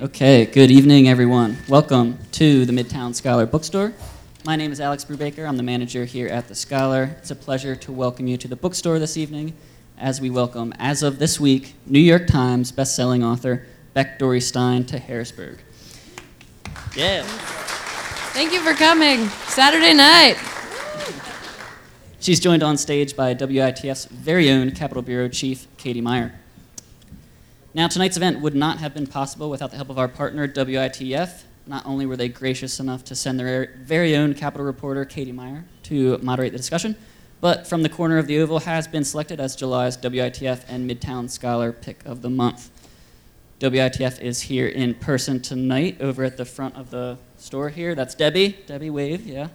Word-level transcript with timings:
Okay, 0.00 0.46
good 0.46 0.70
evening, 0.70 1.08
everyone. 1.08 1.56
Welcome 1.68 2.18
to 2.30 2.64
the 2.64 2.72
Midtown 2.72 3.12
Scholar 3.16 3.46
Bookstore. 3.46 3.92
My 4.44 4.54
name 4.54 4.70
is 4.70 4.80
Alex 4.80 5.04
Brubaker. 5.04 5.44
I'm 5.44 5.56
the 5.56 5.64
manager 5.64 6.04
here 6.04 6.28
at 6.28 6.46
the 6.46 6.54
Scholar. 6.54 7.16
It's 7.18 7.32
a 7.32 7.34
pleasure 7.34 7.74
to 7.74 7.90
welcome 7.90 8.28
you 8.28 8.36
to 8.36 8.46
the 8.46 8.54
bookstore 8.54 9.00
this 9.00 9.16
evening 9.16 9.54
as 9.98 10.20
we 10.20 10.30
welcome, 10.30 10.72
as 10.78 11.02
of 11.02 11.18
this 11.18 11.40
week, 11.40 11.74
New 11.84 11.98
York 11.98 12.28
Times 12.28 12.70
bestselling 12.70 13.24
author 13.24 13.66
Beck 13.92 14.20
Dorey 14.20 14.40
Stein 14.40 14.84
to 14.84 15.00
Harrisburg. 15.00 15.58
Yeah. 16.94 17.24
Thank 18.34 18.52
you 18.52 18.60
for 18.60 18.74
coming. 18.74 19.26
Saturday 19.48 19.94
night. 19.94 20.36
She's 22.20 22.38
joined 22.38 22.62
on 22.62 22.76
stage 22.76 23.16
by 23.16 23.34
WITF's 23.34 24.04
very 24.04 24.48
own 24.48 24.70
Capitol 24.70 25.02
Bureau 25.02 25.28
Chief, 25.28 25.66
Katie 25.76 26.00
Meyer. 26.00 26.38
Now, 27.78 27.86
tonight's 27.86 28.16
event 28.16 28.40
would 28.40 28.56
not 28.56 28.78
have 28.78 28.92
been 28.92 29.06
possible 29.06 29.48
without 29.50 29.70
the 29.70 29.76
help 29.76 29.88
of 29.88 30.00
our 30.00 30.08
partner, 30.08 30.48
WITF. 30.48 31.44
Not 31.64 31.86
only 31.86 32.06
were 32.06 32.16
they 32.16 32.28
gracious 32.28 32.80
enough 32.80 33.04
to 33.04 33.14
send 33.14 33.38
their 33.38 33.72
very 33.84 34.16
own 34.16 34.34
Capitol 34.34 34.66
reporter, 34.66 35.04
Katie 35.04 35.30
Meyer, 35.30 35.64
to 35.84 36.18
moderate 36.18 36.50
the 36.50 36.58
discussion, 36.58 36.96
but 37.40 37.68
From 37.68 37.84
the 37.84 37.88
Corner 37.88 38.18
of 38.18 38.26
the 38.26 38.40
Oval 38.40 38.58
has 38.58 38.88
been 38.88 39.04
selected 39.04 39.38
as 39.38 39.54
July's 39.54 39.96
WITF 39.96 40.64
and 40.66 40.90
Midtown 40.90 41.30
Scholar 41.30 41.70
Pick 41.70 42.04
of 42.04 42.20
the 42.20 42.28
Month. 42.28 42.68
WITF 43.60 44.20
is 44.20 44.40
here 44.40 44.66
in 44.66 44.94
person 44.94 45.40
tonight 45.40 45.98
over 46.00 46.24
at 46.24 46.36
the 46.36 46.44
front 46.44 46.74
of 46.74 46.90
the 46.90 47.16
store 47.36 47.68
here. 47.68 47.94
That's 47.94 48.16
Debbie. 48.16 48.58
Debbie, 48.66 48.90
wave, 48.90 49.24
yeah. 49.24 49.50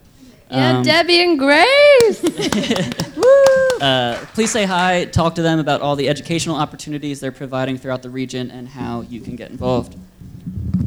Yeah, 0.49 0.77
um, 0.77 0.83
Debbie 0.83 1.21
and 1.21 1.37
Grace. 1.37 2.23
uh, 3.83 4.25
please 4.33 4.49
say 4.49 4.63
hi, 4.63 5.03
talk 5.03 5.35
to 5.35 5.41
them 5.41 5.59
about 5.59 5.81
all 5.81 5.97
the 5.97 6.07
educational 6.07 6.55
opportunities 6.55 7.19
they're 7.19 7.33
providing 7.33 7.77
throughout 7.77 8.01
the 8.01 8.09
region 8.09 8.49
and 8.49 8.65
how 8.65 9.01
you 9.01 9.19
can 9.19 9.35
get 9.35 9.51
involved. 9.51 9.97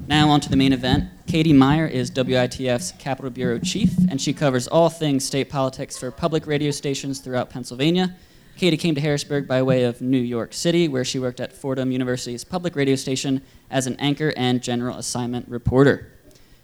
Now, 0.08 0.30
on 0.30 0.40
to 0.40 0.48
the 0.48 0.56
main 0.56 0.72
event. 0.72 1.10
Katie 1.26 1.52
Meyer 1.52 1.86
is 1.86 2.10
WITF's 2.10 2.92
Capitol 2.92 3.30
Bureau 3.30 3.58
Chief, 3.58 3.92
and 4.10 4.18
she 4.18 4.32
covers 4.32 4.66
all 4.66 4.88
things 4.88 5.26
state 5.26 5.50
politics 5.50 5.98
for 5.98 6.10
public 6.10 6.46
radio 6.46 6.70
stations 6.70 7.20
throughout 7.20 7.50
Pennsylvania. 7.50 8.16
Katie 8.56 8.78
came 8.78 8.94
to 8.94 9.00
Harrisburg 9.02 9.46
by 9.46 9.62
way 9.62 9.84
of 9.84 10.00
New 10.00 10.16
York 10.16 10.54
City, 10.54 10.88
where 10.88 11.04
she 11.04 11.18
worked 11.18 11.40
at 11.40 11.52
Fordham 11.52 11.92
University's 11.92 12.44
public 12.44 12.74
radio 12.74 12.94
station 12.94 13.42
as 13.70 13.86
an 13.86 13.96
anchor 13.98 14.32
and 14.38 14.62
general 14.62 14.96
assignment 14.96 15.46
reporter. 15.50 16.12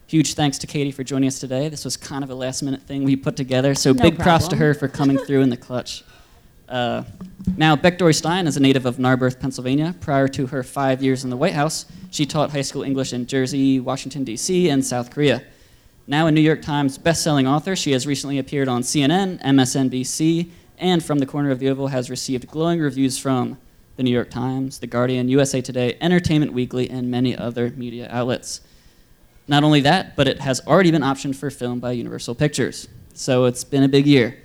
Huge 0.07 0.33
thanks 0.33 0.57
to 0.59 0.67
Katie 0.67 0.93
for 0.93 1.05
joining 1.05 1.29
us 1.29 1.39
today. 1.39 1.69
This 1.69 1.85
was 1.85 1.99
kind 1.99 2.25
of 2.25 2.31
a 2.31 2.35
last 2.35 2.63
minute 2.63 2.83
thing 2.83 3.05
we 3.05 3.17
put 3.17 3.37
together, 3.37 3.75
so 3.75 3.93
no 3.93 4.03
big 4.03 4.15
problem. 4.15 4.25
props 4.25 4.49
to 4.49 4.57
her 4.57 4.73
for 4.73 4.89
coming 4.89 5.19
through 5.19 5.43
in 5.43 5.51
the 5.51 5.59
clutch. 5.59 6.05
Uh, 6.73 7.05
now, 7.59 7.77
Beck 7.77 7.99
Dorey 7.99 8.15
Stein 8.15 8.47
is 8.47 8.57
a 8.57 8.61
native 8.61 8.87
of 8.87 8.97
Narberth, 8.97 9.39
Pennsylvania. 9.39 9.95
Prior 10.01 10.27
to 10.29 10.47
her 10.47 10.63
five 10.63 11.03
years 11.03 11.23
in 11.23 11.29
the 11.29 11.37
White 11.37 11.53
House, 11.53 11.85
she 12.11 12.25
taught 12.25 12.51
high 12.51 12.63
school 12.63 12.83
English 12.83 13.13
in 13.13 13.27
Jersey, 13.27 13.79
Washington, 13.79 14.25
D.C., 14.25 14.71
and 14.71 14.83
South 14.83 15.11
Korea. 15.11 15.43
Now 16.07 16.27
a 16.27 16.33
New 16.33 16.41
York 16.41 16.63
Times 16.63 16.97
best-selling 16.97 17.47
author, 17.47 17.77
she 17.77 17.93
has 17.93 18.07
recently 18.07 18.39
appeared 18.39 18.69
on 18.69 18.81
CNN, 18.81 19.43
MSNBC, 19.43 20.51
and 20.79 21.05
From 21.05 21.19
the 21.19 21.27
Corner 21.27 21.51
of 21.51 21.59
the 21.59 21.69
Oval 21.69 21.89
has 21.89 22.09
received 22.09 22.49
glowing 22.49 22.81
reviews 22.81 23.19
from 23.19 23.59
the 23.97 24.03
New 24.03 24.11
York 24.11 24.31
Times, 24.31 24.79
The 24.79 24.87
Guardian, 24.87 25.29
USA 25.29 25.61
Today, 25.61 25.99
Entertainment 26.01 26.55
Weekly, 26.55 26.89
and 26.89 27.11
many 27.11 27.37
other 27.37 27.71
media 27.77 28.09
outlets. 28.11 28.63
Not 29.47 29.63
only 29.63 29.83
that, 29.83 30.17
but 30.17 30.27
it 30.27 30.41
has 30.41 30.67
already 30.67 30.91
been 30.91 31.03
optioned 31.03 31.37
for 31.37 31.51
film 31.51 31.81
by 31.81 31.93
Universal 31.93 32.37
Pictures. 32.37 32.89
So 33.13 33.45
it's 33.45 33.63
been 33.63 33.83
a 33.83 33.89
big 33.89 34.07
year. 34.07 34.42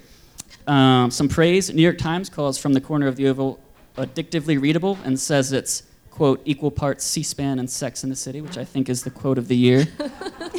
Um, 0.68 1.10
some 1.12 1.30
praise. 1.30 1.74
New 1.74 1.82
York 1.82 1.98
Times 1.98 2.30
calls 2.30 2.58
From 2.58 2.74
the 2.74 2.82
Corner 2.82 3.08
of 3.08 3.16
the 3.16 3.30
Oval 3.30 3.60
addictively 3.96 4.62
readable 4.62 4.98
and 5.06 5.18
says 5.18 5.54
it's, 5.54 5.84
quote, 6.12 6.42
equal 6.44 6.72
parts 6.72 7.06
C-SPAN 7.06 7.58
and 7.58 7.70
Sex 7.70 8.04
in 8.04 8.10
the 8.10 8.16
City, 8.18 8.42
which 8.42 8.58
I 8.58 8.66
think 8.66 8.90
is 8.90 9.04
the 9.04 9.10
quote 9.10 9.38
of 9.38 9.48
the 9.48 9.58
year. 9.58 9.88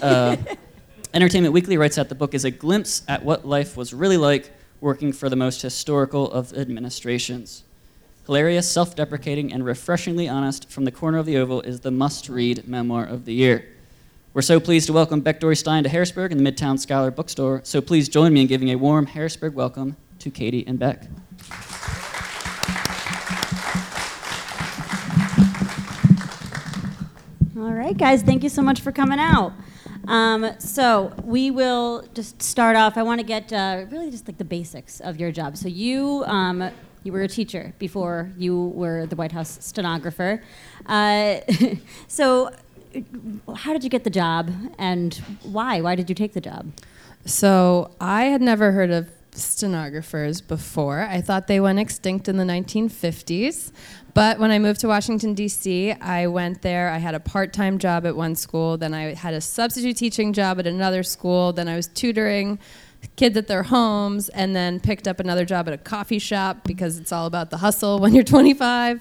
Uh, 0.00 0.36
Entertainment 1.12 1.52
Weekly 1.52 1.76
writes 1.76 1.96
that 1.96 2.08
the 2.08 2.14
book 2.14 2.32
is 2.32 2.44
a 2.44 2.52
glimpse 2.52 3.02
at 3.08 3.24
what 3.24 3.44
life 3.44 3.76
was 3.76 3.92
really 3.92 4.16
like 4.16 4.52
working 4.80 5.12
for 5.12 5.28
the 5.28 5.34
most 5.34 5.60
historical 5.60 6.30
of 6.30 6.56
administrations. 6.56 7.64
Hilarious, 8.26 8.70
self 8.70 8.94
deprecating, 8.94 9.52
and 9.52 9.64
refreshingly 9.64 10.28
honest, 10.28 10.70
From 10.70 10.84
the 10.84 10.92
Corner 10.92 11.18
of 11.18 11.26
the 11.26 11.36
Oval 11.36 11.62
is 11.62 11.80
the 11.80 11.90
must 11.90 12.28
read 12.28 12.68
memoir 12.68 13.04
of 13.04 13.24
the 13.24 13.34
year. 13.34 13.66
We're 14.34 14.42
so 14.42 14.60
pleased 14.60 14.86
to 14.86 14.92
welcome 14.92 15.20
Beck 15.20 15.40
Dorey 15.40 15.56
Stein 15.56 15.82
to 15.82 15.88
Harrisburg 15.88 16.30
and 16.30 16.38
the 16.38 16.48
Midtown 16.48 16.78
Scholar 16.78 17.10
Bookstore. 17.10 17.62
So 17.64 17.80
please 17.80 18.08
join 18.08 18.32
me 18.32 18.42
in 18.42 18.46
giving 18.46 18.68
a 18.68 18.76
warm 18.76 19.06
Harrisburg 19.06 19.54
welcome 19.54 19.96
to 20.18 20.30
Katie 20.30 20.66
and 20.66 20.78
Beck. 20.78 21.04
All 27.58 27.72
right, 27.72 27.96
guys, 27.96 28.22
thank 28.22 28.42
you 28.42 28.48
so 28.48 28.62
much 28.62 28.80
for 28.80 28.92
coming 28.92 29.18
out. 29.18 29.52
Um, 30.06 30.52
so 30.58 31.12
we 31.22 31.50
will 31.50 32.06
just 32.14 32.42
start 32.42 32.76
off. 32.76 32.96
I 32.96 33.02
want 33.02 33.20
to 33.20 33.26
get 33.26 33.52
uh, 33.52 33.84
really 33.90 34.10
just 34.10 34.26
like 34.26 34.38
the 34.38 34.44
basics 34.44 35.00
of 35.00 35.18
your 35.20 35.30
job. 35.30 35.56
So 35.56 35.68
you 35.68 36.24
um, 36.26 36.70
you 37.02 37.12
were 37.12 37.22
a 37.22 37.28
teacher 37.28 37.74
before 37.78 38.30
you 38.36 38.68
were 38.68 39.06
the 39.06 39.16
White 39.16 39.32
House 39.32 39.58
stenographer. 39.60 40.42
Uh, 40.86 41.40
so 42.08 42.50
how 43.56 43.72
did 43.72 43.84
you 43.84 43.90
get 43.90 44.04
the 44.04 44.10
job, 44.10 44.50
and 44.78 45.14
why? 45.42 45.80
Why 45.80 45.94
did 45.94 46.08
you 46.08 46.14
take 46.14 46.32
the 46.32 46.40
job? 46.40 46.72
So 47.26 47.90
I 48.00 48.24
had 48.24 48.40
never 48.40 48.72
heard 48.72 48.90
of 48.90 49.10
stenographers 49.38 50.40
before. 50.40 51.00
I 51.02 51.20
thought 51.20 51.46
they 51.46 51.60
went 51.60 51.78
extinct 51.78 52.28
in 52.28 52.36
the 52.36 52.44
1950s. 52.44 53.72
But 54.14 54.38
when 54.38 54.50
I 54.50 54.58
moved 54.58 54.80
to 54.80 54.88
Washington, 54.88 55.34
D.C., 55.34 55.92
I 55.92 56.26
went 56.26 56.62
there. 56.62 56.90
I 56.90 56.98
had 56.98 57.14
a 57.14 57.20
part 57.20 57.52
time 57.52 57.78
job 57.78 58.04
at 58.04 58.16
one 58.16 58.34
school, 58.34 58.76
then 58.76 58.92
I 58.92 59.14
had 59.14 59.34
a 59.34 59.40
substitute 59.40 59.96
teaching 59.96 60.32
job 60.32 60.58
at 60.58 60.66
another 60.66 61.02
school, 61.02 61.52
then 61.52 61.68
I 61.68 61.76
was 61.76 61.86
tutoring 61.86 62.58
kids 63.14 63.36
at 63.36 63.46
their 63.46 63.62
homes, 63.62 64.28
and 64.30 64.56
then 64.56 64.80
picked 64.80 65.06
up 65.06 65.20
another 65.20 65.44
job 65.44 65.68
at 65.68 65.74
a 65.74 65.78
coffee 65.78 66.18
shop 66.18 66.64
because 66.64 66.98
it's 66.98 67.12
all 67.12 67.26
about 67.26 67.50
the 67.50 67.58
hustle 67.58 68.00
when 68.00 68.12
you're 68.12 68.24
25, 68.24 69.00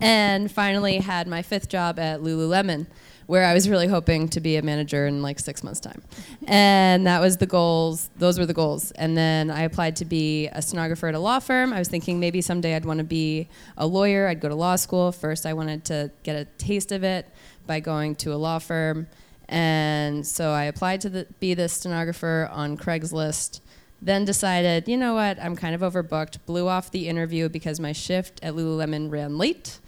and 0.00 0.50
finally 0.50 0.98
had 0.98 1.28
my 1.28 1.42
fifth 1.42 1.68
job 1.68 2.00
at 2.00 2.20
Lululemon 2.20 2.88
where 3.26 3.44
I 3.44 3.54
was 3.54 3.68
really 3.68 3.88
hoping 3.88 4.28
to 4.28 4.40
be 4.40 4.56
a 4.56 4.62
manager 4.62 5.06
in 5.06 5.20
like 5.20 5.40
six 5.40 5.64
months' 5.64 5.80
time. 5.80 6.02
And 6.46 7.06
that 7.06 7.20
was 7.20 7.38
the 7.38 7.46
goals, 7.46 8.08
those 8.16 8.38
were 8.38 8.46
the 8.46 8.54
goals. 8.54 8.92
And 8.92 9.16
then 9.16 9.50
I 9.50 9.62
applied 9.62 9.96
to 9.96 10.04
be 10.04 10.48
a 10.48 10.62
stenographer 10.62 11.08
at 11.08 11.14
a 11.14 11.18
law 11.18 11.40
firm. 11.40 11.72
I 11.72 11.78
was 11.78 11.88
thinking 11.88 12.20
maybe 12.20 12.40
someday 12.40 12.76
I'd 12.76 12.84
want 12.84 12.98
to 12.98 13.04
be 13.04 13.48
a 13.76 13.86
lawyer, 13.86 14.28
I'd 14.28 14.40
go 14.40 14.48
to 14.48 14.54
law 14.54 14.76
school. 14.76 15.10
First, 15.10 15.44
I 15.44 15.54
wanted 15.54 15.84
to 15.86 16.10
get 16.22 16.36
a 16.36 16.44
taste 16.58 16.92
of 16.92 17.02
it 17.02 17.26
by 17.66 17.80
going 17.80 18.14
to 18.16 18.32
a 18.32 18.36
law 18.36 18.58
firm. 18.58 19.08
And 19.48 20.26
so 20.26 20.50
I 20.50 20.64
applied 20.64 21.00
to 21.02 21.08
the, 21.08 21.26
be 21.40 21.54
the 21.54 21.68
stenographer 21.68 22.48
on 22.52 22.76
Craigslist. 22.76 23.60
Then 24.02 24.24
decided, 24.24 24.88
you 24.88 24.96
know 24.96 25.14
what, 25.14 25.38
I'm 25.40 25.56
kind 25.56 25.74
of 25.74 25.80
overbooked. 25.80 26.38
Blew 26.46 26.68
off 26.68 26.90
the 26.90 27.08
interview 27.08 27.48
because 27.48 27.80
my 27.80 27.92
shift 27.92 28.38
at 28.42 28.54
Lululemon 28.54 29.10
ran 29.10 29.38
late 29.38 29.80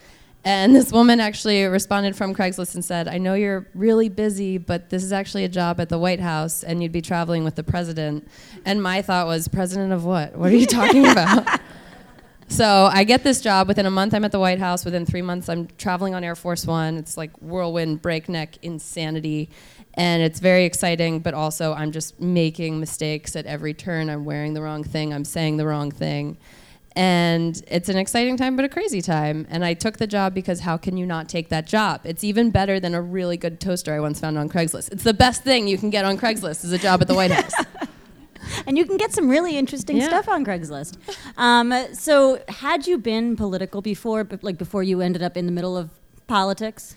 and 0.45 0.75
this 0.75 0.93
woman 0.93 1.21
actually 1.21 1.65
responded 1.65 2.15
from 2.17 2.35
Craigslist 2.35 2.75
and 2.75 2.85
said, 2.85 3.09
I 3.09 3.19
know 3.19 3.35
you're 3.35 3.67
really 3.75 4.09
busy, 4.09 4.57
but 4.57 4.89
this 4.89 5.03
is 5.03 5.13
actually 5.13 5.45
a 5.45 5.49
job 5.49 5.81
at 5.81 5.89
the 5.89 5.99
White 5.99 6.21
House 6.21 6.63
and 6.63 6.83
you'd 6.83 6.93
be 6.93 7.03
traveling 7.03 7.45
with 7.45 7.57
the 7.57 7.65
president. 7.65 8.27
And 8.65 8.83
my 8.83 9.03
thought 9.03 9.27
was, 9.27 9.49
President 9.49 9.93
of 9.93 10.05
what? 10.05 10.37
What 10.37 10.51
are 10.53 10.57
you 10.57 10.67
talking 10.67 11.07
about? 11.11 11.61
so 12.47 12.89
I 12.93 13.03
get 13.05 13.25
this 13.25 13.41
job. 13.41 13.67
Within 13.67 13.85
a 13.85 13.91
month, 13.91 14.15
I'm 14.15 14.25
at 14.25 14.31
the 14.33 14.39
White 14.39 14.61
House. 14.61 14.85
Within 14.85 15.05
three 15.05 15.23
months, 15.23 15.49
I'm 15.49 15.67
traveling 15.77 16.15
on 16.15 16.23
Air 16.23 16.37
Force 16.37 16.65
One. 16.65 16.97
It's 16.97 17.17
like 17.17 17.37
whirlwind, 17.43 18.01
breakneck 18.01 18.59
insanity. 18.63 19.51
And 19.95 20.23
it's 20.23 20.39
very 20.39 20.65
exciting, 20.65 21.19
but 21.19 21.35
also 21.35 21.75
I'm 21.75 21.91
just 21.91 22.21
making 22.21 22.79
mistakes 22.79 23.35
at 23.35 23.47
every 23.47 23.75
turn. 23.75 24.09
I'm 24.09 24.25
wearing 24.25 24.55
the 24.55 24.63
wrong 24.63 24.85
thing, 24.85 25.13
I'm 25.13 25.25
saying 25.25 25.57
the 25.57 25.67
wrong 25.67 25.91
thing. 25.91 26.39
And 26.99 27.63
it's 27.69 27.89
an 27.89 27.97
exciting 27.97 28.37
time, 28.37 28.57
but 28.57 28.65
a 28.65 28.69
crazy 28.69 29.01
time. 29.01 29.47
And 29.51 29.65
I 29.65 29.73
took 29.73 29.99
the 29.99 30.07
job 30.09 30.35
because 30.35 30.59
how 30.59 30.77
can 30.77 30.97
you 30.97 31.07
not 31.07 31.29
take 31.29 31.49
that 31.49 31.65
job? 31.65 32.01
It's 32.03 32.25
even 32.25 32.51
better 32.51 32.81
than 32.81 32.93
a 32.93 33.01
really 33.01 33.37
good 33.37 33.61
toaster 33.61 33.95
I 33.95 34.01
once 34.01 34.19
found 34.19 34.37
on 34.37 34.49
Craigslist. 34.49 34.91
It's 34.91 35.05
the 35.05 35.15
best 35.15 35.45
thing 35.45 35.69
you 35.69 35.79
can 35.79 35.91
get 35.91 36.05
on 36.05 36.19
Craigslist 36.19 36.65
is 36.65 36.73
a 36.73 36.79
job 36.79 37.01
at 37.01 37.07
the 37.07 37.15
White 37.15 37.31
House. 37.31 37.55
and 38.67 38.77
you 38.77 38.85
can 38.85 38.97
get 38.97 39.13
some 39.13 39.29
really 39.29 39.57
interesting 39.57 39.99
yeah. 39.99 40.09
stuff 40.09 40.29
on 40.29 40.45
Craigslist. 40.45 40.99
Um, 41.37 41.73
so, 41.95 42.43
had 42.49 42.89
you 42.89 42.99
been 42.99 43.37
political 43.37 43.81
before, 43.81 44.27
like 44.43 44.59
before 44.59 44.83
you 44.83 45.01
ended 45.01 45.23
up 45.23 45.37
in 45.37 45.47
the 45.47 45.53
middle 45.53 45.77
of 45.77 45.91
politics? 46.27 46.97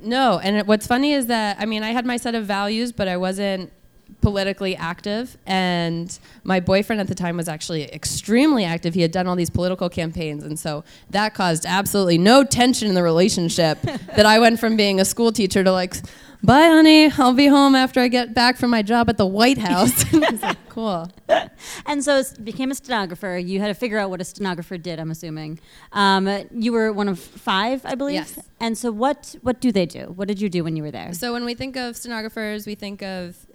No, 0.00 0.40
and 0.40 0.56
it, 0.56 0.66
what's 0.66 0.88
funny 0.88 1.12
is 1.12 1.26
that 1.26 1.56
I 1.60 1.66
mean 1.66 1.84
I 1.84 1.90
had 1.90 2.04
my 2.04 2.16
set 2.16 2.34
of 2.34 2.46
values, 2.46 2.90
but 2.90 3.06
I 3.06 3.16
wasn't 3.16 3.72
politically 4.20 4.74
active 4.76 5.36
and 5.46 6.18
my 6.42 6.58
boyfriend 6.58 7.00
at 7.00 7.06
the 7.06 7.14
time 7.14 7.36
was 7.36 7.48
actually 7.48 7.84
extremely 7.92 8.64
active 8.64 8.94
he 8.94 9.02
had 9.02 9.10
done 9.10 9.26
all 9.26 9.36
these 9.36 9.50
political 9.50 9.88
campaigns 9.88 10.42
and 10.42 10.58
so 10.58 10.82
that 11.10 11.34
caused 11.34 11.64
absolutely 11.66 12.18
no 12.18 12.42
tension 12.42 12.88
in 12.88 12.94
the 12.94 13.02
relationship 13.02 13.80
that 14.16 14.26
i 14.26 14.38
went 14.38 14.58
from 14.58 14.76
being 14.76 15.00
a 15.00 15.04
school 15.04 15.30
teacher 15.32 15.62
to 15.62 15.70
like 15.70 15.94
"Bye, 16.42 16.68
honey. 16.68 17.10
I'll 17.10 17.34
be 17.34 17.46
home 17.46 17.74
after 17.74 18.00
I 18.00 18.08
get 18.08 18.34
back 18.34 18.56
from 18.56 18.70
my 18.70 18.82
job 18.82 19.08
at 19.08 19.16
the 19.16 19.26
White 19.26 19.58
House." 19.58 20.04
Like, 20.12 20.56
"Cool." 20.68 21.10
And 21.86 22.04
so 22.04 22.22
became 22.42 22.70
a 22.70 22.74
stenographer. 22.74 23.38
You 23.38 23.60
had 23.60 23.68
to 23.68 23.74
figure 23.74 23.98
out 23.98 24.10
what 24.10 24.20
a 24.20 24.24
stenographer 24.24 24.76
did. 24.76 25.00
I'm 25.00 25.10
assuming. 25.10 25.58
Um, 25.92 26.28
you 26.52 26.72
were 26.72 26.92
one 26.92 27.08
of 27.08 27.18
five, 27.18 27.84
I 27.84 27.94
believe. 27.94 28.14
Yes. 28.14 28.38
And 28.60 28.76
so 28.76 28.90
what 28.92 29.36
what 29.42 29.60
do 29.60 29.72
they 29.72 29.86
do? 29.86 30.12
What 30.14 30.28
did 30.28 30.40
you 30.40 30.48
do 30.48 30.64
when 30.64 30.76
you 30.76 30.82
were 30.82 30.90
there? 30.90 31.12
So 31.14 31.32
when 31.32 31.44
we 31.44 31.54
think 31.54 31.76
of 31.76 31.96
stenographers, 31.96 32.66
we 32.66 32.74
think 32.74 33.02
of 33.02 33.45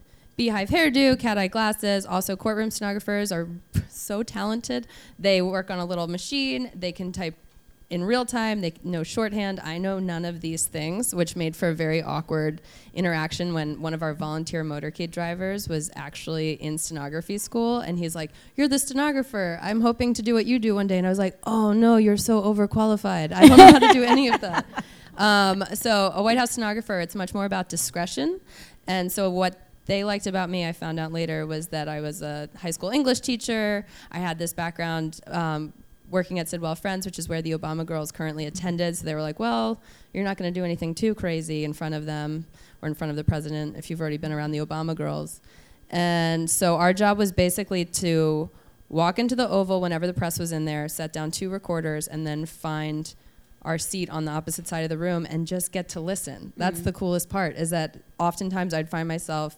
beehive 0.42 0.70
hairdo, 0.70 1.20
cat 1.20 1.38
eye 1.38 1.46
glasses. 1.46 2.04
Also, 2.04 2.36
courtroom 2.36 2.72
stenographers 2.72 3.32
are 3.32 3.48
so 3.90 4.24
talented. 4.24 4.88
They 5.20 5.40
work 5.40 5.70
on 5.70 5.78
a 5.78 5.86
little 5.86 6.08
machine. 6.08 6.72
They 6.74 6.92
can 6.92 7.12
type 7.12 7.36
in 7.92 8.04
real 8.04 8.26
time. 8.26 8.62
They 8.62 8.74
know 8.84 9.04
shorthand. 9.04 9.60
I 9.60 9.78
know 9.78 10.00
none 10.00 10.26
of 10.26 10.42
these 10.42 10.66
things, 10.66 11.14
which 11.14 11.36
made 11.36 11.56
for 11.56 11.70
a 11.70 11.76
very 11.76 12.02
awkward 12.02 12.60
interaction 12.96 13.54
when 13.54 13.84
one 13.84 13.94
of 13.94 14.02
our 14.02 14.16
volunteer 14.16 14.64
motorcade 14.64 15.12
drivers 15.12 15.70
was 15.70 15.92
actually 15.96 16.54
in 16.54 16.80
stenography 16.80 17.38
school, 17.38 17.80
and 17.80 18.00
he's 18.00 18.16
like, 18.16 18.32
"You're 18.56 18.68
the 18.68 18.80
stenographer. 18.80 19.60
I'm 19.62 19.82
hoping 19.82 20.16
to 20.16 20.24
do 20.24 20.34
what 20.34 20.48
you 20.48 20.58
do 20.58 20.74
one 20.74 20.88
day." 20.88 20.98
And 20.98 21.06
I 21.06 21.12
was 21.12 21.20
like, 21.20 21.38
"Oh 21.44 21.72
no, 21.72 21.98
you're 21.98 22.18
so 22.18 22.42
overqualified. 22.42 23.32
I 23.32 23.48
don't 23.48 23.60
know 23.60 23.74
how 23.74 23.78
to 23.78 23.94
do 23.94 24.04
any 24.04 24.28
of 24.30 24.42
that." 24.42 24.66
Um, 25.18 25.64
so 25.76 26.12
a 26.16 26.24
White 26.24 26.40
House 26.40 26.52
stenographer, 26.52 27.00
it's 27.00 27.14
much 27.14 27.34
more 27.34 27.46
about 27.46 27.70
discretion. 27.70 28.40
And 28.88 29.12
so 29.12 29.30
what 29.30 29.71
they 29.92 30.06
liked 30.06 30.26
about 30.26 30.50
me, 30.50 30.66
I 30.66 30.72
found 30.72 31.02
out 31.02 31.12
later, 31.12 31.46
was 31.46 31.68
that 31.68 31.90
I 31.90 32.00
was 32.00 32.22
a 32.22 32.48
high 32.58 32.72
school 32.72 32.92
English 32.92 33.20
teacher. 33.20 33.86
I 34.10 34.20
had 34.20 34.40
this 34.40 34.54
background 34.54 35.20
um, 35.28 35.74
working 36.10 36.40
at 36.40 36.48
Sidwell 36.48 36.76
Friends, 36.76 37.06
which 37.06 37.20
is 37.20 37.28
where 37.28 37.42
the 37.42 37.52
Obama 37.52 37.86
girls 37.86 38.10
currently 38.10 38.46
attended. 38.46 38.96
So 38.96 39.04
they 39.04 39.14
were 39.14 39.22
like, 39.22 39.38
well, 39.38 39.82
you're 40.14 40.24
not 40.24 40.38
going 40.38 40.52
to 40.52 40.58
do 40.58 40.64
anything 40.64 40.96
too 40.96 41.14
crazy 41.14 41.66
in 41.66 41.74
front 41.74 41.94
of 41.94 42.06
them 42.06 42.46
or 42.82 42.88
in 42.88 42.94
front 42.96 43.12
of 43.12 43.18
the 43.18 43.26
president 43.26 43.76
if 43.76 43.90
you've 43.90 44.00
already 44.00 44.16
been 44.16 44.32
around 44.32 44.52
the 44.52 44.60
Obama 44.60 44.96
girls. 44.96 45.42
And 45.90 46.50
so 46.50 46.78
our 46.78 46.94
job 46.94 47.18
was 47.18 47.34
basically 47.34 47.84
to 47.84 48.50
walk 48.88 49.20
into 49.20 49.36
the 49.36 49.50
Oval 49.50 49.82
whenever 49.82 50.08
the 50.08 50.14
press 50.14 50.40
was 50.40 50.54
in 50.54 50.64
there, 50.64 50.88
set 50.88 51.12
down 51.12 51.32
two 51.32 51.50
recorders, 51.50 52.08
and 52.08 52.26
then 52.26 52.46
find 52.46 53.14
our 53.64 53.78
seat 53.78 54.10
on 54.10 54.24
the 54.24 54.32
opposite 54.32 54.70
side 54.70 54.84
of 54.84 54.90
the 54.90 54.98
room 54.98 55.28
and 55.30 55.46
just 55.48 55.74
get 55.74 55.90
to 55.90 56.00
listen. 56.00 56.54
That's 56.56 56.80
Mhm. 56.80 56.84
the 56.86 56.94
coolest 56.94 57.28
part 57.28 57.58
is 57.58 57.72
that 57.72 57.98
oftentimes 58.18 58.74
I'd 58.74 58.88
find 58.90 59.06
myself 59.06 59.58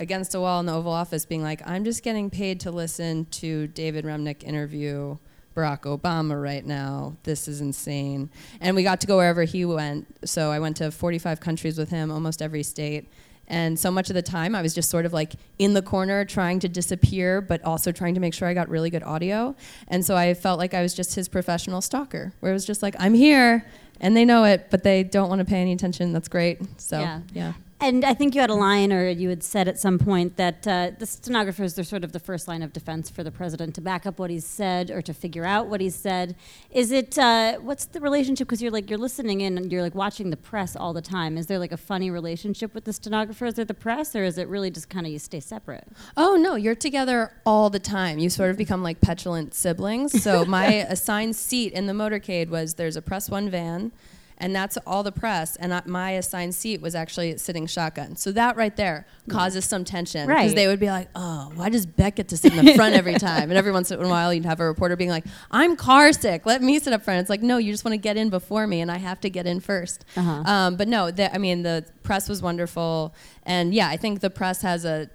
against 0.00 0.34
a 0.34 0.40
wall 0.40 0.60
in 0.60 0.66
the 0.66 0.72
Oval 0.72 0.92
Office 0.92 1.24
being 1.26 1.42
like, 1.42 1.66
I'm 1.66 1.84
just 1.84 2.02
getting 2.02 2.30
paid 2.30 2.60
to 2.60 2.70
listen 2.70 3.26
to 3.32 3.66
David 3.68 4.04
Remnick 4.04 4.42
interview 4.44 5.16
Barack 5.56 5.80
Obama 5.82 6.40
right 6.40 6.64
now. 6.64 7.16
This 7.24 7.48
is 7.48 7.60
insane. 7.60 8.30
And 8.60 8.76
we 8.76 8.82
got 8.84 9.00
to 9.00 9.06
go 9.06 9.16
wherever 9.16 9.42
he 9.44 9.64
went. 9.64 10.06
So 10.24 10.52
I 10.52 10.60
went 10.60 10.76
to 10.76 10.90
45 10.90 11.40
countries 11.40 11.76
with 11.78 11.90
him, 11.90 12.12
almost 12.12 12.40
every 12.40 12.62
state. 12.62 13.08
And 13.50 13.78
so 13.78 13.90
much 13.90 14.10
of 14.10 14.14
the 14.14 14.22
time, 14.22 14.54
I 14.54 14.60
was 14.62 14.74
just 14.74 14.90
sort 14.90 15.06
of 15.06 15.12
like 15.14 15.32
in 15.58 15.72
the 15.72 15.80
corner 15.82 16.24
trying 16.24 16.60
to 16.60 16.68
disappear, 16.68 17.40
but 17.40 17.64
also 17.64 17.90
trying 17.90 18.14
to 18.14 18.20
make 18.20 18.34
sure 18.34 18.46
I 18.46 18.52
got 18.54 18.68
really 18.68 18.90
good 18.90 19.02
audio. 19.02 19.56
And 19.88 20.04
so 20.04 20.14
I 20.16 20.34
felt 20.34 20.58
like 20.58 20.74
I 20.74 20.82
was 20.82 20.94
just 20.94 21.14
his 21.14 21.28
professional 21.28 21.80
stalker, 21.80 22.34
where 22.40 22.52
it 22.52 22.54
was 22.54 22.66
just 22.66 22.82
like, 22.82 22.94
I'm 22.98 23.14
here, 23.14 23.64
and 24.00 24.14
they 24.14 24.26
know 24.26 24.44
it, 24.44 24.66
but 24.70 24.82
they 24.82 25.02
don't 25.02 25.30
want 25.30 25.38
to 25.40 25.46
pay 25.46 25.60
any 25.62 25.72
attention. 25.72 26.12
That's 26.12 26.28
great. 26.28 26.60
So, 26.78 27.00
Yeah. 27.00 27.20
yeah. 27.32 27.52
And 27.80 28.04
I 28.04 28.12
think 28.12 28.34
you 28.34 28.40
had 28.40 28.50
a 28.50 28.54
line, 28.54 28.92
or 28.92 29.08
you 29.08 29.28
had 29.28 29.44
said 29.44 29.68
at 29.68 29.78
some 29.78 30.00
point 30.00 30.36
that 30.36 30.66
uh, 30.66 30.90
the 30.98 31.06
stenographers 31.06 31.74
they're 31.74 31.84
sort 31.84 32.02
of 32.02 32.10
the 32.10 32.18
first 32.18 32.48
line 32.48 32.62
of 32.62 32.72
defense 32.72 33.08
for 33.08 33.22
the 33.22 33.30
president 33.30 33.76
to 33.76 33.80
back 33.80 34.04
up 34.04 34.18
what 34.18 34.30
he's 34.30 34.44
said 34.44 34.90
or 34.90 35.00
to 35.00 35.14
figure 35.14 35.44
out 35.44 35.68
what 35.68 35.80
he's 35.80 35.94
said. 35.94 36.34
Is 36.72 36.90
it 36.90 37.16
uh, 37.16 37.58
what's 37.58 37.84
the 37.84 38.00
relationship? 38.00 38.48
Because 38.48 38.60
you're 38.60 38.72
like 38.72 38.90
you're 38.90 38.98
listening 38.98 39.42
in 39.42 39.56
and 39.56 39.70
you're 39.70 39.82
like 39.82 39.94
watching 39.94 40.30
the 40.30 40.36
press 40.36 40.74
all 40.74 40.92
the 40.92 41.02
time. 41.02 41.38
Is 41.38 41.46
there 41.46 41.60
like 41.60 41.70
a 41.70 41.76
funny 41.76 42.10
relationship 42.10 42.74
with 42.74 42.84
the 42.84 42.92
stenographers 42.92 43.60
or 43.60 43.64
the 43.64 43.74
press, 43.74 44.16
or 44.16 44.24
is 44.24 44.38
it 44.38 44.48
really 44.48 44.72
just 44.72 44.88
kind 44.88 45.06
of 45.06 45.12
you 45.12 45.20
stay 45.20 45.38
separate? 45.38 45.86
Oh 46.16 46.34
no, 46.34 46.56
you're 46.56 46.74
together 46.74 47.32
all 47.46 47.70
the 47.70 47.78
time. 47.78 48.18
You 48.18 48.28
sort 48.28 48.50
of 48.50 48.56
become 48.56 48.82
like 48.82 49.00
petulant 49.00 49.54
siblings. 49.54 50.20
So 50.20 50.44
my 50.44 50.66
assigned 50.88 51.36
seat 51.36 51.72
in 51.74 51.86
the 51.86 51.92
motorcade 51.92 52.48
was 52.48 52.74
there's 52.74 52.96
a 52.96 53.02
press 53.02 53.30
one 53.30 53.48
van, 53.48 53.92
and 54.40 54.54
that's 54.54 54.76
all 54.86 55.02
the 55.02 55.12
press. 55.12 55.56
And 55.56 55.80
my 55.86 56.12
assigned 56.12 56.54
seat 56.54 56.80
was 56.80 56.94
actually 56.94 57.36
sitting 57.38 57.66
shotgun. 57.66 58.16
So 58.16 58.32
that 58.32 58.56
right 58.56 58.74
there 58.76 59.06
causes 59.28 59.64
some 59.64 59.84
tension 59.84 60.26
because 60.26 60.46
Right. 60.46 60.54
they 60.56 60.66
would 60.68 60.80
be 60.80 60.86
like, 60.86 61.08
"Oh, 61.14 61.50
why 61.56 61.68
does 61.68 61.84
Beck 61.86 62.16
get 62.16 62.28
to 62.28 62.36
sit 62.36 62.54
in 62.54 62.64
the 62.64 62.74
front 62.74 62.94
every 62.94 63.14
time?" 63.28 63.50
And 63.50 63.58
every 63.58 63.72
once 63.72 63.90
in 63.90 64.00
a 64.02 64.08
while, 64.08 64.32
you'd 64.32 64.44
have 64.46 64.60
a 64.60 64.64
reporter 64.66 64.96
being 64.96 65.10
like, 65.10 65.24
"I'm 65.50 65.76
car 65.76 66.12
sick. 66.12 66.46
Let 66.46 66.62
me 66.62 66.78
sit 66.78 66.92
up 66.92 67.02
front." 67.02 67.20
It's 67.20 67.30
like, 67.30 67.42
no, 67.42 67.58
you 67.58 67.72
just 67.72 67.84
want 67.84 67.92
to 67.94 67.98
get 67.98 68.16
in 68.16 68.30
before 68.30 68.66
me, 68.66 68.80
and 68.80 68.90
I 68.90 68.98
have 68.98 69.20
to 69.20 69.30
get 69.30 69.46
in 69.46 69.60
1st 69.60 69.98
Uh-huh. 70.16 70.30
Um, 70.50 70.76
but 70.76 70.88
no, 70.88 71.10
the, 71.10 71.34
I 71.34 71.38
mean 71.38 71.62
the 71.62 71.84
press 72.02 72.28
was 72.28 72.40
wonderful, 72.40 73.14
and 73.44 73.74
yeah, 73.74 73.88
I 73.88 73.96
think 73.96 74.20
the 74.20 74.30
press 74.30 74.62
has 74.62 74.84
a 74.84 75.10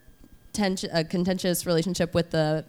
tension, 0.52 0.90
a 0.94 1.04
contentious 1.04 1.66
relationship 1.66 2.14
with 2.14 2.30
the 2.32 2.66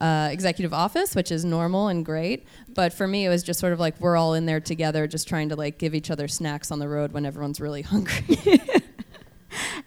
uh, 0.00 0.28
executive 0.30 0.72
office, 0.72 1.14
which 1.14 1.30
is 1.30 1.44
normal 1.44 1.88
and 1.88 2.04
great. 2.04 2.46
But 2.74 2.92
for 2.92 3.06
me, 3.06 3.26
it 3.26 3.28
was 3.28 3.42
just 3.42 3.60
sort 3.60 3.72
of 3.72 3.80
like 3.80 4.00
we're 4.00 4.16
all 4.16 4.34
in 4.34 4.46
there 4.46 4.60
together, 4.60 5.06
just 5.06 5.28
trying 5.28 5.48
to 5.48 5.56
like 5.56 5.78
give 5.78 5.94
each 5.94 6.10
other 6.10 6.28
snacks 6.28 6.70
on 6.70 6.78
the 6.78 6.88
road 6.88 7.12
when 7.12 7.26
everyone's 7.26 7.60
really 7.60 7.82
hungry. 7.94 8.38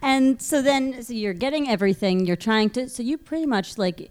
And 0.02 0.42
so 0.42 0.60
then, 0.60 1.02
so 1.02 1.12
you're 1.12 1.32
getting 1.32 1.68
everything. 1.68 2.26
You're 2.26 2.36
trying 2.36 2.70
to. 2.70 2.88
So 2.88 3.02
you 3.02 3.16
pretty 3.16 3.46
much 3.46 3.78
like. 3.78 4.10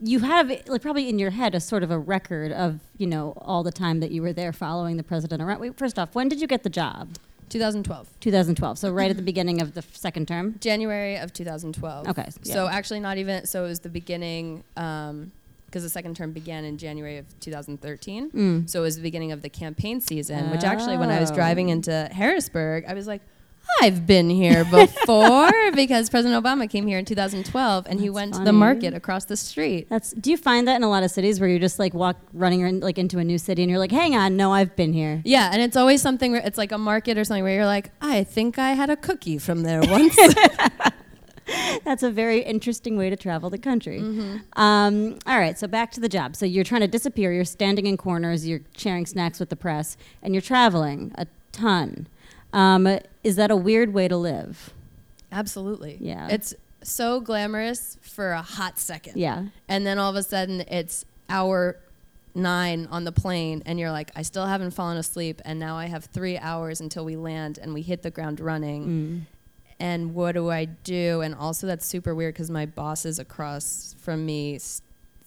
You 0.00 0.20
have 0.20 0.48
like 0.68 0.80
probably 0.80 1.08
in 1.08 1.18
your 1.18 1.30
head 1.30 1.56
a 1.56 1.60
sort 1.60 1.82
of 1.82 1.90
a 1.90 1.98
record 1.98 2.52
of 2.52 2.78
you 2.98 3.06
know 3.08 3.32
all 3.38 3.64
the 3.64 3.72
time 3.72 3.98
that 3.98 4.12
you 4.12 4.22
were 4.22 4.32
there 4.32 4.52
following 4.52 4.96
the 4.96 5.02
president 5.02 5.42
around. 5.42 5.58
Wait, 5.58 5.76
first 5.76 5.98
off, 5.98 6.14
when 6.14 6.28
did 6.28 6.40
you 6.40 6.46
get 6.46 6.62
the 6.62 6.70
job? 6.70 7.16
2012, 7.48 8.08
2012. 8.20 8.78
So 8.78 8.90
right 8.92 9.10
at 9.10 9.16
the 9.16 9.22
beginning 9.22 9.60
of 9.60 9.74
the 9.74 9.78
f- 9.80 9.94
second 9.96 10.28
term. 10.28 10.56
January 10.60 11.16
of 11.16 11.32
2012. 11.32 12.08
Okay, 12.08 12.28
So 12.42 12.68
actually, 12.68 13.00
not 13.00 13.18
even. 13.18 13.46
So 13.46 13.64
it 13.64 13.68
was 13.68 13.80
the 13.80 13.88
beginning. 13.88 14.64
Um, 14.76 15.32
because 15.66 15.82
the 15.82 15.90
second 15.90 16.16
term 16.16 16.32
began 16.32 16.64
in 16.64 16.78
January 16.78 17.18
of 17.18 17.26
2013. 17.40 18.30
Mm. 18.30 18.70
So 18.70 18.78
it 18.80 18.82
was 18.84 18.96
the 18.96 19.02
beginning 19.02 19.32
of 19.32 19.42
the 19.42 19.50
campaign 19.50 20.00
season, 20.00 20.50
which 20.50 20.64
actually, 20.64 20.96
when 20.96 21.10
I 21.10 21.20
was 21.20 21.30
Oh. 21.30 21.34
driving 21.34 21.68
into 21.68 22.08
Harrisburg, 22.10 22.86
I 22.88 22.94
was 22.94 23.06
like, 23.06 23.20
I've 23.80 24.06
been 24.06 24.28
here 24.28 24.64
before 24.64 25.50
because 25.74 26.10
President 26.10 26.42
Obama 26.42 26.68
came 26.68 26.86
here 26.86 26.98
in 26.98 27.04
2012 27.04 27.86
and 27.88 28.00
he 28.00 28.06
That's 28.06 28.14
went 28.14 28.34
to 28.34 28.44
the 28.44 28.52
market 28.52 28.94
across 28.94 29.26
the 29.26 29.36
street. 29.36 29.88
That's. 29.88 30.12
Do 30.12 30.30
you 30.30 30.36
find 30.36 30.66
that 30.66 30.76
in 30.76 30.82
a 30.82 30.90
lot 30.90 31.02
of 31.02 31.10
cities 31.10 31.38
where 31.38 31.48
you're 31.48 31.58
just 31.58 31.78
like 31.78 31.94
walk 31.94 32.16
running 32.32 32.60
in, 32.60 32.80
like 32.80 32.98
into 32.98 33.18
a 33.18 33.24
new 33.24 33.38
city 33.38 33.62
and 33.62 33.70
you're 33.70 33.78
like, 33.78 33.92
hang 33.92 34.16
on, 34.16 34.36
no, 34.36 34.52
I've 34.52 34.74
been 34.74 34.92
here. 34.92 35.22
Yeah, 35.24 35.50
and 35.52 35.62
it's 35.62 35.76
always 35.76 36.02
something 36.02 36.32
where 36.32 36.42
it's 36.44 36.58
like 36.58 36.72
a 36.72 36.78
market 36.78 37.18
or 37.18 37.24
something 37.24 37.44
where 37.44 37.54
you're 37.54 37.66
like, 37.66 37.90
I 38.00 38.24
think 38.24 38.58
I 38.58 38.72
had 38.72 38.90
a 38.90 38.96
cookie 38.96 39.38
from 39.38 39.62
there 39.62 39.80
once. 39.82 40.16
That's 41.84 42.02
a 42.02 42.10
very 42.10 42.40
interesting 42.40 42.96
way 42.96 43.10
to 43.10 43.16
travel 43.16 43.48
the 43.50 43.58
country. 43.58 44.00
Um, 44.54 45.18
all 45.26 45.38
right, 45.38 45.58
so 45.58 45.66
back 45.66 45.90
to 45.92 46.00
the 46.00 46.08
job. 46.08 46.36
So 46.36 46.44
you're 46.46 46.64
trying 46.64 46.82
to 46.82 46.88
disappear. 46.88 47.32
You're 47.32 47.44
standing 47.44 47.86
in 47.86 47.96
corners. 47.96 48.46
You're 48.46 48.60
sharing 48.76 49.06
snacks 49.06 49.40
with 49.40 49.48
the 49.48 49.56
press, 49.56 49.96
and 50.22 50.34
you're 50.34 50.42
traveling 50.42 51.12
a 51.16 51.26
ton. 51.52 52.06
Um, 52.52 52.98
is 53.22 53.36
that 53.36 53.50
a 53.50 53.56
weird 53.56 53.92
way 53.92 54.08
to 54.08 54.16
live? 54.16 54.72
Absolutely. 55.30 55.98
Yeah. 56.00 56.28
It's 56.28 56.54
so 56.82 57.20
glamorous 57.20 57.98
for 58.00 58.32
a 58.32 58.42
hot 58.42 58.78
second. 58.78 59.16
Yeah. 59.16 59.46
And 59.68 59.86
then 59.86 59.98
all 59.98 60.10
of 60.10 60.16
a 60.16 60.22
sudden 60.22 60.62
it's 60.62 61.04
hour 61.28 61.78
nine 62.34 62.88
on 62.90 63.04
the 63.04 63.12
plane 63.12 63.62
and 63.66 63.78
you're 63.78 63.90
like, 63.90 64.10
I 64.16 64.22
still 64.22 64.46
haven't 64.46 64.70
fallen 64.70 64.96
asleep 64.96 65.42
and 65.44 65.58
now 65.58 65.76
I 65.76 65.86
have 65.86 66.04
three 66.06 66.38
hours 66.38 66.80
until 66.80 67.04
we 67.04 67.16
land 67.16 67.58
and 67.60 67.74
we 67.74 67.82
hit 67.82 68.02
the 68.02 68.10
ground 68.10 68.40
running. 68.40 68.86
Mm. 68.86 69.20
And 69.80 70.14
what 70.14 70.32
do 70.32 70.50
I 70.50 70.64
do? 70.64 71.20
And 71.20 71.34
also 71.34 71.66
that's 71.66 71.86
super 71.86 72.14
weird 72.14 72.34
because 72.34 72.50
my 72.50 72.66
boss 72.66 73.04
is 73.04 73.18
across 73.18 73.94
from 73.98 74.24
me 74.26 74.58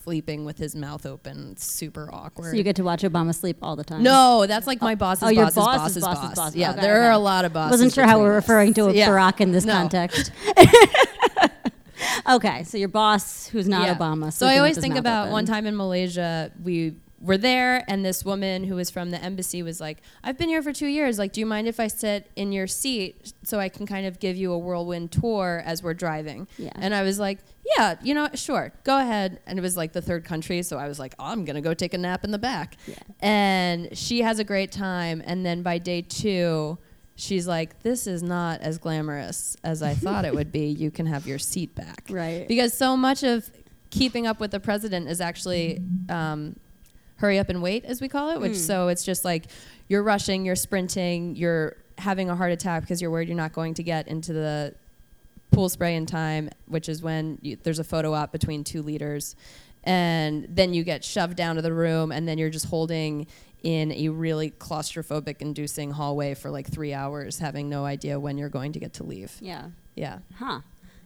sleeping 0.03 0.45
with 0.45 0.57
his 0.57 0.75
mouth 0.75 1.05
open. 1.05 1.49
It's 1.51 1.65
super 1.65 2.09
awkward. 2.13 2.51
So 2.51 2.57
you 2.57 2.63
get 2.63 2.75
to 2.77 2.83
watch 2.83 3.01
Obama 3.03 3.33
sleep 3.35 3.57
all 3.61 3.75
the 3.75 3.83
time. 3.83 4.03
no, 4.03 4.45
that's 4.47 4.67
like 4.67 4.81
my 4.81 4.93
oh, 4.93 4.95
boss's 4.95 5.23
oh, 5.23 5.29
your 5.29 5.45
boss's 5.45 5.55
boss's 5.55 5.77
boss's, 5.79 6.03
boss's 6.03 6.21
boss. 6.29 6.35
boss. 6.35 6.55
Yeah, 6.55 6.71
Okay, 6.71 6.81
there 6.81 7.03
are 7.03 7.11
a 7.11 7.17
lot 7.17 7.45
of 7.45 7.53
bosses. 7.53 7.71
Wasn't 7.71 7.93
sure 7.93 8.05
how 8.05 8.19
we're 8.19 8.37
us. 8.37 8.43
referring 8.43 8.73
to 8.75 8.91
Yeah. 8.93 9.09
Barack 9.09 9.41
in 9.41 9.51
this 9.51 9.65
No. 9.65 9.73
context. 9.73 10.31
okay, 12.29 12.63
so 12.63 12.77
your 12.77 12.87
boss, 12.89 13.47
who's 13.47 13.67
not 13.67 13.87
Yeah. 13.87 13.95
Obama. 13.95 14.31
So 14.33 14.47
I 14.47 14.57
always 14.57 14.77
think 14.77 14.95
about 14.95 15.23
open. 15.23 15.33
one 15.33 15.45
time 15.45 15.65
in 15.65 15.75
Malaysia, 15.75 16.51
we 16.63 16.95
were 17.21 17.37
there, 17.37 17.83
and 17.87 18.03
this 18.03 18.25
woman 18.25 18.63
who 18.63 18.75
was 18.75 18.89
from 18.89 19.11
the 19.11 19.23
embassy 19.23 19.61
was 19.61 19.79
like, 19.79 19.99
"I've 20.23 20.37
been 20.37 20.49
here 20.49 20.63
for 20.63 20.73
two 20.73 20.87
years. 20.87 21.19
Like, 21.19 21.33
do 21.33 21.39
you 21.39 21.45
mind 21.45 21.67
if 21.67 21.79
I 21.79 21.87
sit 21.87 22.29
in 22.35 22.51
your 22.51 22.65
seat 22.67 23.31
so 23.43 23.59
I 23.59 23.69
can 23.69 23.85
kind 23.85 24.07
of 24.07 24.19
give 24.19 24.35
you 24.35 24.51
a 24.51 24.57
whirlwind 24.57 25.11
tour 25.11 25.61
as 25.65 25.83
we're 25.83 25.93
driving?" 25.93 26.47
Yeah. 26.57 26.71
And 26.75 26.95
I 26.95 27.03
was 27.03 27.19
like, 27.19 27.37
"Yeah, 27.77 27.95
you 28.01 28.13
know, 28.15 28.27
sure, 28.33 28.73
go 28.83 28.97
ahead." 28.97 29.39
And 29.45 29.59
it 29.59 29.61
was 29.61 29.77
like 29.77 29.93
the 29.93 30.01
third 30.01 30.25
country, 30.25 30.63
so 30.63 30.77
I 30.77 30.87
was 30.87 30.97
like, 30.99 31.13
oh, 31.19 31.25
"I'm 31.25 31.45
gonna 31.45 31.61
go 31.61 31.73
take 31.75 31.93
a 31.93 31.97
nap 31.99 32.23
in 32.23 32.31
the 32.31 32.39
back." 32.39 32.75
Yeah. 32.87 32.95
And 33.19 33.95
she 33.97 34.21
has 34.21 34.39
a 34.39 34.43
great 34.43 34.71
time, 34.71 35.21
and 35.25 35.45
then 35.45 35.61
by 35.61 35.77
day 35.77 36.01
two. 36.01 36.77
She's 37.17 37.45
like, 37.45 37.83
this 37.83 38.07
is 38.07 38.23
not 38.23 38.61
as 38.61 38.79
glamorous 38.79 39.55
as 39.63 39.83
I 39.83 39.93
thought 39.93 40.25
it 40.25 40.33
would 40.33 40.51
be. 40.51 40.67
You 40.67 40.89
can 40.89 41.05
have 41.05 41.27
your 41.27 41.37
seat 41.37 41.75
back 41.75 42.05
Right. 42.09 42.47
because 42.47 42.75
so 42.75 42.97
much 42.97 43.21
of 43.21 43.47
keeping 43.91 44.25
up 44.25 44.39
with 44.39 44.49
the 44.49 44.59
president 44.59 45.07
is 45.07 45.21
actually 45.21 45.83
um, 46.09 46.55
hurry 47.21 47.39
up 47.39 47.49
and 47.49 47.61
wait, 47.61 47.85
as 47.85 48.01
we 48.01 48.07
call 48.09 48.31
it. 48.31 48.41
Which 48.41 48.53
Mm. 48.53 48.67
so 48.67 48.87
it's 48.89 49.03
just 49.05 49.23
like 49.23 49.45
you're 49.87 50.03
rushing, 50.03 50.43
you're 50.45 50.55
sprinting, 50.57 51.35
you're 51.35 51.77
having 51.97 52.29
a 52.29 52.35
heart 52.35 52.51
attack 52.51 52.81
because 52.83 53.01
you're 53.01 53.11
worried 53.11 53.27
you're 53.27 53.37
not 53.37 53.53
going 53.53 53.75
to 53.75 53.83
get 53.83 54.07
into 54.07 54.33
the 54.33 54.73
pool 55.51 55.69
spray 55.69 55.95
in 55.95 56.05
time, 56.05 56.49
which 56.67 56.89
is 56.89 57.01
when 57.03 57.37
you, 57.41 57.57
there's 57.63 57.79
a 57.79 57.83
photo 57.83 58.13
op 58.13 58.31
between 58.31 58.63
two 58.63 58.81
leaders. 58.81 59.35
And 59.83 60.47
then 60.49 60.73
you 60.73 60.83
get 60.83 61.03
shoved 61.03 61.35
down 61.35 61.55
to 61.55 61.61
the 61.61 61.73
room, 61.73 62.11
and 62.11 62.27
then 62.27 62.37
you're 62.37 62.49
just 62.51 62.67
holding 62.67 63.25
in 63.63 63.91
a 63.91 64.09
really 64.09 64.49
claustrophobic 64.51 65.41
inducing 65.41 65.91
hallway 65.91 66.33
for 66.33 66.49
like 66.51 66.67
three 66.67 66.93
hours, 66.93 67.39
having 67.39 67.69
no 67.69 67.85
idea 67.85 68.19
when 68.19 68.37
you're 68.37 68.49
going 68.49 68.73
to 68.73 68.79
get 68.79 68.93
to 68.93 69.03
leave. 69.03 69.31
Yeah. 69.41 69.65
Yeah. 69.95 70.19
Huh. 70.35 70.61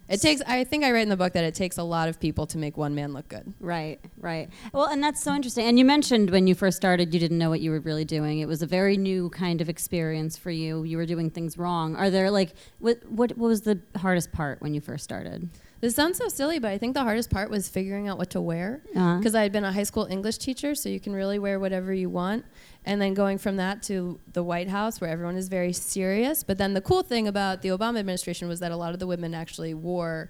It 0.07 0.21
takes, 0.21 0.41
I 0.45 0.63
think 0.65 0.83
I 0.83 0.91
write 0.91 1.01
in 1.01 1.09
the 1.09 1.17
book 1.17 1.33
that 1.33 1.43
it 1.43 1.55
takes 1.55 1.77
a 1.79 1.83
lot 1.83 2.09
of 2.09 2.19
people 2.19 2.45
to 2.47 2.57
make 2.59 2.77
one 2.77 2.93
man 2.93 3.11
look 3.13 3.27
good. 3.27 3.53
Right, 3.59 3.99
right. 4.19 4.49
Well, 4.71 4.85
and 4.85 5.03
that's 5.03 5.21
so 5.23 5.33
interesting. 5.33 5.65
And 5.65 5.79
you 5.79 5.85
mentioned 5.85 6.29
when 6.29 6.45
you 6.45 6.53
first 6.53 6.77
started, 6.77 7.11
you 7.13 7.19
didn't 7.19 7.39
know 7.39 7.49
what 7.49 7.59
you 7.59 7.71
were 7.71 7.79
really 7.79 8.05
doing. 8.05 8.39
It 8.39 8.47
was 8.47 8.61
a 8.61 8.67
very 8.67 8.97
new 8.97 9.29
kind 9.31 9.61
of 9.61 9.69
experience 9.69 10.37
for 10.37 10.51
you. 10.51 10.83
You 10.83 10.97
were 10.97 11.07
doing 11.07 11.31
things 11.31 11.57
wrong. 11.57 11.95
Are 11.95 12.11
there 12.11 12.29
like 12.29 12.53
what 12.79 12.99
what, 13.09 13.35
what 13.35 13.47
was 13.47 13.61
the 13.61 13.79
hardest 13.97 14.31
part 14.31 14.61
when 14.61 14.73
you 14.75 14.81
first 14.81 15.03
started? 15.03 15.49
This 15.81 15.95
sounds 15.95 16.17
so 16.17 16.29
silly, 16.29 16.57
but 16.59 16.71
I 16.71 16.77
think 16.77 16.93
the 16.93 17.03
hardest 17.03 17.29
part 17.29 17.49
was 17.49 17.67
figuring 17.67 18.07
out 18.07 18.17
what 18.17 18.29
to 18.31 18.41
wear 18.41 18.81
Uh-huh. 18.95 19.17
because 19.17 19.35
I 19.35 19.41
had 19.43 19.51
been 19.51 19.65
a 19.65 19.71
high 19.73 19.83
school 19.83 20.05
English 20.09 20.37
teacher, 20.37 20.73
so 20.73 20.87
you 20.89 20.99
can 20.99 21.13
really 21.13 21.37
wear 21.37 21.59
whatever 21.59 21.93
you 21.93 22.09
want. 22.09 22.45
And 22.85 23.01
then 23.01 23.13
going 23.13 23.37
from 23.39 23.57
that 23.57 23.81
to 23.83 24.19
the 24.33 24.43
White 24.43 24.69
House, 24.69 25.01
where 25.01 25.09
everyone 25.09 25.35
is 25.35 25.47
very 25.47 25.73
serious. 25.73 26.43
But 26.43 26.57
then 26.57 26.73
the 26.73 26.81
cool 26.81 27.01
thing 27.01 27.27
about 27.27 27.61
the 27.61 27.69
Obama 27.69 27.99
administration 27.99 28.47
was 28.47 28.59
that 28.59 28.71
a 28.71 28.77
lot 28.77 28.93
of 28.93 28.99
the 28.99 29.07
women 29.07 29.33
actually 29.33 29.73
wore 29.73 30.29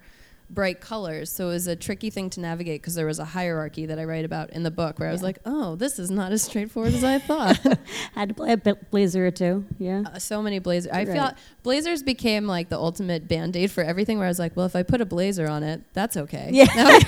bright 0.50 0.80
colors. 0.80 1.32
So 1.32 1.46
it 1.50 1.54
was 1.54 1.68
a 1.68 1.76
tricky 1.76 2.10
thing 2.12 2.30
to 2.30 2.40
navigate 2.40 2.82
because 2.82 2.94
there 2.96 3.08
was 3.08 3.18
a 3.20 3.26
hierarchy 3.26 3.88
that 3.88 3.98
I 3.98 4.04
write 4.06 4.26
about 4.26 4.52
in 4.52 4.62
the 4.64 4.70
book 4.72 5.00
where 5.00 5.10
I 5.10 5.12
was 5.12 5.24
like, 5.24 5.40
oh, 5.46 5.76
this 5.76 5.98
is 5.98 6.12
not 6.12 6.32
as 6.32 6.44
straightforward 6.44 6.94
as 6.94 7.04
I 7.04 7.18
thought. 7.20 7.58
Had 8.14 8.30
to 8.30 8.36
play 8.36 8.54
a 8.54 8.58
blazer 8.58 9.26
or 9.26 9.32
two. 9.32 9.66
Yeah. 9.80 10.04
Uh, 10.06 10.20
so 10.20 10.42
many 10.44 10.60
blazers. 10.60 10.92
I 10.92 11.04
Right. 11.04 11.08
feel 11.08 11.32
blazers 11.64 12.04
became 12.04 12.46
like 12.46 12.70
the 12.70 12.78
ultimate 12.78 13.28
band 13.28 13.58
aid 13.58 13.72
for 13.72 13.84
everything. 13.84 14.18
Where 14.20 14.28
I 14.28 14.30
was 14.30 14.38
like, 14.40 14.56
well, 14.56 14.68
if 14.68 14.76
I 14.76 14.84
put 14.84 15.02
a 15.02 15.06
blazer 15.06 15.50
on 15.50 15.64
it, 15.64 15.82
that's 15.94 16.16
okay. 16.16 16.50
Yeah. 16.54 17.00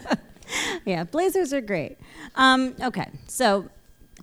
yeah, 0.86 1.04
blazers 1.04 1.52
are 1.52 1.60
great. 1.60 1.98
Um, 2.34 2.74
okay, 2.80 3.08
so 3.26 3.68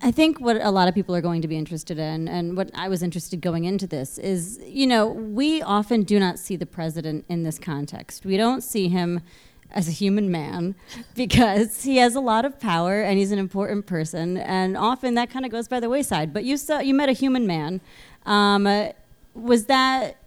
I 0.04 0.10
think 0.10 0.38
what 0.38 0.60
a 0.60 0.70
lot 0.70 0.86
of 0.86 0.94
people 0.94 1.16
are 1.16 1.22
going 1.22 1.40
to 1.40 1.48
be 1.48 1.56
interested 1.56 1.98
in, 1.98 2.28
and 2.28 2.58
what 2.58 2.70
I 2.74 2.90
was 2.90 3.02
interested 3.02 3.40
going 3.40 3.64
into 3.64 3.86
this, 3.86 4.18
is 4.18 4.60
you 4.66 4.86
know, 4.86 5.06
we 5.06 5.62
often 5.62 6.02
do 6.02 6.20
not 6.20 6.38
see 6.38 6.56
the 6.56 6.66
president 6.66 7.24
in 7.30 7.42
this 7.42 7.58
context. 7.58 8.26
We 8.26 8.36
don't 8.36 8.60
see 8.60 8.88
him 8.88 9.22
as 9.70 9.88
a 9.88 9.90
human 9.90 10.30
man 10.30 10.74
because 11.14 11.84
he 11.84 11.96
has 11.96 12.14
a 12.14 12.20
lot 12.20 12.44
of 12.44 12.60
power 12.60 13.00
and 13.00 13.18
he's 13.18 13.32
an 13.32 13.38
important 13.38 13.86
person, 13.86 14.36
and 14.36 14.76
often 14.76 15.14
that 15.14 15.30
kind 15.30 15.46
of 15.46 15.50
goes 15.50 15.68
by 15.68 15.80
the 15.80 15.88
wayside. 15.88 16.34
But 16.34 16.44
you 16.44 16.58
saw, 16.58 16.80
you 16.80 16.92
met 16.92 17.08
a 17.08 17.12
human 17.12 17.46
man. 17.46 17.80
Um, 18.26 18.66
uh, 18.66 18.88
was 19.32 19.64
that 19.66 20.18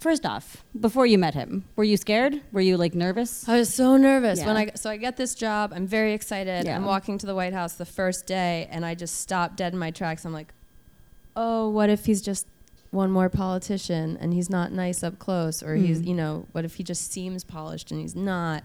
first 0.00 0.26
off 0.26 0.64
before 0.78 1.06
you 1.06 1.18
met 1.18 1.34
him? 1.34 1.64
Were 1.76 1.84
you 1.84 1.96
scared? 1.96 2.40
Were 2.52 2.60
you 2.60 2.76
like 2.76 2.94
nervous? 2.94 3.48
I 3.48 3.56
was 3.58 3.72
so 3.72 3.96
nervous 3.96 4.42
when 4.44 4.56
I 4.56 4.70
so 4.74 4.90
I 4.90 4.96
get 4.96 5.16
this 5.16 5.34
job. 5.34 5.72
I'm 5.74 5.86
very 5.86 6.12
excited. 6.14 6.64
Yeah. 6.66 6.74
I'm 6.76 6.84
walking 6.84 7.18
to 7.18 7.26
the 7.26 7.34
White 7.34 7.52
House 7.52 7.74
the 7.74 7.86
first 7.86 8.26
day, 8.26 8.66
and 8.70 8.84
I 8.84 8.94
just 8.94 9.20
stop 9.20 9.56
dead 9.56 9.72
in 9.74 9.78
my 9.78 9.90
tracks. 9.90 10.24
I'm 10.24 10.32
like, 10.32 10.52
oh, 11.36 11.68
what 11.68 11.90
if 11.90 12.06
he's 12.06 12.22
just 12.22 12.46
one 12.90 13.10
more 13.10 13.28
politician 13.28 14.16
and 14.20 14.34
he's 14.34 14.50
not 14.50 14.72
nice 14.72 15.04
up 15.04 15.18
close, 15.20 15.62
or 15.62 15.76
he's 15.76 16.00
Mm. 16.02 16.06
you 16.08 16.14
know, 16.14 16.46
what 16.52 16.64
if 16.64 16.74
he 16.74 16.82
just 16.82 17.12
seems 17.12 17.44
polished 17.44 17.92
and 17.92 18.00
he's 18.00 18.16
not? 18.16 18.64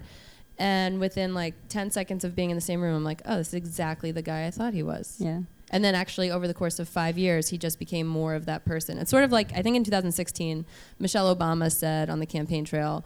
And 0.58 1.00
within 1.00 1.34
like 1.34 1.54
10 1.70 1.92
seconds 1.92 2.24
of 2.24 2.34
being 2.36 2.50
in 2.50 2.56
the 2.56 2.62
same 2.62 2.82
room, 2.82 2.96
I'm 2.96 3.04
like, 3.04 3.22
oh, 3.26 3.38
this 3.38 3.50
is 3.50 3.54
exactly 3.56 4.12
the 4.12 4.22
guy 4.22 4.46
I 4.48 4.52
thought 4.52 4.74
he 4.74 4.82
was. 4.84 5.18
Yeah. 5.20 5.42
And 5.72 5.84
then 5.84 5.96
actually 5.96 6.30
over 6.30 6.48
the 6.48 6.54
course 6.54 6.80
of 6.80 6.88
five 6.88 7.18
years, 7.18 7.50
he 7.50 7.58
just 7.58 7.80
became 7.80 8.06
more 8.08 8.36
of 8.36 8.46
that 8.46 8.66
person. 8.66 8.98
It's 8.98 9.12
sort 9.12 9.24
of 9.24 9.32
like 9.32 9.52
I 9.54 9.62
think 9.62 9.76
in 9.76 9.84
2016, 9.84 10.66
Michelle 11.00 11.36
Obama 11.36 11.72
said 11.72 12.10
on 12.10 12.20
the 12.20 12.26
campaign 12.26 12.66
trail, 12.66 13.04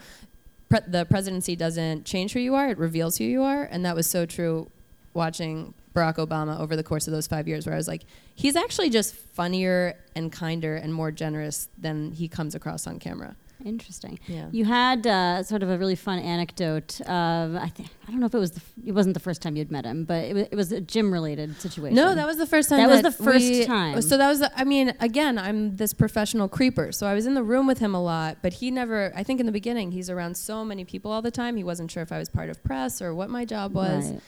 pre- 0.67 0.79
the 0.87 1.05
presidency 1.05 1.55
doesn't 1.55 2.05
change 2.05 2.33
who 2.33 2.39
you 2.39 2.55
are; 2.55 2.69
it 2.69 2.77
reveals 2.77 3.17
who 3.17 3.23
you 3.23 3.43
are. 3.43 3.63
And 3.63 3.85
that 3.85 3.95
was 3.95 4.07
so 4.07 4.25
true. 4.25 4.69
Watching 5.13 5.73
Barack 5.95 6.17
Obama 6.17 6.59
over 6.59 6.75
the 6.75 6.83
course 6.83 7.07
of 7.07 7.13
those 7.13 7.25
five 7.25 7.47
years, 7.47 7.65
where 7.65 7.73
I 7.73 7.77
was 7.77 7.87
like, 7.87 8.03
he's 8.35 8.55
actually 8.55 8.91
just 8.91 9.15
funnier 9.15 9.97
and 10.15 10.31
kinder 10.31 10.75
and 10.75 10.93
more 10.93 11.11
generous 11.11 11.67
than 11.77 12.11
he 12.11 12.27
comes 12.27 12.53
across 12.53 12.85
on 12.85 12.99
camera. 12.99 13.35
Interesting. 13.65 14.19
Yeah. 14.27 14.47
You 14.51 14.63
had 14.65 15.05
uh, 15.05 15.43
sort 15.43 15.63
of 15.63 15.69
a 15.69 15.77
really 15.77 15.95
fun 15.95 16.19
anecdote 16.19 17.01
of 17.01 17.55
I 17.55 17.67
think 17.67 17.89
I 18.07 18.11
don't 18.11 18.19
know 18.21 18.25
if 18.25 18.33
it 18.33 18.39
was 18.39 18.51
the, 18.51 18.61
f- 18.61 18.87
it 18.87 18.91
wasn't 18.93 19.13
the 19.15 19.19
first 19.19 19.41
time 19.41 19.55
you'd 19.57 19.69
met 19.71 19.85
him, 19.85 20.05
but 20.05 20.23
it, 20.23 20.33
wa- 20.35 20.47
it 20.49 20.55
was 20.55 20.71
a 20.71 20.79
gym 20.79 21.11
related 21.11 21.59
situation. 21.59 21.95
No, 21.95 22.15
that 22.15 22.25
was 22.25 22.37
the 22.37 22.45
first 22.45 22.69
time. 22.69 22.79
That 22.79 22.89
was 22.89 23.01
the 23.01 23.11
first 23.11 23.49
we- 23.49 23.65
time. 23.65 24.01
So 24.01 24.17
that 24.17 24.27
was. 24.29 24.39
The, 24.39 24.51
I 24.57 24.63
mean, 24.63 24.93
again, 25.01 25.37
I'm 25.37 25.75
this 25.75 25.93
professional 25.93 26.47
creeper, 26.47 26.91
so 26.93 27.05
I 27.05 27.13
was 27.13 27.25
in 27.25 27.33
the 27.33 27.43
room 27.43 27.67
with 27.67 27.79
him 27.79 27.93
a 27.93 28.01
lot. 28.01 28.37
But 28.41 28.53
he 28.53 28.71
never. 28.71 29.11
I 29.15 29.23
think 29.23 29.39
in 29.41 29.45
the 29.45 29.51
beginning, 29.51 29.91
he's 29.91 30.09
around 30.09 30.37
so 30.37 30.63
many 30.63 30.85
people 30.85 31.11
all 31.11 31.21
the 31.21 31.31
time. 31.31 31.57
He 31.57 31.63
wasn't 31.63 31.91
sure 31.91 32.01
if 32.03 32.11
I 32.11 32.17
was 32.17 32.29
part 32.29 32.49
of 32.49 32.63
press 32.63 33.01
or 33.01 33.13
what 33.13 33.29
my 33.29 33.43
job 33.45 33.73
was. 33.73 34.11
Right. 34.11 34.21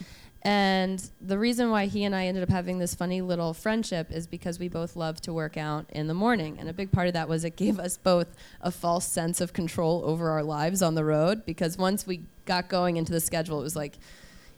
And 0.44 1.04
the 1.22 1.38
reason 1.38 1.70
why 1.70 1.86
he 1.86 2.04
and 2.04 2.16
I 2.16 2.26
ended 2.26 2.42
up 2.42 2.50
having 2.50 2.80
this 2.80 2.96
funny 2.96 3.22
little 3.22 3.54
friendship 3.54 4.12
is 4.12 4.26
because 4.26 4.58
we 4.58 4.70
both 4.70 4.96
love 4.96 5.22
to 5.22 5.34
work 5.34 5.56
out 5.56 5.86
in 5.90 6.08
the 6.08 6.16
morning. 6.16 6.58
And 6.60 6.68
a 6.68 6.74
big 6.74 6.92
part 6.92 7.08
of 7.08 7.14
that 7.14 7.30
was 7.30 7.44
it 7.44 7.56
gave 7.56 7.80
us 7.80 7.98
both 7.98 8.28
a 8.60 8.72
false 8.72 9.06
sense 9.06 9.40
of 9.40 9.54
control 9.54 10.02
over 10.04 10.32
our 10.32 10.42
lives 10.42 10.82
on 10.82 10.96
the 10.96 11.06
road 11.06 11.46
because 11.46 11.78
once 11.78 12.08
we 12.08 12.24
got 12.46 12.70
going 12.70 12.98
into 12.98 13.12
the 13.12 13.20
schedule, 13.20 13.60
it 13.60 13.64
was 13.64 13.76
like 13.76 14.00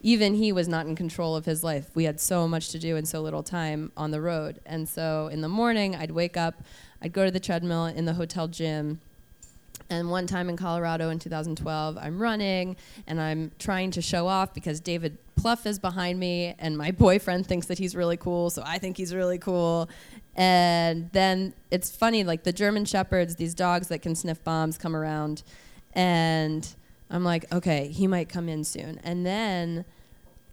even 0.02 0.36
he 0.36 0.52
was 0.52 0.68
not 0.68 0.86
in 0.86 0.96
control 0.96 1.36
of 1.36 1.46
his 1.46 1.64
life. 1.64 1.90
We 1.96 2.06
had 2.06 2.20
so 2.20 2.48
much 2.48 2.70
to 2.70 2.80
do 2.80 2.96
and 2.96 3.08
so 3.08 3.22
little 3.22 3.44
time 3.44 3.92
on 3.98 4.12
the 4.12 4.22
road. 4.22 4.60
And 4.66 4.88
so 4.88 5.28
in 5.32 5.42
the 5.42 5.50
morning, 5.50 5.96
I'd 5.96 6.12
wake 6.12 6.38
up, 6.38 6.62
I'd 7.02 7.14
go 7.14 7.26
to 7.26 7.32
the 7.32 7.40
treadmill 7.40 7.86
in 7.86 8.06
the 8.06 8.14
hotel 8.14 8.48
gym. 8.48 9.00
And 9.90 10.10
one 10.10 10.28
time 10.28 10.50
in 10.50 10.58
Colorado 10.58 11.10
in 11.10 11.20
2012, 11.20 11.98
I'm 11.98 12.22
running 12.22 12.76
and 13.08 13.22
I'm 13.22 13.52
trying 13.60 13.92
to 13.92 14.02
show 14.02 14.28
off 14.28 14.54
because 14.54 14.80
David 14.80 15.18
Plouffe 15.40 15.66
is 15.66 15.80
behind 15.80 16.20
me, 16.20 16.56
and 16.60 16.78
my 16.78 16.92
boyfriend 17.06 17.48
thinks 17.48 17.68
that 17.68 17.78
he's 17.78 17.96
really 17.96 18.18
cool, 18.18 18.50
so 18.50 18.64
I 18.66 18.78
think 18.78 18.98
he's 18.98 19.14
really 19.14 19.38
cool. 19.38 19.90
And 20.36 21.12
then 21.12 21.54
it's 21.70 21.96
funny, 21.96 22.24
like 22.24 22.44
the 22.44 22.54
German 22.54 22.86
Shepherds, 22.86 23.36
these 23.36 23.54
dogs 23.54 23.88
that 23.90 24.02
can 24.02 24.16
sniff 24.16 24.44
bombs, 24.44 24.78
come 24.78 24.96
around, 24.96 25.44
and 25.94 26.68
I'm 27.10 27.24
like, 27.24 27.52
okay, 27.54 27.88
he 27.90 28.08
might 28.08 28.30
come 28.30 28.50
in 28.50 28.64
soon. 28.64 29.00
And 29.04 29.26
then 29.26 29.86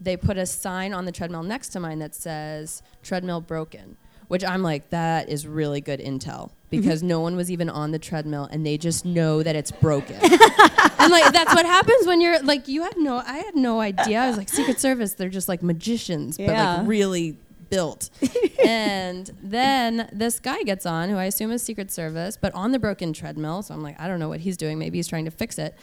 they 0.01 0.17
put 0.17 0.37
a 0.37 0.47
sign 0.47 0.93
on 0.93 1.05
the 1.05 1.13
treadmill 1.13 1.43
next 1.43 1.69
to 1.71 1.81
mine 1.81 1.99
that 2.01 2.15
says 2.15 2.83
treadmill 3.03 3.41
broken, 3.41 3.97
which 4.29 4.45
I'm 4.45 4.63
like, 4.63 4.91
that 4.91 5.29
is 5.29 5.47
really 5.47 5.81
good 5.81 6.01
intel 6.01 6.51
Mm-hmm. 6.71 6.83
because 6.83 7.03
no 7.03 7.19
one 7.19 7.35
was 7.35 7.51
even 7.51 7.69
on 7.69 7.91
the 7.91 7.99
treadmill 7.99 8.49
and 8.51 8.65
they 8.65 8.79
just 8.79 9.05
know 9.05 9.43
that 9.43 9.57
it's 9.57 9.73
broken. 9.73 10.15
and 10.23 11.11
like 11.11 11.33
that's 11.33 11.53
what 11.53 11.67
happens 11.67 12.07
when 12.07 12.21
you're 12.21 12.41
like 12.43 12.69
you 12.69 12.83
had 12.83 12.97
no 12.97 13.17
I 13.27 13.39
had 13.39 13.57
no 13.57 13.81
idea. 13.81 14.21
I 14.21 14.29
was 14.29 14.37
like 14.37 14.49
Secret 14.49 14.79
Service, 14.79 15.15
they're 15.15 15.29
just 15.29 15.49
like 15.49 15.65
magicians, 15.65 16.39
but 16.39 16.49
like 16.49 16.87
really 16.87 17.37
built. 17.71 18.11
and 18.65 19.31
then 19.43 20.09
this 20.13 20.39
guy 20.39 20.63
gets 20.63 20.87
on, 20.87 21.09
who 21.09 21.17
I 21.17 21.25
assume 21.25 21.51
is 21.51 21.63
Secret 21.63 21.91
Service, 21.91 22.37
but 22.37 22.55
on 22.55 22.73
the 22.73 22.79
broken 22.79 23.13
treadmill. 23.13 23.63
So 23.63 23.75
I'm 23.75 23.83
like, 23.83 23.99
I 23.99 24.07
don't 24.07 24.21
know 24.21 24.29
what 24.29 24.41
he's 24.41 24.57
doing. 24.57 24.79
Maybe 24.79 24.99
he's 24.99 25.09
trying 25.09 25.25
to 25.25 25.31
fix 25.31 25.59
it. 25.59 25.75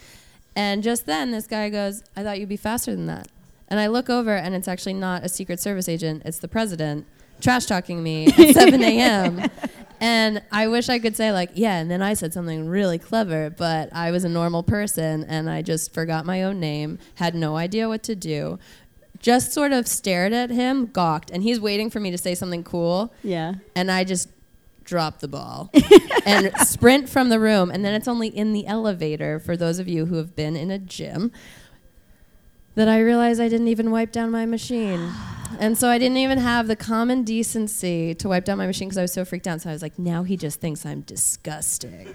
And 0.54 0.82
just 0.82 1.06
then, 1.06 1.30
this 1.30 1.46
guy 1.46 1.70
goes, 1.70 2.02
I 2.16 2.22
thought 2.22 2.38
you'd 2.40 2.48
be 2.48 2.56
faster 2.56 2.94
than 2.94 3.06
that. 3.06 3.28
And 3.68 3.78
I 3.80 3.86
look 3.86 4.10
over, 4.10 4.34
and 4.34 4.54
it's 4.54 4.68
actually 4.68 4.94
not 4.94 5.24
a 5.24 5.28
Secret 5.28 5.60
Service 5.60 5.88
agent, 5.88 6.22
it's 6.24 6.38
the 6.38 6.48
president 6.48 7.06
trash 7.40 7.66
talking 7.66 8.02
me 8.02 8.26
at 8.26 8.34
7 8.54 8.82
a.m. 8.82 9.50
And 10.00 10.42
I 10.52 10.68
wish 10.68 10.88
I 10.88 10.98
could 10.98 11.16
say, 11.16 11.32
like, 11.32 11.50
yeah, 11.54 11.78
and 11.78 11.90
then 11.90 12.02
I 12.02 12.14
said 12.14 12.32
something 12.32 12.68
really 12.68 12.98
clever, 12.98 13.50
but 13.50 13.88
I 13.92 14.10
was 14.10 14.24
a 14.24 14.28
normal 14.28 14.62
person 14.62 15.24
and 15.24 15.50
I 15.50 15.62
just 15.62 15.92
forgot 15.92 16.24
my 16.24 16.42
own 16.42 16.60
name, 16.60 16.98
had 17.16 17.34
no 17.34 17.56
idea 17.56 17.88
what 17.88 18.02
to 18.04 18.14
do, 18.14 18.58
just 19.18 19.52
sort 19.52 19.72
of 19.72 19.88
stared 19.88 20.32
at 20.32 20.50
him, 20.50 20.86
gawked, 20.86 21.30
and 21.30 21.42
he's 21.42 21.58
waiting 21.58 21.90
for 21.90 21.98
me 22.00 22.10
to 22.12 22.18
say 22.18 22.34
something 22.36 22.62
cool 22.62 23.12
Yeah. 23.24 23.54
and 23.74 23.90
I 23.90 24.04
just 24.04 24.28
dropped 24.84 25.20
the 25.20 25.28
ball 25.28 25.70
and 26.24 26.50
sprint 26.60 27.08
from 27.08 27.28
the 27.28 27.38
room. 27.40 27.70
And 27.70 27.84
then 27.84 27.92
it's 27.94 28.08
only 28.08 28.28
in 28.28 28.52
the 28.54 28.66
elevator, 28.66 29.38
for 29.38 29.56
those 29.56 29.78
of 29.78 29.86
you 29.88 30.06
who 30.06 30.14
have 30.16 30.34
been 30.36 30.56
in 30.56 30.70
a 30.70 30.78
gym, 30.78 31.30
that 32.74 32.88
I 32.88 33.00
realized 33.00 33.40
I 33.40 33.48
didn't 33.48 33.68
even 33.68 33.90
wipe 33.90 34.12
down 34.12 34.30
my 34.30 34.46
machine. 34.46 35.12
And 35.58 35.76
so 35.78 35.88
I 35.88 35.98
didn't 35.98 36.18
even 36.18 36.38
have 36.38 36.66
the 36.68 36.76
common 36.76 37.24
decency 37.24 38.14
to 38.16 38.28
wipe 38.28 38.44
down 38.44 38.58
my 38.58 38.66
machine 38.66 38.88
because 38.88 38.98
I 38.98 39.02
was 39.02 39.12
so 39.12 39.24
freaked 39.24 39.46
out. 39.46 39.60
So 39.60 39.70
I 39.70 39.72
was 39.72 39.82
like, 39.82 39.98
now 39.98 40.22
he 40.22 40.36
just 40.36 40.60
thinks 40.60 40.84
I'm 40.86 41.00
disgusting. 41.02 42.14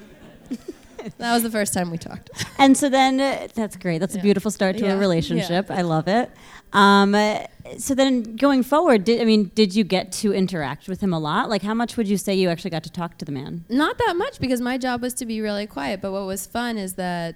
that 1.18 1.34
was 1.34 1.44
the 1.44 1.50
first 1.50 1.74
time 1.74 1.92
we 1.92 1.98
talked. 1.98 2.30
And 2.58 2.78
so 2.78 2.90
then 2.90 3.20
uh, 3.20 3.48
that's 3.54 3.76
great. 3.76 4.00
That's 4.00 4.16
a 4.16 4.20
beautiful 4.20 4.52
start 4.52 4.78
to 4.78 4.86
Yeah. 4.86 4.94
a 4.94 4.98
relationship. 4.98 5.70
I 5.72 5.82
love 5.82 6.08
it. 6.08 6.32
Um, 6.72 7.14
uh, 7.14 7.40
so 7.78 7.94
then 7.94 8.36
going 8.36 8.64
forward, 8.64 9.04
did, 9.04 9.22
I 9.22 9.26
mean, 9.26 9.52
did 9.56 9.76
you 9.76 9.84
get 9.84 10.12
to 10.14 10.34
interact 10.34 10.88
with 10.88 11.02
him 11.02 11.14
a 11.14 11.20
lot? 11.20 11.50
Like, 11.50 11.62
how 11.62 11.74
much 11.74 11.98
would 11.98 12.08
you 12.08 12.18
say 12.18 12.34
you 12.34 12.50
actually 12.50 12.72
got 12.72 12.84
to 12.84 12.92
talk 12.92 13.18
to 13.20 13.26
the 13.26 13.32
man? 13.32 13.64
Not 13.70 13.98
that 14.00 14.16
much 14.18 14.40
because 14.40 14.60
my 14.60 14.78
job 14.78 15.02
was 15.02 15.14
to 15.16 15.26
be 15.26 15.40
really 15.42 15.68
quiet. 15.68 16.02
But 16.02 16.12
what 16.12 16.26
was 16.26 16.46
fun 16.48 16.78
is 16.78 16.94
that 16.96 17.36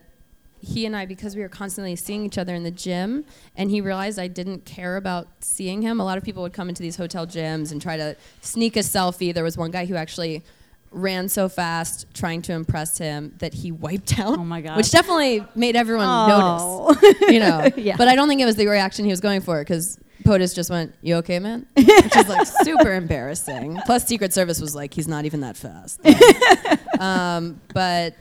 he 0.61 0.85
and 0.85 0.95
I, 0.95 1.05
because 1.05 1.35
we 1.35 1.41
were 1.41 1.49
constantly 1.49 1.95
seeing 1.95 2.25
each 2.25 2.37
other 2.37 2.53
in 2.55 2.63
the 2.63 2.71
gym, 2.71 3.25
and 3.55 3.69
he 3.69 3.81
realized 3.81 4.17
I 4.19 4.27
didn't 4.27 4.65
care 4.65 4.97
about 4.97 5.27
seeing 5.39 5.81
him. 5.81 5.99
A 5.99 6.05
lot 6.05 6.17
of 6.17 6.23
people 6.23 6.43
would 6.43 6.53
come 6.53 6.69
into 6.69 6.81
these 6.81 6.95
hotel 6.97 7.25
gyms 7.27 7.71
and 7.71 7.81
try 7.81 7.97
to 7.97 8.15
sneak 8.41 8.75
a 8.75 8.79
selfie. 8.81 9.33
There 9.33 9.43
was 9.43 9.57
one 9.57 9.71
guy 9.71 9.85
who 9.85 9.95
actually 9.95 10.43
ran 10.91 11.27
so 11.27 11.49
fast 11.49 12.05
trying 12.13 12.41
to 12.41 12.53
impress 12.53 12.97
him 12.97 13.35
that 13.39 13.53
he 13.53 13.71
wiped 13.71 14.17
out. 14.19 14.37
Oh 14.39 14.43
my 14.45 14.61
God. 14.61 14.77
Which 14.77 14.89
definitely 14.89 15.45
made 15.53 15.75
everyone 15.75 16.07
Oh. 16.07 16.95
notice. 17.01 17.13
You 17.29 17.39
know. 17.39 17.69
Yeah. 17.75 17.97
But 17.97 18.07
I 18.07 18.15
don't 18.15 18.27
think 18.29 18.39
it 18.41 18.45
was 18.45 18.55
the 18.55 18.67
reaction 18.67 19.03
he 19.05 19.11
was 19.11 19.19
going 19.19 19.41
for 19.41 19.59
because 19.59 19.99
POTUS 20.23 20.55
just 20.55 20.69
went, 20.69 20.93
"You 21.01 21.15
okay, 21.17 21.39
man?" 21.39 21.67
Which 21.75 22.15
is 22.15 22.27
like 22.29 22.47
super 22.63 22.93
embarrassing. 22.93 23.79
Plus, 23.85 24.05
Secret 24.07 24.33
Service 24.33 24.59
was 24.61 24.73
like, 24.75 24.93
"He's 24.93 25.07
not 25.07 25.25
even 25.25 25.41
that 25.41 25.55
fast." 25.57 25.99
um, 26.99 27.61
but 27.73 28.15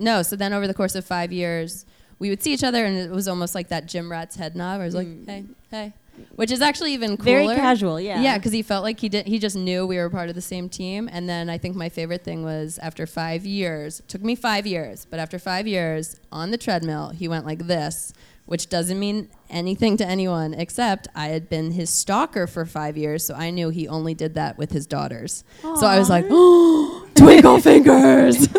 no. 0.00 0.22
So 0.22 0.36
then, 0.36 0.52
over 0.52 0.66
the 0.66 0.74
course 0.74 0.94
of 0.94 1.04
five 1.04 1.32
years, 1.32 1.86
we 2.18 2.30
would 2.30 2.42
see 2.42 2.52
each 2.52 2.64
other, 2.64 2.84
and 2.84 2.96
it 2.96 3.10
was 3.10 3.28
almost 3.28 3.54
like 3.54 3.68
that 3.68 3.86
gym 3.86 4.10
rat's 4.10 4.36
head 4.36 4.56
nod. 4.56 4.80
I 4.80 4.84
was 4.84 4.94
like, 4.94 5.06
mm. 5.06 5.26
"Hey, 5.26 5.44
hey," 5.70 5.92
which 6.36 6.50
is 6.50 6.60
actually 6.60 6.92
even 6.94 7.16
cooler. 7.16 7.44
Very 7.44 7.56
casual, 7.56 8.00
yeah. 8.00 8.20
Yeah, 8.20 8.38
because 8.38 8.52
he 8.52 8.62
felt 8.62 8.82
like 8.82 9.00
he 9.00 9.08
did. 9.08 9.26
He 9.26 9.38
just 9.38 9.56
knew 9.56 9.86
we 9.86 9.96
were 9.96 10.10
part 10.10 10.28
of 10.28 10.34
the 10.34 10.40
same 10.40 10.68
team. 10.68 11.08
And 11.10 11.28
then 11.28 11.48
I 11.50 11.58
think 11.58 11.76
my 11.76 11.88
favorite 11.88 12.24
thing 12.24 12.42
was 12.42 12.78
after 12.82 13.06
five 13.06 13.44
years. 13.44 14.00
It 14.00 14.08
took 14.08 14.22
me 14.22 14.34
five 14.34 14.66
years, 14.66 15.06
but 15.08 15.18
after 15.18 15.38
five 15.38 15.66
years 15.66 16.20
on 16.32 16.50
the 16.50 16.58
treadmill, 16.58 17.10
he 17.10 17.28
went 17.28 17.46
like 17.46 17.66
this, 17.66 18.12
which 18.50 18.68
doesn't 18.68 18.98
mean 18.98 19.28
anything 19.48 19.96
to 19.96 20.04
anyone 20.04 20.54
except 20.54 21.06
I 21.14 21.28
had 21.28 21.48
been 21.48 21.70
his 21.70 21.88
stalker 21.88 22.48
for 22.48 22.66
five 22.66 22.96
years, 22.96 23.24
so 23.24 23.32
I 23.34 23.50
knew 23.50 23.68
he 23.68 23.86
only 23.86 24.12
did 24.12 24.34
that 24.34 24.58
with 24.58 24.72
his 24.72 24.88
daughters. 24.88 25.44
So 25.62 25.86
I 25.86 26.00
was 26.00 26.10
like, 26.10 26.26
oh, 26.30 27.06
twinkle 27.14 27.60
fingers. 27.60 28.48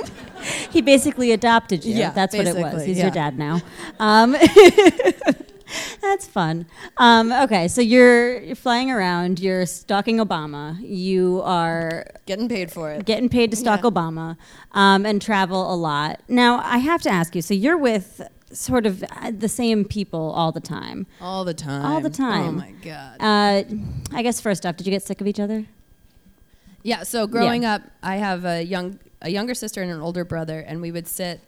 He 0.71 0.81
basically 0.81 1.33
adopted 1.33 1.85
you. 1.85 1.93
Yeah, 1.93 2.09
that's 2.09 2.35
what 2.35 2.47
it 2.47 2.55
was. 2.55 2.83
He's 2.83 2.97
yeah. 2.97 3.03
your 3.03 3.11
dad 3.11 3.37
now. 3.37 3.61
Um, 3.99 4.31
that's 6.01 6.25
fun. 6.25 6.65
Um, 6.97 7.31
okay, 7.31 7.67
so 7.67 7.79
you're, 7.81 8.39
you're 8.41 8.55
flying 8.55 8.89
around. 8.89 9.39
You're 9.39 9.67
stalking 9.67 10.17
Obama. 10.17 10.77
You 10.81 11.43
are 11.43 12.07
Getting 12.25 12.49
paid 12.49 12.71
for 12.71 12.91
it. 12.91 13.05
getting 13.05 13.29
paid 13.29 13.51
to 13.51 13.57
stalk 13.57 13.81
Yeah. 13.83 13.91
Obama 13.91 14.37
um, 14.71 15.05
and 15.05 15.21
travel 15.21 15.71
a 15.71 15.75
lot. 15.75 16.21
Now, 16.27 16.59
I 16.63 16.79
have 16.79 17.03
to 17.03 17.11
ask 17.11 17.35
you. 17.35 17.43
So 17.43 17.53
you're 17.53 17.77
with 17.77 18.21
sort 18.53 18.85
of 18.85 19.03
uh, 19.03 19.31
the 19.31 19.49
same 19.49 19.85
people 19.85 20.31
all 20.31 20.51
the 20.51 20.59
time. 20.59 21.07
All 21.19 21.43
the 21.45 21.53
time. 21.53 21.85
All 21.85 22.01
the 22.01 22.09
time. 22.09 22.47
Oh 22.47 22.51
my 22.51 22.71
God. 22.83 23.17
Uh, 23.19 23.63
I 24.15 24.23
guess 24.23 24.41
first 24.41 24.65
off, 24.65 24.77
did 24.77 24.87
you 24.87 24.91
get 24.91 25.03
sick 25.03 25.21
of 25.21 25.27
each 25.27 25.39
other? 25.39 25.65
Yeah. 26.83 27.03
So 27.03 27.27
growing 27.27 27.65
up, 27.65 27.83
I 28.01 28.17
have 28.17 28.45
a 28.45 28.63
young 28.63 28.99
a 29.21 29.29
younger 29.29 29.53
sister 29.53 29.81
and 29.81 29.91
an 29.91 30.01
older 30.01 30.25
brother, 30.25 30.59
and 30.59 30.81
we 30.81 30.91
would 30.91 31.07
sit 31.07 31.41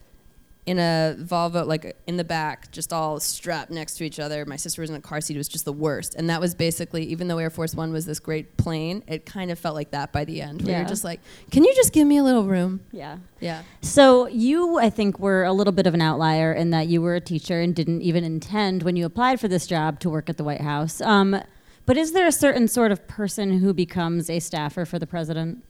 in 0.65 0.79
a 0.79 1.15
Volvo, 1.20 1.67
like 1.67 1.98
in 2.08 2.15
the 2.15 2.24
back, 2.24 2.72
just 2.72 2.93
all 2.93 3.20
strapped 3.20 3.70
next 3.70 3.96
to 3.96 4.05
each 4.05 4.17
other. 4.20 4.46
My 4.46 4.55
sister 4.55 4.82
was 4.82 4.89
in 4.89 4.96
a 4.96 5.01
car 5.01 5.20
seat. 5.20 5.36
It 5.36 5.38
was 5.39 5.50
just 5.50 5.65
the 5.65 5.74
worst. 5.74 6.15
And 6.15 6.29
that 6.29 6.39
was 6.39 6.55
basically, 6.55 7.03
even 7.05 7.27
though 7.27 7.38
Air 7.38 7.50
Force 7.50 7.75
One 7.75 7.91
was 7.91 8.05
this 8.05 8.20
great 8.20 8.55
plane, 8.55 9.03
it 9.08 9.25
kind 9.25 9.51
of 9.51 9.60
felt 9.60 9.75
like 9.75 9.91
that 9.91 10.13
by 10.13 10.24
the 10.24 10.41
end. 10.41 10.62
Where 10.62 10.72
Yeah. 10.72 10.79
you're 10.79 10.88
just 10.88 11.03
like, 11.03 11.20
can 11.51 11.65
you 11.65 11.74
just 11.75 11.91
give 11.91 12.08
me 12.08 12.17
a 12.17 12.24
little 12.24 12.46
room? 12.46 12.79
Yeah. 12.93 13.17
Yeah. 13.41 13.63
So 13.82 14.27
you, 14.27 14.77
I 14.79 14.89
think, 14.89 15.20
were 15.20 15.43
a 15.43 15.51
little 15.51 15.74
bit 15.74 15.86
of 15.86 15.93
an 15.93 16.01
outlier 16.01 16.53
in 16.53 16.70
that 16.70 16.88
you 16.88 17.01
were 17.01 17.15
a 17.15 17.22
teacher 17.22 17.60
and 17.60 17.75
didn't 17.75 18.01
even 18.01 18.24
intend 18.24 18.84
when 18.84 18.96
you 18.96 19.05
applied 19.05 19.41
for 19.41 19.50
this 19.50 19.67
job 19.67 20.00
to 20.00 20.10
work 20.10 20.29
at 20.29 20.38
the 20.38 20.46
White 20.46 20.62
House. 20.62 21.01
Um, 21.01 21.41
but 21.86 21.98
is 21.98 22.13
there 22.13 22.25
a 22.27 22.32
certain 22.32 22.70
sort 22.70 22.93
of 22.93 23.05
person 23.10 23.60
who 23.60 23.74
becomes 23.74 24.29
a 24.29 24.39
staffer 24.39 24.86
for 24.86 24.98
the 24.98 25.08
president? 25.08 25.62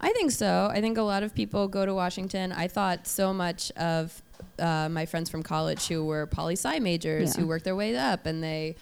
I 0.00 0.12
think 0.12 0.30
so. 0.32 0.68
I 0.72 0.80
think 0.80 0.98
a 0.98 1.02
lot 1.02 1.22
of 1.22 1.34
people 1.34 1.68
go 1.68 1.86
to 1.86 1.94
Washington. 1.94 2.52
I 2.52 2.68
thought 2.68 3.06
so 3.06 3.32
much 3.32 3.70
of 3.72 4.22
uh, 4.58 4.88
my 4.90 5.06
friends 5.06 5.30
from 5.30 5.42
college 5.42 5.86
who 5.88 6.04
were 6.04 6.26
poli 6.26 6.54
sci 6.54 6.78
majors 6.80 7.34
Yeah. 7.34 7.40
who 7.42 7.48
worked 7.48 7.64
their 7.64 7.76
way 7.76 7.96
up 7.96 8.26
and 8.26 8.42
they 8.42 8.76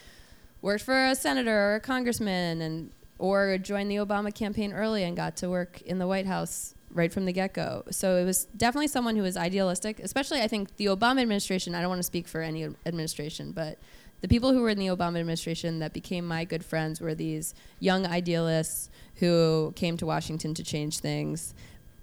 worked 0.60 0.84
for 0.84 1.06
a 1.06 1.14
senator 1.14 1.56
or 1.56 1.74
a 1.76 1.80
congressman 1.80 2.60
and 2.60 2.90
or 3.18 3.56
joined 3.58 3.90
the 3.90 3.96
Obama 3.96 4.34
campaign 4.34 4.72
early 4.72 5.04
and 5.04 5.16
got 5.16 5.36
to 5.36 5.48
work 5.48 5.80
in 5.82 5.98
the 5.98 6.06
White 6.06 6.26
House 6.26 6.74
right 6.92 7.12
from 7.12 7.24
the 7.24 7.32
get 7.32 7.54
go. 7.54 7.84
So 7.90 8.16
it 8.16 8.24
was 8.24 8.46
definitely 8.56 8.88
someone 8.88 9.14
who 9.16 9.22
was 9.22 9.36
idealistic, 9.36 10.00
especially 10.00 10.40
I 10.40 10.48
think 10.48 10.76
the 10.76 10.86
Obama 10.86 11.22
administration. 11.22 11.74
I 11.74 11.80
don't 11.80 11.88
want 11.88 12.00
to 12.00 12.04
speak 12.04 12.26
for 12.26 12.40
any 12.42 12.64
administration, 12.84 13.52
but 13.52 13.78
the 14.20 14.28
people 14.28 14.52
who 14.52 14.60
were 14.60 14.70
in 14.70 14.78
the 14.78 14.88
Obama 14.88 15.18
administration 15.20 15.78
that 15.78 15.92
became 15.92 16.26
my 16.26 16.44
good 16.44 16.64
friends 16.64 17.00
were 17.00 17.14
these 17.14 17.54
young 17.80 18.06
idealists 18.06 18.90
who 19.22 19.72
came 19.76 19.96
to 19.96 20.04
Washington 20.06 20.52
to 20.54 20.62
change 20.64 20.98
things 20.98 21.54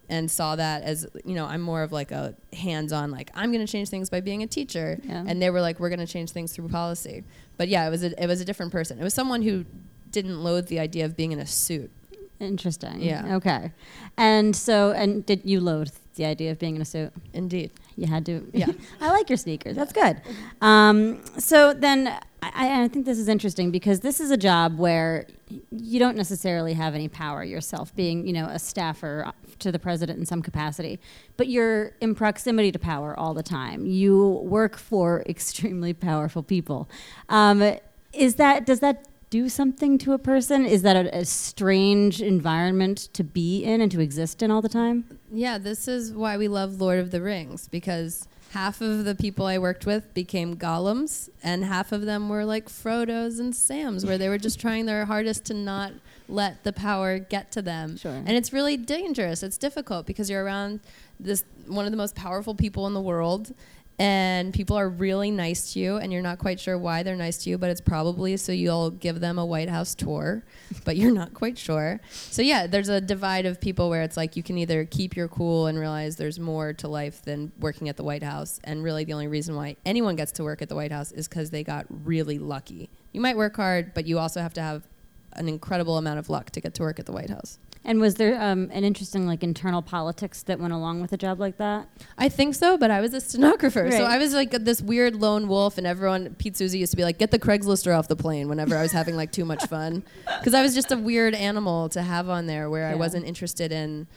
and 0.10 0.32
saw 0.32 0.56
that 0.56 0.82
as 0.82 1.06
you 1.24 1.36
know 1.36 1.46
i'm 1.46 1.62
more 1.62 1.84
of 1.84 1.92
like 1.92 2.12
a 2.12 2.34
hands-on 2.54 3.12
like 3.12 3.30
i'm 3.36 3.52
going 3.52 3.64
to 3.64 3.72
change 3.72 3.90
things 3.90 4.10
by 4.10 4.20
being 4.30 4.42
a 4.42 4.48
teacher 4.48 4.98
Yeah. 5.04 5.24
and 5.28 5.40
they 5.42 5.52
were 5.52 5.62
like 5.62 5.80
we're 5.80 5.90
going 5.96 6.06
to 6.08 6.12
change 6.18 6.32
things 6.32 6.52
through 6.54 6.68
policy 6.70 7.24
but 7.58 7.68
yeah 7.68 7.86
it 7.86 7.92
was 7.92 8.04
a, 8.04 8.10
it 8.24 8.26
was 8.26 8.42
a 8.42 8.46
different 8.46 8.72
person 8.72 8.98
it 9.00 9.04
was 9.04 9.14
someone 9.14 9.44
who 9.44 9.66
didn't 10.10 10.38
loathe 10.44 10.66
the 10.68 10.80
idea 10.80 11.06
of 11.06 11.16
being 11.16 11.32
in 11.32 11.40
a 11.40 11.46
suit 11.46 11.92
Interesting. 12.40 13.02
Yeah. 13.02 13.36
Okay. 13.36 13.72
And 14.18 14.56
so, 14.56 14.92
and 14.92 15.26
did 15.26 15.42
you 15.44 15.60
loathe 15.60 15.92
the 16.16 16.26
idea 16.26 16.52
of 16.52 16.60
being 16.60 16.76
in 16.76 16.82
a 16.82 16.86
suit? 16.86 17.12
indeed 17.34 17.72
You 17.96 18.08
had 18.08 18.26
to. 18.28 18.50
Yeah. 18.54 18.68
I 19.02 19.12
like 19.12 19.30
your 19.30 19.38
sneakers. 19.38 19.76
That's 19.76 19.94
good. 19.94 20.22
Um, 20.62 21.24
so 21.38 21.74
then, 21.74 22.08
I, 22.42 22.84
I 22.84 22.88
think 22.88 23.06
this 23.06 23.18
is 23.18 23.28
interesting 23.28 23.72
because 23.72 24.00
this 24.02 24.20
is 24.20 24.32
a 24.32 24.38
job 24.38 24.78
where 24.78 25.28
you 25.72 26.00
don't 26.00 26.16
necessarily 26.16 26.74
have 26.74 26.96
any 26.96 27.08
power 27.08 27.44
yourself, 27.44 27.96
being 27.96 28.26
you 28.28 28.34
know 28.34 28.46
a 28.46 28.60
staffer 28.60 29.32
to 29.60 29.72
the 29.72 29.80
president 29.80 30.20
in 30.20 30.26
some 30.26 30.42
capacity, 30.42 31.00
but 31.38 31.48
you're 31.48 31.94
in 32.02 32.16
proximity 32.16 32.72
to 32.72 32.80
power 32.80 33.18
all 33.18 33.34
the 33.34 33.44
time. 33.44 33.86
You 33.86 34.42
work 34.44 34.78
for 34.78 35.24
extremely 35.28 35.94
powerful 35.94 36.44
people. 36.44 36.90
Um, 37.28 37.78
is 38.14 38.36
that 38.36 38.66
does 38.66 38.80
that 38.80 39.06
do 39.30 39.48
something 39.50 39.98
to 40.00 40.14
a 40.14 40.18
person? 40.18 40.66
Is 40.66 40.82
that 40.82 40.96
a, 40.96 41.18
a 41.20 41.26
strange 41.26 42.22
environment 42.22 43.10
to 43.14 43.24
be 43.24 43.64
in 43.64 43.82
and 43.82 43.92
to 43.92 44.00
exist 44.00 44.42
in 44.42 44.52
all 44.52 44.62
the 44.62 44.70
time? 44.70 45.06
yeah 45.32 45.60
this 45.60 45.88
is 45.88 46.12
why 46.12 46.36
we 46.38 46.48
love 46.48 46.82
lord 46.82 46.98
of 46.98 47.12
the 47.12 47.22
rings 47.22 47.68
because 47.68 48.28
half 48.54 48.82
of 48.82 49.06
the 49.06 49.14
people 49.14 49.46
i 49.46 49.60
worked 49.60 49.86
with 49.86 50.12
became 50.16 50.56
gollums 50.58 51.30
and 51.44 51.64
half 51.64 51.92
of 51.92 52.02
them 52.08 52.30
were 52.30 52.44
like 52.44 52.68
frodos 52.68 53.40
and 53.40 53.56
sams 53.56 54.04
where 54.08 54.18
they 54.18 54.28
were 54.28 54.40
just 54.40 54.60
trying 54.60 54.88
their 54.88 55.06
hardest 55.06 55.46
to 55.46 55.54
not 55.54 55.92
let 56.28 56.64
the 56.64 56.74
power 56.74 57.20
get 57.20 57.52
to 57.52 57.62
them 57.62 57.96
Sure. 57.96 58.12
and 58.12 58.32
it's 58.32 58.52
really 58.52 58.76
dangerous 58.76 59.44
it's 59.44 59.60
difficult 59.60 60.08
because 60.08 60.32
you're 60.32 60.44
around 60.44 60.80
this 61.20 61.44
one 61.68 61.86
of 61.86 61.92
the 61.92 61.98
most 61.98 62.16
powerful 62.16 62.56
people 62.56 62.88
in 62.88 62.96
the 62.96 63.02
world 63.02 63.54
and 64.00 64.54
people 64.54 64.78
are 64.78 64.90
really 64.90 65.30
nice 65.30 65.74
to 65.74 65.80
you 65.80 65.98
and 65.98 66.14
you're 66.14 66.22
not 66.22 66.40
quite 66.40 66.58
sure 66.58 66.78
why 66.78 67.04
they're 67.04 67.18
nice 67.18 67.38
to 67.40 67.50
you 67.50 67.58
but 67.58 67.70
it's 67.70 67.82
probably 67.82 68.38
so 68.38 68.54
you'll 68.54 68.92
give 68.92 69.20
them 69.20 69.38
a 69.38 69.46
white 69.46 69.68
house 69.68 69.94
tour 69.94 70.42
but 70.86 70.96
you're 70.96 71.12
not 71.12 71.34
quite 71.34 71.58
sure. 71.58 72.00
So 72.10 72.42
yeah 72.42 72.66
there's 72.66 72.88
a 72.88 73.02
divide 73.02 73.46
of 73.46 73.60
people 73.60 73.90
where 73.90 74.02
it's 74.02 74.16
like 74.16 74.38
you 74.38 74.44
can 74.44 74.58
either 74.58 74.86
keep 74.86 75.16
your 75.18 75.28
cool 75.28 75.68
and 75.68 75.78
realize 75.78 76.16
there's 76.16 76.40
more 76.40 76.72
to 76.74 76.88
life 76.88 77.22
than 77.24 77.52
working 77.60 77.90
at 77.90 77.98
the 77.98 78.04
white 78.04 78.24
house 78.24 78.60
and 78.64 78.84
really 78.84 79.04
the 79.04 79.14
only 79.14 79.28
reason 79.28 79.56
why 79.56 79.76
anyone 79.86 80.16
gets 80.16 80.32
to 80.34 80.44
work 80.44 80.62
at 80.62 80.70
the 80.70 80.76
white 80.76 80.92
house 80.92 81.12
is 81.12 81.28
because 81.28 81.50
they 81.50 81.64
got 81.64 81.86
really 82.06 82.40
lucky. 82.40 82.90
You 83.12 83.20
might 83.20 83.36
work 83.36 83.58
hard 83.58 83.94
but 83.94 84.08
you 84.08 84.18
also 84.18 84.42
have 84.42 84.54
to 84.54 84.62
have 84.62 84.88
an 85.34 85.50
incredible 85.50 85.98
amount 85.98 86.20
of 86.20 86.30
luck 86.30 86.52
to 86.52 86.62
get 86.62 86.74
to 86.76 86.82
work 86.82 87.00
at 87.00 87.06
the 87.06 87.12
white 87.12 87.30
house 87.30 87.60
And 87.86 88.02
was 88.02 88.16
there 88.16 88.40
um, 88.42 88.70
an 88.74 88.84
interesting 88.84 89.26
like 89.26 89.42
internal 89.42 89.82
politics 89.82 90.44
that 90.44 90.60
went 90.60 90.74
along 90.74 91.02
with 91.02 91.14
a 91.14 91.18
job 91.18 91.40
like 91.40 91.58
that? 91.58 91.88
I 92.18 92.28
think 92.28 92.56
so, 92.56 92.78
but 92.78 92.92
I 92.92 93.00
was 93.00 93.14
a 93.14 93.22
stenographer. 93.22 93.90
So 93.92 94.04
I 94.04 94.18
was 94.18 94.34
like 94.34 94.52
this 94.52 94.82
weird 94.82 95.16
lone 95.16 95.48
wolf, 95.48 95.78
and 95.78 95.88
everyone, 95.88 96.36
Pete 96.36 96.58
Souza 96.58 96.78
used 96.78 96.92
to 96.92 96.98
be 96.98 97.04
like, 97.04 97.18
get 97.18 97.32
the 97.32 97.40
Craigslister 97.40 97.98
off 97.98 98.08
the 98.08 98.18
plane 98.18 98.50
whenever 98.50 98.76
I 98.76 98.82
was 98.82 98.92
having 98.92 99.16
like 99.16 99.32
too 99.32 99.46
much 99.46 99.66
fun. 99.66 100.04
Because 100.40 100.54
I 100.54 100.62
was 100.62 100.74
just 100.74 100.92
a 100.92 100.98
weird 100.98 101.34
animal 101.36 101.90
to 101.90 102.02
have 102.02 102.30
on 102.30 102.46
there 102.46 102.70
where 102.70 102.88
I 102.88 102.96
wasn't 102.96 103.26
interested 103.26 103.74
in 103.74 104.08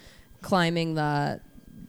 climbing 0.40 0.94
the, 0.94 1.40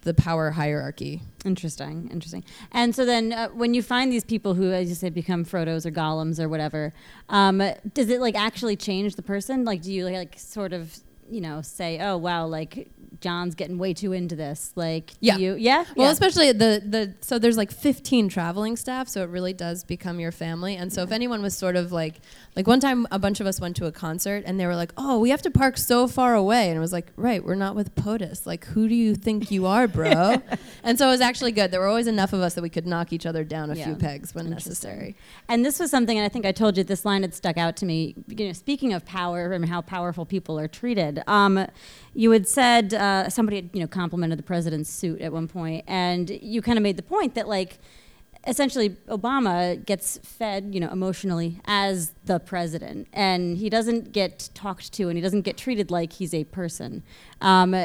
the 0.02 0.14
power 0.14 0.52
hierarchy. 0.52 1.22
Interesting, 1.46 2.10
interesting. 2.12 2.44
And 2.72 2.96
so 2.96 3.06
then, 3.06 3.34
uh, 3.34 3.50
when 3.50 3.74
you 3.74 3.84
find 3.84 4.12
these 4.12 4.24
people 4.24 4.54
who, 4.54 4.72
as 4.72 4.90
you 4.90 4.96
say, 4.96 5.10
become 5.10 5.46
Frodos 5.46 5.86
or 5.86 5.92
Gollums 5.92 6.40
or 6.40 6.50
whatever, 6.50 6.94
um, 7.30 7.62
does 7.94 8.10
it 8.10 8.22
like 8.22 8.36
actually 8.36 8.76
change 8.76 9.16
the 9.16 9.22
person? 9.22 9.66
Like, 9.66 9.82
do 9.82 9.92
you 9.92 10.06
like 10.06 10.40
sort 10.40 10.74
of, 10.74 10.98
you 11.30 11.42
know, 11.42 11.62
say, 11.62 12.00
"Oh, 12.00 12.18
wow, 12.18 12.46
like 12.46 12.90
John's 13.24 13.56
getting 13.56 13.78
way 13.80 13.94
too 13.96 14.14
into 14.14 14.36
this"? 14.36 14.72
Like, 14.76 15.12
Yeah. 15.20 15.38
you, 15.38 15.56
yeah, 15.56 15.86
Well, 15.96 16.08
yeah. 16.08 16.12
especially 16.12 16.52
the 16.52 16.84
the 16.86 17.16
so 17.22 17.40
there's 17.40 17.58
like 17.58 17.72
15 17.72 18.30
traveling 18.30 18.76
staff, 18.78 19.08
so 19.08 19.24
it 19.24 19.30
really 19.30 19.54
does 19.54 19.84
become 19.84 20.20
your 20.20 20.32
family. 20.32 20.76
And 20.76 20.94
so 20.94 21.02
if 21.02 21.12
anyone 21.12 21.42
was 21.42 21.56
sort 21.58 21.76
of 21.76 21.92
like 21.92 22.22
like 22.56 22.68
one 22.68 22.80
time 22.80 23.08
a 23.10 23.18
bunch 23.18 23.40
of 23.40 23.48
us 23.48 23.60
went 23.60 23.76
to 23.78 23.88
a 23.88 23.92
concert 23.92 24.44
and 24.46 24.60
they 24.60 24.68
were 24.68 24.76
like, 24.76 24.92
"Oh, 24.98 25.18
we 25.20 25.32
have 25.32 25.42
to 25.42 25.50
park 25.50 25.78
so 25.78 26.08
far 26.08 26.36
away." 26.36 26.68
And 26.70 26.78
it 26.78 26.82
was 26.82 26.94
like, 26.94 27.12
"Right, 27.16 27.44
we're 27.44 27.56
not 27.56 27.76
with 27.76 27.96
POTUS. 27.96 28.46
Like, 28.46 28.66
who 28.68 28.88
do 28.88 28.94
you 28.94 29.16
think 29.16 29.50
you 29.50 29.66
are, 29.66 29.88
bro?" 29.88 30.36
and 30.84 31.00
so 31.00 31.08
it 31.08 31.12
was 31.12 31.22
actually 31.22 31.52
good. 31.54 31.72
There 31.72 31.80
were 31.80 31.88
always 31.88 32.06
enough 32.08 32.34
of 32.34 32.42
us 32.42 32.54
that 32.54 32.62
we 32.62 32.70
could 32.70 32.86
knock 32.86 33.12
each 33.14 33.26
other 33.26 33.44
down 33.44 33.72
a 33.72 33.76
Yeah. 33.76 33.86
few 33.86 33.96
pegs 33.96 34.36
when 34.36 34.50
necessary. 34.50 35.16
And 35.48 35.66
this 35.66 35.80
was 35.80 35.90
something, 35.90 36.18
and 36.18 36.26
I 36.26 36.30
think 36.30 36.46
I 36.46 36.52
told 36.52 36.78
you 36.78 36.84
this 36.84 37.06
line 37.06 37.22
had 37.24 37.34
stuck 37.34 37.58
out 37.58 37.76
to 37.78 37.86
me. 37.86 38.14
You 38.28 38.48
know, 38.48 38.54
speaking 38.54 38.94
of 38.94 39.06
power 39.06 39.52
and 39.54 39.66
how 39.66 39.82
powerful 39.82 40.26
people 40.26 40.60
are 40.60 40.68
treated, 40.68 41.24
um, 41.28 41.66
you 42.14 42.32
had 42.32 42.48
said 42.48 42.94
uh, 42.94 43.30
somebody 43.30 43.58
had 43.58 43.70
you 43.74 43.82
know 43.82 43.88
complimented 43.88 44.40
the 44.40 44.44
president's 44.44 44.90
suit 44.90 45.22
at 45.22 45.32
one 45.32 45.48
point, 45.48 45.84
and 45.88 46.30
you 46.30 46.62
kind 46.62 46.78
of 46.78 46.84
made 46.84 46.98
the 46.98 47.04
point 47.04 47.36
that 47.36 47.48
like 47.48 47.80
essentially 48.46 48.90
Obama 49.08 49.84
gets 49.86 50.18
fed 50.18 50.74
you 50.74 50.80
know 50.80 50.92
emotionally 50.92 51.60
as 51.66 52.14
the 52.26 52.40
president, 52.40 53.08
and 53.14 53.58
he 53.58 53.70
doesn't 53.70 54.12
get 54.12 54.50
talked 54.54 54.94
to, 54.94 55.10
and 55.10 55.18
he 55.18 55.22
doesn't 55.22 55.42
get 55.42 55.58
treated 55.58 55.92
like 55.92 56.14
he's 56.14 56.34
a 56.34 56.44
person. 56.46 57.04
Um, 57.42 57.76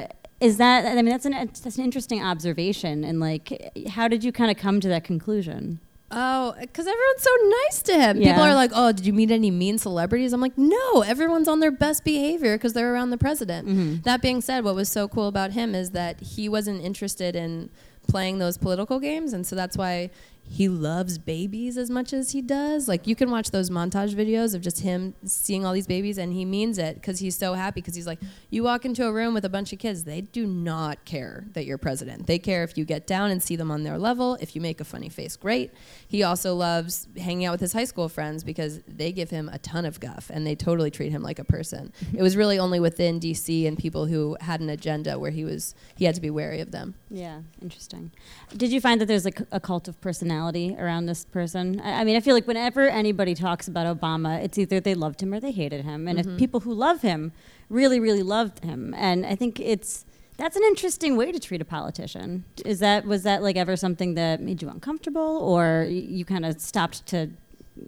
is 0.40 0.56
that? 0.58 0.86
I 0.86 0.94
mean, 0.96 1.06
that's 1.06 1.26
an 1.26 1.32
that's 1.32 1.78
an 1.78 1.84
interesting 1.84 2.22
observation. 2.22 3.04
And 3.04 3.18
like, 3.20 3.72
how 3.88 4.08
did 4.08 4.22
you 4.22 4.30
kind 4.30 4.50
of 4.50 4.56
come 4.56 4.80
to 4.80 4.88
that 4.88 5.04
conclusion? 5.04 5.80
Oh, 6.10 6.54
because 6.58 6.86
everyone's 6.86 7.22
so 7.22 7.30
nice 7.64 7.82
to 7.82 7.92
him. 8.00 8.16
Yeah. 8.22 8.28
People 8.32 8.44
are 8.44 8.54
like, 8.54 8.70
"Oh, 8.74 8.92
did 8.92 9.04
you 9.04 9.12
meet 9.12 9.30
any 9.30 9.50
mean 9.50 9.76
celebrities?" 9.78 10.32
I'm 10.32 10.40
like, 10.40 10.56
"No, 10.56 11.02
everyone's 11.02 11.48
on 11.48 11.60
their 11.60 11.70
best 11.70 12.02
behavior 12.02 12.56
because 12.56 12.72
they're 12.72 12.92
around 12.94 13.10
the 13.10 13.18
president." 13.18 13.68
Mhm. 13.68 14.02
That 14.04 14.22
being 14.22 14.40
said, 14.40 14.64
what 14.64 14.74
was 14.74 14.88
so 14.88 15.06
cool 15.06 15.28
about 15.28 15.52
him 15.52 15.74
is 15.74 15.90
that 15.90 16.18
he 16.20 16.48
wasn't 16.48 16.82
interested 16.82 17.36
in 17.36 17.68
playing 18.08 18.38
those 18.38 18.56
political 18.56 18.98
games, 19.00 19.34
and 19.34 19.46
so 19.46 19.54
that's 19.54 19.76
why 19.76 20.08
he 20.50 20.68
loves 20.68 21.18
babies 21.18 21.76
as 21.76 21.90
much 21.90 22.12
as 22.12 22.32
he 22.32 22.40
does. 22.40 22.88
Like 22.88 23.06
you 23.06 23.14
can 23.14 23.30
watch 23.30 23.50
those 23.50 23.68
montage 23.68 24.14
videos 24.14 24.54
of 24.54 24.62
just 24.62 24.80
him 24.80 25.14
seeing 25.24 25.64
all 25.66 25.72
these 25.72 25.86
babies, 25.86 26.18
and 26.18 26.32
he 26.32 26.44
means 26.44 26.78
it 26.78 26.94
because 26.94 27.18
he's 27.18 27.36
so 27.36 27.54
happy. 27.54 27.80
Because 27.80 27.94
he's 27.94 28.06
like, 28.06 28.18
you 28.50 28.62
walk 28.62 28.84
into 28.84 29.06
a 29.06 29.12
room 29.12 29.34
with 29.34 29.44
a 29.44 29.48
bunch 29.48 29.72
of 29.72 29.78
kids, 29.78 30.04
they 30.04 30.22
do 30.22 30.46
not 30.46 31.04
care 31.04 31.44
that 31.52 31.66
you're 31.66 31.78
president. 31.78 32.26
They 32.26 32.38
care 32.38 32.64
if 32.64 32.78
you 32.78 32.84
get 32.84 33.06
down 33.06 33.30
and 33.30 33.42
see 33.42 33.56
them 33.56 33.70
on 33.70 33.84
their 33.84 33.98
level. 33.98 34.36
If 34.40 34.56
you 34.56 34.62
make 34.62 34.80
a 34.80 34.84
funny 34.84 35.08
face, 35.08 35.36
great. 35.36 35.70
He 36.08 36.22
also 36.22 36.54
loves 36.54 37.06
hanging 37.18 37.44
out 37.44 37.52
with 37.52 37.60
his 37.60 37.74
high 37.74 37.84
school 37.84 38.08
friends 38.08 38.42
because 38.42 38.80
they 38.88 39.12
give 39.12 39.28
him 39.28 39.50
a 39.52 39.58
ton 39.58 39.84
of 39.84 40.00
guff 40.00 40.30
and 40.32 40.46
they 40.46 40.54
totally 40.54 40.90
treat 40.90 41.12
him 41.12 41.22
like 41.22 41.38
a 41.38 41.44
person. 41.44 41.92
it 42.14 42.22
was 42.22 42.34
really 42.34 42.58
only 42.58 42.80
within 42.80 43.20
DC 43.20 43.68
and 43.68 43.78
people 43.78 44.06
who 44.06 44.36
had 44.40 44.60
an 44.60 44.70
agenda 44.70 45.18
where 45.18 45.30
he 45.30 45.44
was 45.44 45.74
he 45.96 46.06
had 46.06 46.14
to 46.14 46.20
be 46.20 46.30
wary 46.30 46.60
of 46.60 46.70
them. 46.70 46.94
Yeah, 47.10 47.42
interesting. 47.60 48.10
Did 48.56 48.72
you 48.72 48.80
find 48.80 49.00
that 49.02 49.06
there's 49.06 49.26
like 49.26 49.42
a 49.52 49.60
cult 49.60 49.86
of 49.86 50.00
personality 50.00 50.74
around 50.78 51.06
this 51.06 51.26
person? 51.26 51.80
I, 51.80 52.00
I 52.00 52.04
mean, 52.04 52.16
I 52.16 52.20
feel 52.20 52.34
like 52.34 52.46
whenever 52.46 52.88
anybody 52.88 53.34
talks 53.34 53.68
about 53.68 53.86
Obama, 53.86 54.42
it's 54.42 54.56
either 54.56 54.80
they 54.80 54.94
loved 54.94 55.22
him 55.22 55.34
or 55.34 55.40
they 55.40 55.52
hated 55.52 55.84
him. 55.84 56.08
And 56.08 56.18
if 56.18 56.26
mm-hmm. 56.26 56.38
people 56.38 56.60
who 56.60 56.72
love 56.72 57.02
him 57.02 57.32
really, 57.68 58.00
really 58.00 58.22
loved 58.22 58.64
him, 58.64 58.94
and 58.96 59.26
I 59.26 59.34
think 59.34 59.60
it's 59.60 60.06
that's 60.38 60.56
an 60.56 60.62
interesting 60.64 61.16
way 61.16 61.30
to 61.32 61.38
treat 61.38 61.60
a 61.60 61.64
politician. 61.66 62.44
Is 62.64 62.78
that 62.78 63.04
was 63.04 63.24
that 63.24 63.42
like 63.42 63.56
ever 63.56 63.76
something 63.76 64.14
that 64.14 64.40
made 64.40 64.62
you 64.62 64.68
uncomfortable, 64.70 65.38
or 65.42 65.86
you 65.90 66.24
kind 66.24 66.46
of 66.46 66.60
stopped 66.60 67.04
to 67.08 67.28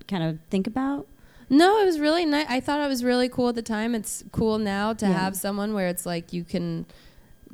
kind 0.08 0.22
of 0.22 0.38
think 0.50 0.66
about? 0.66 1.06
No, 1.48 1.80
it 1.80 1.84
was 1.86 1.98
really 1.98 2.24
nice. 2.26 2.46
I 2.48 2.60
thought 2.60 2.80
it 2.80 2.88
was 2.88 3.02
really 3.02 3.28
cool 3.28 3.48
at 3.48 3.54
the 3.56 3.62
time. 3.62 3.94
It's 3.94 4.22
cool 4.30 4.58
now 4.58 4.92
to 4.92 5.06
Yeah. 5.06 5.12
have 5.12 5.34
someone 5.36 5.74
where 5.74 5.88
it's 5.88 6.04
like 6.06 6.32
you 6.32 6.44
can 6.44 6.86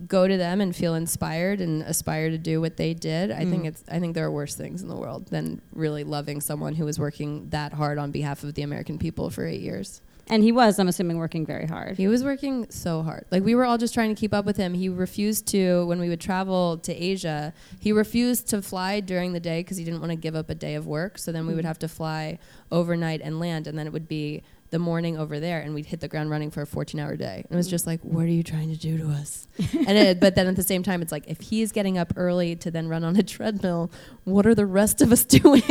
go 0.06 0.28
to 0.28 0.36
them 0.36 0.60
and 0.60 0.76
feel 0.76 0.94
inspired 0.94 1.58
and 1.62 1.80
aspire 1.82 2.28
to 2.28 2.36
do 2.36 2.60
what 2.60 2.76
they 2.76 2.92
did. 2.92 3.30
I 3.30 3.46
think 3.46 3.62
Mm. 3.64 3.68
it's 3.68 3.84
I 3.88 3.98
think 3.98 4.14
there 4.14 4.26
are 4.26 4.30
worse 4.30 4.54
things 4.54 4.82
in 4.82 4.88
the 4.88 4.96
world 4.96 5.28
than 5.28 5.62
really 5.72 6.04
loving 6.04 6.42
someone 6.42 6.74
who 6.74 6.84
was 6.84 6.98
working 6.98 7.48
that 7.50 7.72
hard 7.72 7.96
on 7.96 8.10
behalf 8.10 8.44
of 8.44 8.52
the 8.54 8.60
American 8.62 8.98
people 8.98 9.30
for 9.30 9.46
8 9.46 9.60
years. 9.62 10.02
And 10.28 10.42
he 10.42 10.50
was, 10.50 10.78
I'm 10.78 10.88
assuming, 10.88 11.18
working 11.18 11.46
very 11.46 11.66
hard. 11.66 11.96
He 11.96 12.08
was 12.08 12.24
working 12.24 12.68
so 12.68 13.02
hard. 13.02 13.26
Like 13.30 13.44
we 13.44 13.54
were 13.54 13.64
all 13.64 13.78
just 13.78 13.94
trying 13.94 14.12
to 14.12 14.18
keep 14.18 14.34
up 14.34 14.44
with 14.44 14.56
him. 14.56 14.74
He 14.74 14.88
refused 14.88 15.46
to 15.48 15.86
when 15.86 16.00
we 16.00 16.08
would 16.08 16.20
travel 16.20 16.78
to 16.78 16.92
Asia. 16.92 17.52
He 17.78 17.92
refused 17.92 18.48
to 18.48 18.60
fly 18.60 18.98
during 18.98 19.34
the 19.34 19.40
day 19.40 19.60
because 19.60 19.76
he 19.76 19.84
didn't 19.84 20.00
want 20.00 20.10
to 20.10 20.16
give 20.16 20.34
up 20.34 20.50
a 20.50 20.54
day 20.54 20.74
of 20.74 20.86
work. 20.86 21.18
So 21.18 21.30
then 21.30 21.46
we 21.46 21.54
would 21.54 21.60
mm-hmm. 21.60 21.68
have 21.68 21.78
to 21.78 21.88
fly 21.88 22.40
overnight 22.72 23.20
and 23.22 23.38
land, 23.38 23.68
and 23.68 23.78
then 23.78 23.86
it 23.86 23.92
would 23.92 24.08
be 24.08 24.42
the 24.70 24.78
morning 24.78 25.16
over 25.16 25.38
there, 25.40 25.60
and 25.60 25.74
we'd 25.74 25.86
hit 25.86 26.00
the 26.00 26.08
ground 26.08 26.30
running 26.30 26.50
for 26.50 26.62
a 26.62 26.66
14-hour 26.66 27.16
day. 27.16 27.42
And 27.44 27.52
it 27.52 27.56
was 27.56 27.68
just 27.68 27.86
like, 27.86 28.00
what 28.02 28.24
are 28.24 28.28
you 28.28 28.42
trying 28.42 28.70
to 28.70 28.76
do 28.76 28.98
to 28.98 29.08
us? 29.08 29.46
and 29.58 29.96
it, 29.96 30.20
but 30.20 30.34
then 30.34 30.46
at 30.46 30.56
the 30.56 30.62
same 30.62 30.82
time, 30.82 31.02
it's 31.02 31.12
like 31.12 31.24
if 31.26 31.40
he's 31.40 31.72
getting 31.72 31.98
up 31.98 32.12
early 32.16 32.56
to 32.56 32.70
then 32.70 32.88
run 32.88 33.04
on 33.04 33.16
a 33.16 33.22
treadmill, 33.22 33.90
what 34.24 34.46
are 34.46 34.54
the 34.54 34.66
rest 34.66 35.00
of 35.02 35.12
us 35.12 35.24
doing? 35.24 35.62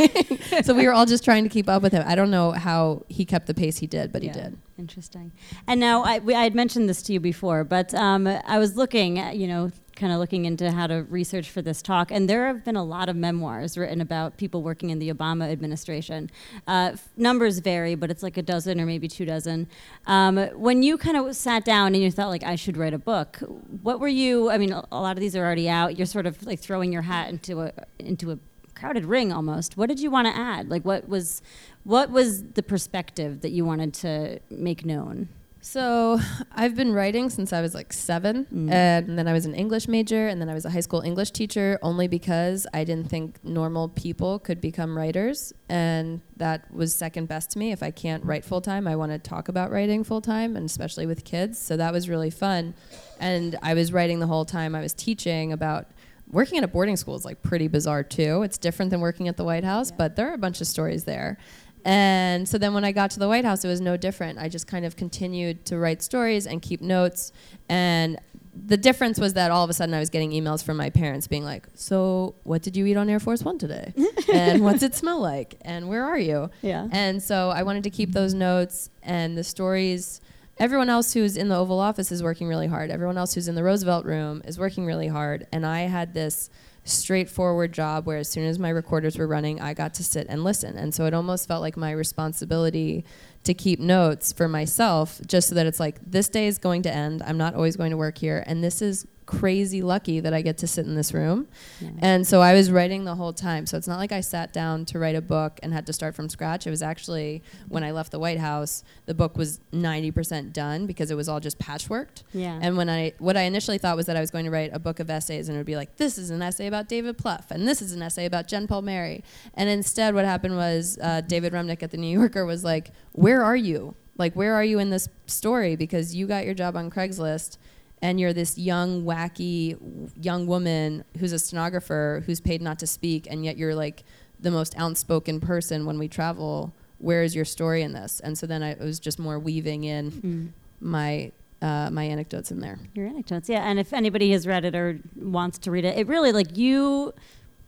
so 0.62 0.74
we 0.74 0.86
were 0.86 0.92
all 0.92 1.06
just 1.06 1.24
trying 1.24 1.44
to 1.44 1.50
keep 1.50 1.68
up 1.68 1.82
with 1.82 1.92
him. 1.92 2.02
I 2.06 2.14
don't 2.14 2.30
know 2.30 2.52
how 2.52 3.04
he 3.08 3.24
kept 3.24 3.46
the 3.46 3.54
pace 3.54 3.78
he 3.78 3.86
did, 3.86 4.12
but 4.12 4.22
he 4.22 4.28
did. 4.28 4.56
Interesting. 4.78 5.32
And 5.66 5.80
now 5.80 6.02
I, 6.02 6.18
we, 6.18 6.34
I 6.34 6.42
had 6.42 6.54
mentioned 6.54 6.88
this 6.88 7.02
to 7.04 7.12
you 7.12 7.20
before, 7.20 7.64
but 7.64 7.94
um, 7.94 8.26
I 8.26 8.58
was 8.58 8.76
looking, 8.76 9.18
at, 9.18 9.36
you 9.36 9.46
know, 9.46 9.70
kind 9.96 10.12
of 10.12 10.18
looking 10.18 10.44
into 10.44 10.70
how 10.70 10.86
to 10.86 11.04
research 11.08 11.50
for 11.50 11.62
this 11.62 11.82
talk, 11.82 12.10
and 12.10 12.28
there 12.28 12.46
have 12.46 12.64
been 12.64 12.76
a 12.76 12.84
lot 12.84 13.08
of 13.08 13.16
memoirs 13.16 13.76
written 13.76 14.00
about 14.00 14.36
people 14.36 14.62
working 14.62 14.90
in 14.90 14.98
the 14.98 15.12
Obama 15.12 15.50
administration. 15.50 16.30
Uh, 16.66 16.90
f- 16.92 17.08
numbers 17.16 17.58
vary, 17.58 17.94
but 17.94 18.10
it's 18.10 18.22
like 18.22 18.36
a 18.36 18.42
dozen 18.42 18.80
or 18.80 18.86
maybe 18.86 19.08
two 19.08 19.24
dozen. 19.24 19.66
Um, 20.06 20.36
when 20.54 20.82
you 20.82 20.98
kind 20.98 21.16
of 21.16 21.34
sat 21.34 21.64
down 21.64 21.94
and 21.94 22.02
you 22.02 22.10
thought, 22.10 22.28
like, 22.28 22.44
I 22.44 22.56
should 22.56 22.76
write 22.76 22.94
a 22.94 22.98
book, 22.98 23.38
what 23.82 24.00
were 24.00 24.08
you? 24.08 24.50
I 24.50 24.58
mean, 24.58 24.72
a 24.72 24.86
a 24.92 25.00
lot 25.00 25.16
of 25.16 25.20
these 25.20 25.36
are 25.36 25.44
already 25.44 25.68
out. 25.68 25.96
You're 25.96 26.06
sort 26.06 26.26
of 26.26 26.44
like 26.46 26.60
throwing 26.60 26.92
your 26.92 27.02
hat 27.02 27.28
into 27.28 27.62
a 27.62 27.72
into 27.98 28.30
a 28.32 28.38
crowded 28.74 29.04
ring 29.04 29.32
almost. 29.32 29.76
What 29.76 29.88
did 29.88 30.00
you 30.00 30.10
want 30.10 30.26
to 30.28 30.36
add? 30.36 30.68
Like, 30.68 30.84
what 30.84 31.08
was 31.08 31.42
what 31.84 32.10
was 32.10 32.42
the 32.42 32.62
perspective 32.62 33.40
that 33.40 33.50
you 33.50 33.64
wanted 33.64 33.94
to 33.94 34.40
make 34.50 34.84
known? 34.84 35.28
So 35.68 36.20
I've 36.52 36.76
been 36.76 36.92
writing 36.92 37.28
since 37.28 37.52
I 37.52 37.60
was 37.60 37.74
like 37.74 37.92
seven, 37.92 38.46
Mm. 38.54 38.70
and 38.70 39.18
then 39.18 39.26
I 39.26 39.32
was 39.32 39.46
an 39.46 39.54
English 39.56 39.88
major, 39.88 40.28
and 40.28 40.40
then 40.40 40.48
I 40.48 40.54
was 40.54 40.64
a 40.64 40.70
high 40.70 40.78
school 40.80 41.00
English 41.00 41.32
teacher 41.32 41.76
only 41.82 42.06
because 42.06 42.68
I 42.72 42.84
didn't 42.84 43.10
think 43.10 43.40
normal 43.42 43.88
people 43.88 44.38
could 44.38 44.60
become 44.60 44.96
writers, 44.96 45.52
and 45.68 46.20
that 46.36 46.72
was 46.72 46.94
second 46.94 47.26
best 47.26 47.50
to 47.50 47.58
me. 47.58 47.72
If 47.72 47.82
I 47.82 47.90
can't 47.90 48.24
write 48.24 48.44
full 48.44 48.60
time, 48.60 48.86
I 48.86 48.94
want 48.94 49.10
to 49.10 49.18
talk 49.18 49.48
about 49.48 49.72
writing 49.72 50.04
full 50.04 50.20
time, 50.20 50.54
and 50.54 50.66
especially 50.66 51.04
with 51.04 51.24
kids. 51.24 51.58
So 51.58 51.76
that 51.76 51.92
was 51.92 52.08
really 52.08 52.30
fun, 52.30 52.74
and 53.18 53.58
I 53.60 53.74
was 53.74 53.92
writing 53.92 54.20
the 54.20 54.28
whole 54.28 54.44
time 54.44 54.76
I 54.76 54.80
was 54.80 54.94
teaching 54.94 55.52
about. 55.52 55.88
Working 56.28 56.58
at 56.58 56.64
a 56.64 56.68
boarding 56.68 56.96
school 56.96 57.14
is 57.14 57.24
like 57.24 57.40
pretty 57.42 57.68
bizarre 57.68 58.02
too. 58.02 58.42
It's 58.42 58.58
different 58.58 58.90
than 58.90 59.00
working 59.00 59.28
at 59.28 59.36
the 59.36 59.44
White 59.44 59.62
House, 59.62 59.92
but 59.92 60.16
there 60.16 60.28
are 60.28 60.34
a 60.34 60.38
bunch 60.38 60.60
of 60.60 60.66
stories 60.66 61.04
there. 61.04 61.38
And 61.86 62.48
so 62.48 62.58
then 62.58 62.74
when 62.74 62.84
I 62.84 62.90
got 62.90 63.12
to 63.12 63.20
the 63.20 63.28
White 63.28 63.44
House, 63.44 63.64
it 63.64 63.68
was 63.68 63.80
no 63.80 63.96
different. 63.96 64.40
I 64.40 64.48
just 64.48 64.66
kind 64.66 64.84
of 64.84 64.96
continued 64.96 65.64
to 65.66 65.78
write 65.78 66.02
stories 66.02 66.44
and 66.44 66.60
keep 66.60 66.80
notes. 66.80 67.32
And 67.68 68.18
the 68.66 68.76
difference 68.76 69.20
was 69.20 69.34
that 69.34 69.52
all 69.52 69.62
of 69.62 69.70
a 69.70 69.72
sudden 69.72 69.94
I 69.94 70.00
was 70.00 70.10
getting 70.10 70.32
emails 70.32 70.64
from 70.64 70.76
my 70.76 70.90
parents 70.90 71.28
being 71.28 71.44
like, 71.44 71.68
So, 71.74 72.34
what 72.42 72.62
did 72.62 72.76
you 72.76 72.86
eat 72.86 72.96
on 72.96 73.08
Air 73.08 73.20
Force 73.20 73.44
One 73.44 73.56
today? 73.56 73.94
and 74.32 74.64
what's 74.64 74.82
it 74.82 74.96
smell 74.96 75.20
like? 75.20 75.54
And 75.60 75.88
where 75.88 76.04
are 76.04 76.18
you? 76.18 76.50
Yeah. 76.60 76.88
And 76.90 77.22
so 77.22 77.50
I 77.50 77.62
wanted 77.62 77.84
to 77.84 77.90
keep 77.90 78.10
those 78.10 78.34
notes 78.34 78.90
and 79.04 79.38
the 79.38 79.44
stories. 79.44 80.20
Everyone 80.58 80.88
else 80.90 81.12
who's 81.12 81.36
in 81.36 81.48
the 81.48 81.56
Oval 81.56 81.78
Office 81.78 82.10
is 82.10 82.20
working 82.20 82.48
really 82.48 82.66
hard. 82.66 82.90
Everyone 82.90 83.16
else 83.16 83.34
who's 83.34 83.46
in 83.46 83.54
the 83.54 83.62
Roosevelt 83.62 84.04
Room 84.04 84.42
is 84.44 84.58
working 84.58 84.86
really 84.86 85.06
hard. 85.06 85.46
And 85.52 85.64
I 85.64 85.82
had 85.82 86.14
this 86.14 86.50
straightforward 86.86 87.72
job 87.72 88.06
where 88.06 88.18
as 88.18 88.28
soon 88.28 88.46
as 88.46 88.58
my 88.58 88.68
recorders 88.68 89.18
were 89.18 89.26
running, 89.26 89.60
I 89.60 89.74
got 89.74 89.92
to 89.94 90.04
sit 90.04 90.26
and 90.28 90.44
listen. 90.44 90.76
And 90.76 90.94
so 90.94 91.04
it 91.06 91.14
almost 91.14 91.48
felt 91.48 91.60
like 91.60 91.76
my 91.76 91.90
responsibility 91.90 93.04
to 93.44 93.54
keep 93.54 93.78
notes 93.78 94.32
for 94.32 94.48
myself, 94.48 95.20
just 95.26 95.48
so 95.48 95.54
that 95.54 95.66
it's 95.66 95.80
like, 95.80 95.98
this 96.04 96.28
day 96.28 96.46
is 96.46 96.58
going 96.58 96.82
to 96.82 96.92
end. 96.92 97.22
I'm 97.24 97.38
not 97.38 97.54
always 97.54 97.76
going 97.76 97.90
to 97.90 97.96
work 97.96 98.18
here. 98.18 98.42
And 98.46 98.62
this 98.62 98.80
is 98.80 99.06
crazy 99.26 99.82
lucky 99.82 100.20
that 100.20 100.32
I 100.32 100.40
get 100.40 100.58
to 100.58 100.66
sit 100.66 100.86
in 100.86 100.94
this 100.94 101.12
room. 101.12 101.48
Yeah. 101.80 101.90
And 101.98 102.26
so 102.26 102.40
I 102.40 102.54
was 102.54 102.70
writing 102.70 103.04
the 103.04 103.16
whole 103.16 103.32
time. 103.32 103.66
So 103.66 103.76
it's 103.76 103.88
not 103.88 103.98
like 103.98 104.12
I 104.12 104.20
sat 104.20 104.52
down 104.52 104.84
to 104.86 104.98
write 104.98 105.16
a 105.16 105.20
book 105.20 105.58
and 105.62 105.72
had 105.72 105.86
to 105.86 105.92
start 105.92 106.14
from 106.14 106.28
scratch. 106.28 106.66
It 106.66 106.70
was 106.70 106.82
actually 106.82 107.42
when 107.68 107.82
I 107.82 107.90
left 107.90 108.12
the 108.12 108.18
White 108.18 108.38
House, 108.38 108.84
the 109.04 109.14
book 109.14 109.36
was 109.36 109.60
90% 109.72 110.52
done 110.52 110.86
because 110.86 111.10
it 111.10 111.16
was 111.16 111.28
all 111.28 111.40
just 111.40 111.58
patchworked. 111.58 112.22
Yeah. 112.32 112.58
And 112.62 112.76
when 112.76 112.88
I 112.88 113.12
what 113.18 113.36
I 113.36 113.42
initially 113.42 113.78
thought 113.78 113.96
was 113.96 114.06
that 114.06 114.16
I 114.16 114.20
was 114.20 114.30
going 114.30 114.44
to 114.44 114.50
write 114.50 114.70
a 114.72 114.78
book 114.78 115.00
of 115.00 115.10
essays 115.10 115.48
and 115.48 115.56
it 115.56 115.58
would 115.60 115.66
be 115.66 115.76
like 115.76 115.96
this 115.96 116.16
is 116.16 116.30
an 116.30 116.40
essay 116.40 116.68
about 116.68 116.88
David 116.88 117.18
Plouffe 117.18 117.50
and 117.50 117.66
this 117.66 117.82
is 117.82 117.92
an 117.92 118.02
essay 118.02 118.26
about 118.26 118.48
Jen 118.48 118.66
Palmieri. 118.66 119.24
And 119.54 119.68
instead 119.68 120.14
what 120.14 120.24
happened 120.24 120.56
was 120.56 120.98
uh, 121.02 121.20
David 121.22 121.52
Remnick 121.52 121.82
at 121.82 121.90
the 121.90 121.96
New 121.96 122.16
Yorker 122.18 122.46
was 122.46 122.62
like, 122.64 122.92
"Where 123.12 123.42
are 123.42 123.56
you? 123.56 123.94
Like 124.18 124.34
where 124.34 124.54
are 124.54 124.64
you 124.64 124.78
in 124.78 124.90
this 124.90 125.08
story 125.26 125.76
because 125.76 126.14
you 126.14 126.26
got 126.26 126.44
your 126.44 126.54
job 126.54 126.76
on 126.76 126.90
Craigslist 126.90 127.58
and 128.02 128.20
you're 128.20 128.32
this 128.32 128.58
young 128.58 129.02
wacky 129.04 129.76
young 130.20 130.46
woman 130.46 131.04
who's 131.18 131.32
a 131.32 131.38
stenographer 131.38 132.22
who's 132.26 132.40
paid 132.40 132.60
not 132.62 132.78
to 132.78 132.86
speak 132.86 133.26
and 133.30 133.44
yet 133.44 133.56
you're 133.56 133.74
like 133.74 134.04
the 134.38 134.50
most 134.50 134.74
outspoken 134.76 135.40
person 135.40 135.86
when 135.86 135.98
we 135.98 136.08
travel. 136.08 136.72
Where 136.98 137.22
is 137.22 137.34
your 137.34 137.44
story 137.44 137.82
in 137.82 137.92
this?" 137.92 138.20
And 138.20 138.36
so 138.38 138.46
then 138.46 138.62
I, 138.62 138.74
was 138.80 138.98
just 138.98 139.18
more 139.18 139.38
weaving 139.38 139.84
in 139.84 140.10
Mm. 140.12 140.48
my 140.80 141.32
uh, 141.62 141.88
my 141.90 142.04
anecdotes 142.04 142.50
in 142.50 142.60
there. 142.60 142.78
Your 142.94 143.06
anecdotes, 143.06 143.48
yeah. 143.48 143.62
And 143.68 143.78
if 143.78 143.92
anybody 143.94 144.30
has 144.32 144.46
read 144.46 144.64
it 144.66 144.74
or 144.74 144.98
wants 145.16 145.56
to 145.58 145.70
read 145.70 145.84
it, 145.86 145.96
it 145.98 146.06
really 146.06 146.32
like 146.32 146.56
you 146.56 147.14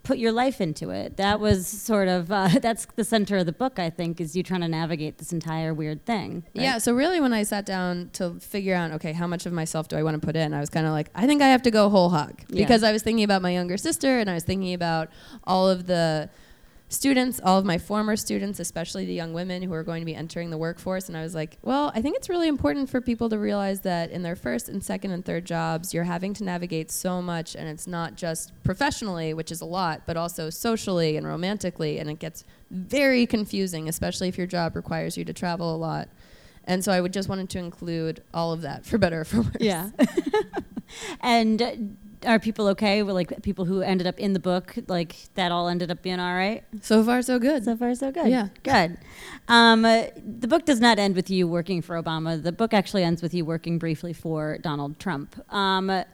put 0.08 0.16
your 0.16 0.32
life 0.32 0.58
into 0.58 0.88
it. 0.88 1.18
That 1.18 1.38
was 1.38 1.66
sort 1.66 2.08
of 2.08 2.32
uh, 2.32 2.48
that's 2.62 2.86
the 2.96 3.04
center 3.04 3.36
of 3.36 3.46
the 3.46 3.52
book. 3.52 3.78
I 3.78 3.90
think 3.90 4.20
is 4.22 4.34
you 4.34 4.42
trying 4.42 4.62
to 4.62 4.68
navigate 4.68 5.18
this 5.18 5.32
entire 5.34 5.74
weird 5.74 6.06
thing. 6.06 6.44
right? 6.56 6.62
Yeah, 6.64 6.78
so 6.78 6.94
really 6.94 7.20
when 7.20 7.34
I 7.34 7.42
sat 7.42 7.66
down 7.66 8.08
to 8.14 8.40
figure 8.40 8.74
out, 8.74 8.90
okay, 8.92 9.12
how 9.12 9.26
much 9.26 9.44
of 9.44 9.52
myself 9.52 9.86
do 9.88 9.96
I 9.96 10.02
want 10.02 10.18
to 10.20 10.26
put 10.26 10.34
in, 10.34 10.54
I 10.54 10.60
was 10.60 10.70
kind 10.70 10.86
of 10.86 10.92
like, 10.92 11.10
I 11.14 11.26
think 11.26 11.42
I 11.42 11.48
have 11.48 11.62
to 11.62 11.70
go 11.70 11.90
whole 11.90 12.08
hog. 12.08 12.40
Yeah. 12.48 12.64
Because 12.64 12.82
I 12.82 12.90
was 12.90 13.02
thinking 13.02 13.22
about 13.22 13.42
my 13.42 13.52
younger 13.52 13.76
sister 13.76 14.18
and 14.18 14.30
I 14.30 14.34
was 14.34 14.44
thinking 14.44 14.72
about 14.72 15.10
all 15.44 15.68
of 15.68 15.86
the 15.86 16.30
students, 16.88 17.40
all 17.44 17.58
of 17.58 17.64
my 17.64 17.76
former 17.76 18.16
students, 18.16 18.58
especially 18.60 19.04
the 19.04 19.12
young 19.12 19.32
women 19.32 19.62
who 19.62 19.72
are 19.74 19.82
going 19.82 20.00
to 20.00 20.06
be 20.06 20.14
entering 20.14 20.50
the 20.50 20.56
workforce. 20.56 21.08
And 21.08 21.16
I 21.16 21.22
was 21.22 21.34
like, 21.34 21.58
well, 21.62 21.92
I 21.94 22.00
think 22.00 22.16
it's 22.16 22.28
really 22.28 22.48
important 22.48 22.88
for 22.88 23.00
people 23.00 23.28
to 23.28 23.38
realize 23.38 23.80
that 23.82 24.10
in 24.10 24.22
their 24.22 24.36
first 24.36 24.68
and 24.68 24.82
second 24.82 25.10
and 25.10 25.24
third 25.24 25.44
jobs, 25.44 25.92
you're 25.92 26.04
having 26.04 26.32
to 26.34 26.44
navigate 26.44 26.90
so 26.90 27.20
much. 27.20 27.54
And 27.54 27.68
it's 27.68 27.86
not 27.86 28.16
just 28.16 28.52
professionally, 28.64 29.34
which 29.34 29.52
is 29.52 29.60
a 29.60 29.66
lot, 29.66 30.02
but 30.06 30.16
also 30.16 30.48
socially 30.48 31.16
and 31.16 31.26
romantically. 31.26 31.98
And 31.98 32.08
it 32.08 32.18
gets 32.18 32.44
very 32.70 33.26
confusing, 33.26 33.88
especially 33.88 34.28
if 34.28 34.38
your 34.38 34.46
job 34.46 34.74
requires 34.74 35.16
you 35.16 35.24
to 35.26 35.32
travel 35.32 35.74
a 35.74 35.76
lot. 35.76 36.08
And 36.64 36.84
so 36.84 36.92
I 36.92 37.00
would 37.00 37.12
just 37.12 37.28
wanted 37.28 37.50
to 37.50 37.58
include 37.58 38.22
all 38.32 38.52
of 38.52 38.62
that 38.62 38.84
for 38.84 38.98
better 38.98 39.20
or 39.20 39.24
for 39.24 39.42
worse. 39.42 39.56
Yeah. 39.60 39.90
and 41.20 41.96
are 42.26 42.38
people 42.38 42.68
okay 42.68 43.02
with 43.02 43.14
like 43.14 43.42
people 43.42 43.64
who 43.64 43.82
ended 43.82 44.06
up 44.06 44.18
in 44.18 44.32
the 44.32 44.40
book? 44.40 44.74
Like 44.86 45.16
that 45.34 45.52
all 45.52 45.68
ended 45.68 45.90
up 45.90 46.02
being 46.02 46.20
all 46.20 46.34
right. 46.34 46.64
So 46.82 47.02
far, 47.04 47.22
so 47.22 47.38
good. 47.38 47.64
So 47.64 47.76
far, 47.76 47.94
so 47.94 48.10
good. 48.10 48.28
Yeah. 48.28 48.48
good. 48.62 48.98
Um, 49.48 49.84
uh, 49.84 50.04
the 50.16 50.48
book 50.48 50.64
does 50.64 50.80
not 50.80 50.98
end 50.98 51.16
with 51.16 51.30
you 51.30 51.46
working 51.46 51.82
for 51.82 52.00
Obama. 52.00 52.42
The 52.42 52.52
book 52.52 52.74
actually 52.74 53.04
ends 53.04 53.22
with 53.22 53.34
you 53.34 53.44
working 53.44 53.78
briefly 53.78 54.12
for 54.12 54.58
Donald 54.58 54.98
Trump. 54.98 55.36
Um, 55.52 56.04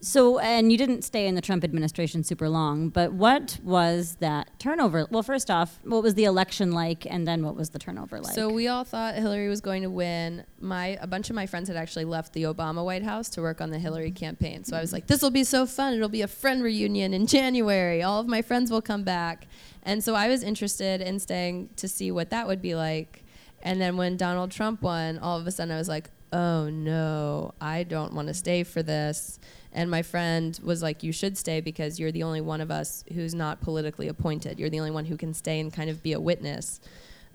so, 0.00 0.38
and 0.38 0.72
you 0.72 0.78
didn't 0.78 1.02
stay 1.02 1.26
in 1.26 1.34
the 1.34 1.40
Trump 1.40 1.64
administration 1.64 2.24
super 2.24 2.48
long, 2.48 2.88
but 2.88 3.12
what 3.12 3.58
was 3.62 4.16
that 4.20 4.58
turnover? 4.58 5.06
Well, 5.10 5.22
first 5.22 5.50
off, 5.50 5.78
what 5.84 6.02
was 6.02 6.14
the 6.14 6.24
election 6.24 6.72
like, 6.72 7.06
and 7.06 7.26
then 7.26 7.44
what 7.44 7.56
was 7.56 7.70
the 7.70 7.78
turnover 7.78 8.20
like? 8.20 8.34
So 8.34 8.48
we 8.48 8.68
all 8.68 8.84
thought 8.84 9.14
Hillary 9.14 9.48
was 9.48 9.60
going 9.60 9.82
to 9.82 9.90
win. 9.90 10.44
My 10.58 10.98
a 11.00 11.06
bunch 11.06 11.30
of 11.30 11.36
my 11.36 11.46
friends 11.46 11.68
had 11.68 11.76
actually 11.76 12.04
left 12.06 12.32
the 12.32 12.44
Obama 12.44 12.84
White 12.84 13.02
House 13.02 13.28
to 13.30 13.42
work 13.42 13.60
on 13.60 13.70
the 13.70 13.78
Hillary 13.78 14.10
mm-hmm. 14.10 14.24
campaign. 14.24 14.64
So 14.64 14.76
I 14.76 14.80
was 14.80 14.88
mm-hmm. 14.88 14.96
like, 14.96 15.06
this 15.06 15.22
will 15.22 15.30
be 15.30 15.44
so 15.44 15.66
fun. 15.66 15.94
It'll 15.94 16.08
be 16.08 16.22
a 16.22 16.28
friend 16.28 16.62
reunion 16.62 17.12
in 17.12 17.26
January. 17.26 18.02
All 18.02 18.20
of 18.20 18.26
my 18.26 18.42
friends 18.42 18.70
will 18.70 18.82
come 18.82 19.02
back. 19.02 19.46
And 19.82 20.02
so 20.02 20.14
I 20.14 20.28
was 20.28 20.42
interested 20.42 21.00
in 21.00 21.18
staying 21.18 21.70
to 21.76 21.88
see 21.88 22.10
what 22.10 22.30
that 22.30 22.46
would 22.46 22.62
be 22.62 22.74
like. 22.74 23.24
And 23.62 23.80
then 23.80 23.96
when 23.96 24.16
Donald 24.16 24.50
Trump 24.50 24.82
won, 24.82 25.18
all 25.18 25.38
of 25.38 25.46
a 25.46 25.50
sudden 25.50 25.74
I 25.74 25.78
was 25.78 25.88
like, 25.88 26.10
oh 26.32 26.70
no, 26.70 27.54
I 27.60 27.82
don't 27.82 28.14
want 28.14 28.28
to 28.28 28.34
stay 28.34 28.62
for 28.62 28.82
this. 28.82 29.38
And 29.72 29.90
my 29.90 30.02
friend 30.02 30.58
was 30.62 30.82
like, 30.82 31.02
You 31.02 31.12
should 31.12 31.38
stay 31.38 31.60
because 31.60 31.98
you're 31.98 32.12
the 32.12 32.22
only 32.22 32.40
one 32.40 32.60
of 32.60 32.70
us 32.70 33.04
who's 33.12 33.34
not 33.34 33.60
politically 33.60 34.08
appointed. 34.08 34.58
You're 34.58 34.70
the 34.70 34.80
only 34.80 34.90
one 34.90 35.04
who 35.04 35.16
can 35.16 35.32
stay 35.34 35.60
and 35.60 35.72
kind 35.72 35.90
of 35.90 36.02
be 36.02 36.12
a 36.12 36.20
witness. 36.20 36.80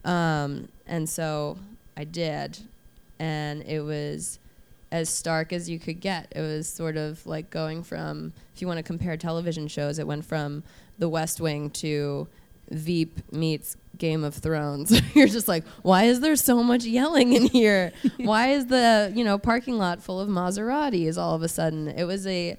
Um, 0.04 0.68
and 0.86 1.08
so 1.08 1.58
I 1.96 2.04
did. 2.04 2.60
And 3.20 3.64
it 3.64 3.82
was 3.82 4.40
as 4.92 5.10
stark 5.10 5.54
as 5.54 5.70
you 5.70 5.80
could 5.80 6.00
get. 6.00 6.32
It 6.36 6.42
was 6.42 6.68
sort 6.68 6.98
of 6.98 7.26
like 7.26 7.50
going 7.50 7.84
from, 7.84 8.34
if 8.54 8.62
you 8.62 8.68
want 8.68 8.78
to 8.78 8.84
compare 8.84 9.18
television 9.18 9.68
shows, 9.68 10.00
it 10.00 10.08
went 10.08 10.26
from 10.26 10.64
The 11.00 11.10
West 11.10 11.42
Wing 11.42 11.70
to 11.72 12.28
Veep 12.70 13.32
meets 13.32 13.78
Game 13.98 14.24
of 14.24 14.36
Thrones. 14.36 15.00
You're 15.16 15.28
just 15.28 15.48
like, 15.48 15.66
why 15.82 16.06
is 16.06 16.20
there 16.20 16.36
so 16.36 16.64
much 16.64 16.86
yelling 16.86 17.34
in 17.34 17.44
here? 17.48 17.92
why 18.18 18.50
is 18.50 18.68
the 18.68 19.12
you 19.16 19.24
know 19.24 19.38
parking 19.38 19.78
lot 19.78 20.02
full 20.02 20.20
of 20.20 20.30
Maseratis 20.30 21.18
all 21.18 21.36
of 21.36 21.42
a 21.42 21.48
sudden? 21.48 21.88
It 21.88 22.06
was 22.06 22.26
a 22.28 22.58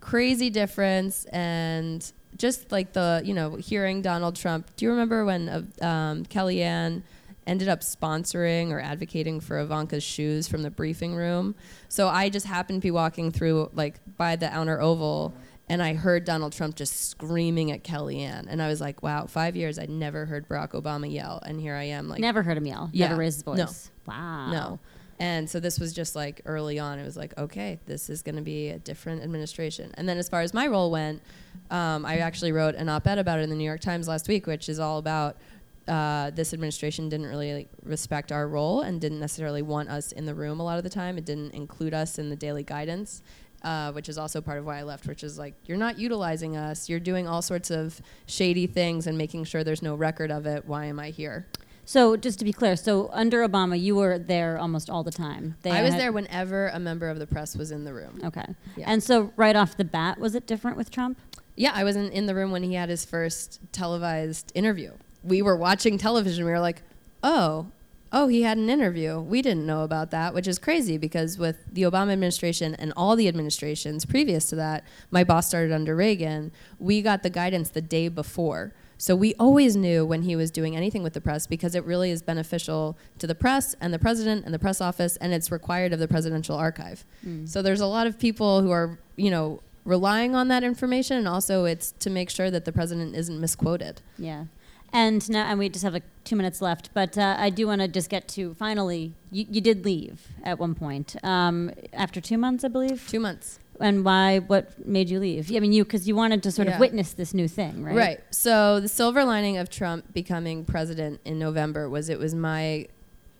crazy 0.00 0.50
difference, 0.50 1.24
and 1.26 2.12
just 2.36 2.72
like 2.72 2.92
the 2.92 3.22
you 3.24 3.34
know 3.34 3.56
hearing 3.56 4.02
Donald 4.02 4.36
Trump. 4.36 4.68
Do 4.76 4.84
you 4.84 4.90
remember 4.90 5.24
when 5.24 5.48
uh, 5.48 5.86
um, 5.86 6.24
Kellyanne? 6.26 7.02
ended 7.46 7.68
up 7.68 7.80
sponsoring 7.80 8.70
or 8.70 8.80
advocating 8.80 9.40
for 9.40 9.58
Ivanka's 9.58 10.02
shoes 10.02 10.48
from 10.48 10.62
the 10.62 10.70
briefing 10.70 11.14
room. 11.14 11.54
So 11.88 12.08
I 12.08 12.28
just 12.28 12.46
happened 12.46 12.80
to 12.80 12.86
be 12.86 12.90
walking 12.90 13.30
through 13.30 13.70
like 13.74 14.00
by 14.16 14.36
the 14.36 14.52
outer 14.52 14.80
oval 14.80 15.34
and 15.68 15.82
I 15.82 15.94
heard 15.94 16.24
Donald 16.24 16.52
Trump 16.52 16.76
just 16.76 17.08
screaming 17.10 17.70
at 17.72 17.82
Kellyanne, 17.84 18.46
and 18.48 18.60
I 18.62 18.68
was 18.68 18.80
like, 18.80 19.02
"Wow, 19.02 19.26
five 19.26 19.56
years 19.56 19.78
I'd 19.78 19.90
never 19.90 20.26
heard 20.26 20.48
Barack 20.48 20.72
Obama 20.72 21.10
yell, 21.12 21.40
and 21.44 21.60
here 21.60 21.74
I 21.74 21.84
am, 21.84 22.08
like 22.08 22.20
never 22.20 22.42
heard 22.42 22.56
him 22.56 22.66
yell, 22.66 22.90
Yeah. 22.92 23.08
never 23.08 23.20
raised 23.20 23.36
his 23.36 23.42
voice. 23.42 23.90
No. 24.06 24.12
Wow. 24.12 24.50
no." 24.50 24.78
And 25.20 25.48
so 25.48 25.60
this 25.60 25.78
was 25.78 25.92
just 25.92 26.16
like 26.16 26.40
early 26.44 26.80
on. 26.80 26.98
It 26.98 27.04
was 27.04 27.16
like, 27.16 27.38
okay, 27.38 27.78
this 27.86 28.10
is 28.10 28.20
going 28.20 28.34
to 28.34 28.42
be 28.42 28.70
a 28.70 28.80
different 28.80 29.22
administration. 29.22 29.92
And 29.94 30.08
then 30.08 30.18
as 30.18 30.28
far 30.28 30.40
as 30.40 30.52
my 30.52 30.66
role 30.66 30.90
went, 30.90 31.22
um, 31.70 32.04
I 32.04 32.18
actually 32.18 32.50
wrote 32.50 32.74
an 32.74 32.88
op-ed 32.88 33.18
about 33.18 33.38
it 33.38 33.42
in 33.42 33.48
the 33.48 33.54
New 33.54 33.64
York 33.64 33.80
Times 33.80 34.08
last 34.08 34.26
week, 34.26 34.48
which 34.48 34.68
is 34.68 34.80
all 34.80 34.98
about 34.98 35.36
uh, 35.86 36.30
this 36.30 36.52
administration 36.52 37.08
didn't 37.08 37.26
really 37.26 37.52
like, 37.54 37.68
respect 37.84 38.32
our 38.32 38.48
role 38.48 38.80
and 38.80 39.00
didn't 39.00 39.20
necessarily 39.20 39.62
want 39.62 39.88
us 39.88 40.10
in 40.12 40.24
the 40.26 40.34
room 40.34 40.58
a 40.58 40.64
lot 40.64 40.78
of 40.78 40.84
the 40.84 40.90
time. 40.90 41.16
It 41.16 41.24
didn't 41.24 41.52
include 41.54 41.94
us 41.94 42.18
in 42.18 42.28
the 42.28 42.36
daily 42.36 42.64
guidance 42.64 43.22
uh, 43.64 43.90
which 43.92 44.08
is 44.08 44.18
also 44.18 44.40
part 44.40 44.58
of 44.58 44.66
why 44.66 44.78
I 44.78 44.82
left, 44.82 45.06
which 45.06 45.24
is 45.24 45.38
like, 45.38 45.54
you're 45.64 45.78
not 45.78 45.98
utilizing 45.98 46.56
us. 46.56 46.88
You're 46.88 47.00
doing 47.00 47.26
all 47.26 47.42
sorts 47.42 47.70
of 47.70 48.00
shady 48.26 48.66
things 48.66 49.06
and 49.06 49.18
making 49.18 49.44
sure 49.44 49.64
there's 49.64 49.82
no 49.82 49.94
record 49.94 50.30
of 50.30 50.46
it. 50.46 50.66
Why 50.66 50.84
am 50.84 51.00
I 51.00 51.10
here? 51.10 51.46
So 51.86 52.16
just 52.16 52.38
to 52.38 52.44
be 52.44 52.52
clear, 52.52 52.76
so 52.76 53.10
under 53.12 53.46
Obama, 53.46 53.78
you 53.78 53.96
were 53.96 54.18
there 54.18 54.58
almost 54.58 54.88
all 54.88 55.02
the 55.02 55.10
time. 55.10 55.56
They 55.62 55.70
I 55.70 55.82
was 55.82 55.94
there 55.94 56.12
whenever 56.12 56.68
a 56.68 56.78
member 56.78 57.08
of 57.10 57.18
the 57.18 57.26
press 57.26 57.56
was 57.56 57.70
in 57.70 57.84
the 57.84 57.92
room. 57.92 58.20
Okay. 58.24 58.46
Yeah. 58.76 58.90
And 58.90 59.02
so 59.02 59.32
right 59.36 59.54
off 59.54 59.76
the 59.76 59.84
bat, 59.84 60.18
was 60.18 60.34
it 60.34 60.46
different 60.46 60.76
with 60.76 60.90
Trump? 60.90 61.18
Yeah, 61.56 61.72
I 61.74 61.84
was 61.84 61.96
in, 61.96 62.10
in 62.10 62.26
the 62.26 62.34
room 62.34 62.50
when 62.50 62.62
he 62.62 62.74
had 62.74 62.88
his 62.88 63.04
first 63.04 63.60
televised 63.72 64.50
interview. 64.54 64.92
We 65.22 65.42
were 65.42 65.56
watching 65.56 65.98
television. 65.98 66.44
We 66.44 66.50
were 66.50 66.60
like, 66.60 66.82
oh, 67.22 67.66
oh, 68.14 68.28
he 68.28 68.42
had 68.42 68.56
an 68.56 68.70
interview. 68.70 69.18
We 69.18 69.42
didn't 69.42 69.66
know 69.66 69.82
about 69.82 70.12
that, 70.12 70.32
which 70.32 70.46
is 70.46 70.58
crazy 70.58 70.96
because 70.96 71.36
with 71.36 71.64
the 71.70 71.82
Obama 71.82 72.12
administration 72.12 72.76
and 72.76 72.92
all 72.96 73.16
the 73.16 73.26
administrations 73.26 74.04
previous 74.04 74.46
to 74.46 74.56
that, 74.56 74.84
my 75.10 75.24
boss 75.24 75.48
started 75.48 75.72
under 75.72 75.96
Reagan, 75.96 76.52
we 76.78 77.02
got 77.02 77.24
the 77.24 77.28
guidance 77.28 77.70
the 77.70 77.82
day 77.82 78.06
before. 78.08 78.72
So 78.98 79.16
we 79.16 79.34
always 79.34 79.74
knew 79.74 80.06
when 80.06 80.22
he 80.22 80.36
was 80.36 80.52
doing 80.52 80.76
anything 80.76 81.02
with 81.02 81.12
the 81.12 81.20
press 81.20 81.48
because 81.48 81.74
it 81.74 81.84
really 81.84 82.12
is 82.12 82.22
beneficial 82.22 82.96
to 83.18 83.26
the 83.26 83.34
press 83.34 83.74
and 83.80 83.92
the 83.92 83.98
president 83.98 84.44
and 84.44 84.54
the 84.54 84.60
press 84.60 84.80
office, 84.80 85.16
and 85.16 85.34
it's 85.34 85.50
required 85.50 85.92
of 85.92 85.98
the 85.98 86.06
presidential 86.06 86.56
archive. 86.56 87.04
Mm. 87.26 87.48
So 87.48 87.62
there's 87.62 87.80
a 87.80 87.86
lot 87.86 88.06
of 88.06 88.16
people 88.16 88.62
who 88.62 88.70
are, 88.70 89.00
you 89.16 89.30
know, 89.30 89.60
relying 89.84 90.36
on 90.36 90.46
that 90.48 90.62
information, 90.62 91.16
and 91.16 91.26
also 91.26 91.64
it's 91.64 91.90
to 91.98 92.10
make 92.10 92.30
sure 92.30 92.50
that 92.52 92.64
the 92.64 92.72
president 92.72 93.16
isn't 93.16 93.40
misquoted. 93.40 94.00
Yeah. 94.16 94.44
And 94.94 95.28
now, 95.28 95.44
and 95.46 95.58
we 95.58 95.68
just 95.68 95.82
have 95.82 95.92
like 95.92 96.04
two 96.22 96.36
minutes 96.36 96.62
left, 96.62 96.90
but 96.94 97.18
uh, 97.18 97.34
I 97.36 97.50
do 97.50 97.66
want 97.66 97.80
to 97.80 97.88
just 97.88 98.08
get 98.08 98.28
to 98.28 98.54
finally, 98.54 99.12
you, 99.32 99.44
you 99.50 99.60
did 99.60 99.84
leave 99.84 100.28
at 100.44 100.60
one 100.60 100.76
point 100.76 101.16
um, 101.24 101.72
after 101.92 102.20
two 102.20 102.38
months, 102.38 102.62
I 102.64 102.68
believe. 102.68 103.04
Two 103.08 103.18
months. 103.18 103.58
And 103.80 104.04
why? 104.04 104.38
What 104.38 104.86
made 104.86 105.10
you 105.10 105.18
leave? 105.18 105.50
I 105.52 105.58
mean, 105.58 105.72
you 105.72 105.82
because 105.84 106.06
you 106.06 106.14
wanted 106.14 106.44
to 106.44 106.52
sort 106.52 106.68
Yeah. 106.68 106.74
of 106.74 106.80
witness 106.80 107.12
this 107.12 107.34
new 107.34 107.48
thing, 107.48 107.82
right? 107.82 107.96
Right. 107.96 108.20
So 108.30 108.78
the 108.78 108.86
silver 108.86 109.24
lining 109.24 109.56
of 109.58 109.68
Trump 109.68 110.14
becoming 110.14 110.64
president 110.64 111.20
in 111.24 111.40
November 111.40 111.88
was 111.88 112.08
it 112.08 112.20
was 112.20 112.32
my 112.36 112.86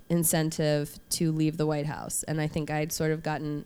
incentive 0.08 0.98
to 1.10 1.30
leave 1.30 1.56
the 1.56 1.66
White 1.66 1.86
House, 1.86 2.24
and 2.24 2.40
I 2.40 2.48
think 2.48 2.68
I'd 2.68 2.90
sort 2.92 3.12
of 3.12 3.22
gotten 3.22 3.64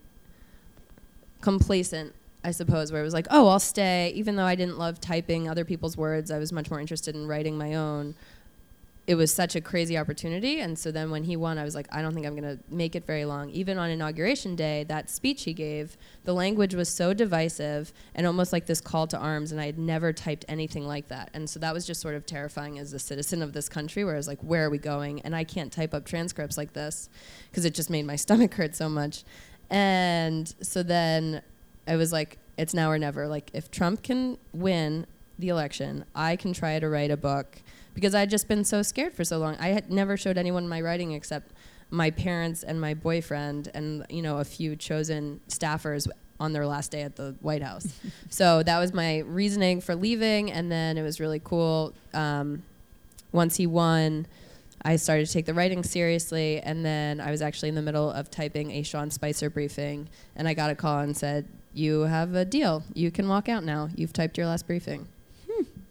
complacent. 1.40 2.14
I 2.44 2.52
suppose 2.52 2.92
where 2.92 3.00
it 3.00 3.04
was 3.04 3.14
like, 3.14 3.26
oh, 3.30 3.48
I'll 3.48 3.58
stay, 3.60 4.12
even 4.14 4.36
though 4.36 4.44
I 4.44 4.54
didn't 4.54 4.78
love 4.78 5.00
typing 5.00 5.48
other 5.48 5.64
people's 5.64 5.96
words. 5.96 6.30
I 6.30 6.38
was 6.38 6.52
much 6.52 6.70
more 6.70 6.80
interested 6.80 7.14
in 7.14 7.26
writing 7.26 7.58
my 7.58 7.74
own. 7.74 8.14
It 9.08 9.14
was 9.14 9.32
such 9.32 9.56
a 9.56 9.60
crazy 9.62 9.96
opportunity, 9.96 10.60
and 10.60 10.78
so 10.78 10.92
then 10.92 11.10
when 11.10 11.24
he 11.24 11.34
won, 11.34 11.56
I 11.56 11.64
was 11.64 11.74
like, 11.74 11.88
I 11.90 12.02
don't 12.02 12.12
think 12.12 12.26
I'm 12.26 12.36
going 12.36 12.58
to 12.58 12.62
make 12.68 12.94
it 12.94 13.06
very 13.06 13.24
long. 13.24 13.48
Even 13.50 13.78
on 13.78 13.88
inauguration 13.88 14.54
day, 14.54 14.84
that 14.84 15.08
speech 15.08 15.44
he 15.44 15.54
gave, 15.54 15.96
the 16.24 16.34
language 16.34 16.74
was 16.74 16.90
so 16.90 17.14
divisive 17.14 17.90
and 18.14 18.26
almost 18.26 18.52
like 18.52 18.66
this 18.66 18.82
call 18.82 19.06
to 19.06 19.16
arms, 19.16 19.50
and 19.50 19.60
I 19.60 19.64
had 19.64 19.78
never 19.78 20.12
typed 20.12 20.44
anything 20.46 20.86
like 20.86 21.08
that. 21.08 21.30
And 21.32 21.48
so 21.48 21.58
that 21.58 21.72
was 21.72 21.86
just 21.86 22.02
sort 22.02 22.16
of 22.16 22.26
terrifying 22.26 22.78
as 22.78 22.92
a 22.92 22.98
citizen 22.98 23.40
of 23.40 23.54
this 23.54 23.68
country, 23.68 24.04
where 24.04 24.12
I 24.12 24.18
was 24.18 24.28
like, 24.28 24.42
where 24.42 24.66
are 24.66 24.70
we 24.70 24.78
going? 24.78 25.22
And 25.22 25.34
I 25.34 25.42
can't 25.42 25.72
type 25.72 25.94
up 25.94 26.04
transcripts 26.04 26.58
like 26.58 26.74
this 26.74 27.08
because 27.50 27.64
it 27.64 27.74
just 27.74 27.88
made 27.88 28.04
my 28.04 28.16
stomach 28.24 28.54
hurt 28.54 28.76
so 28.76 28.90
much. 28.90 29.24
And 29.70 30.54
so 30.60 30.82
then 30.82 31.42
I 31.88 31.96
was 31.96 32.12
like, 32.12 32.38
it's 32.56 32.74
now 32.74 32.90
or 32.90 32.98
never. 32.98 33.26
Like, 33.26 33.50
if 33.54 33.70
Trump 33.70 34.02
can 34.02 34.38
win 34.52 35.06
the 35.38 35.48
election, 35.48 36.04
I 36.14 36.36
can 36.36 36.52
try 36.52 36.78
to 36.78 36.88
write 36.88 37.10
a 37.10 37.16
book 37.16 37.62
because 37.94 38.14
I'd 38.14 38.30
just 38.30 38.46
been 38.46 38.64
so 38.64 38.82
scared 38.82 39.14
for 39.14 39.24
so 39.24 39.38
long. 39.38 39.56
I 39.58 39.68
had 39.68 39.90
never 39.90 40.16
showed 40.16 40.38
anyone 40.38 40.68
my 40.68 40.80
writing 40.80 41.12
except 41.12 41.52
my 41.90 42.10
parents 42.10 42.62
and 42.62 42.80
my 42.80 42.92
boyfriend 42.94 43.70
and 43.74 44.04
you 44.10 44.20
know 44.20 44.38
a 44.38 44.44
few 44.44 44.76
chosen 44.76 45.40
staffers 45.48 46.06
on 46.38 46.52
their 46.52 46.66
last 46.66 46.90
day 46.90 47.02
at 47.02 47.16
the 47.16 47.34
White 47.40 47.62
House. 47.62 47.88
so 48.30 48.62
that 48.62 48.78
was 48.78 48.92
my 48.92 49.18
reasoning 49.20 49.80
for 49.80 49.94
leaving, 49.94 50.52
and 50.52 50.70
then 50.70 50.98
it 50.98 51.02
was 51.02 51.18
really 51.18 51.40
cool. 51.42 51.94
Um, 52.14 52.62
once 53.32 53.56
he 53.56 53.66
won, 53.66 54.26
I 54.82 54.96
started 54.96 55.26
to 55.26 55.32
take 55.32 55.46
the 55.46 55.54
writing 55.54 55.82
seriously, 55.82 56.60
and 56.60 56.84
then 56.84 57.20
I 57.20 57.30
was 57.30 57.42
actually 57.42 57.70
in 57.70 57.74
the 57.74 57.82
middle 57.82 58.10
of 58.10 58.30
typing 58.30 58.70
a 58.70 58.82
Sean 58.82 59.10
Spicer 59.10 59.50
briefing, 59.50 60.08
and 60.36 60.46
I 60.46 60.54
got 60.54 60.70
a 60.70 60.74
call 60.74 61.00
and 61.00 61.16
said, 61.16 61.48
"You 61.72 62.02
have 62.02 62.34
a 62.34 62.44
deal. 62.44 62.84
You 62.94 63.10
can 63.10 63.28
walk 63.28 63.48
out 63.48 63.64
now. 63.64 63.88
You've 63.94 64.12
typed 64.12 64.36
your 64.38 64.46
last 64.46 64.66
briefing." 64.66 65.08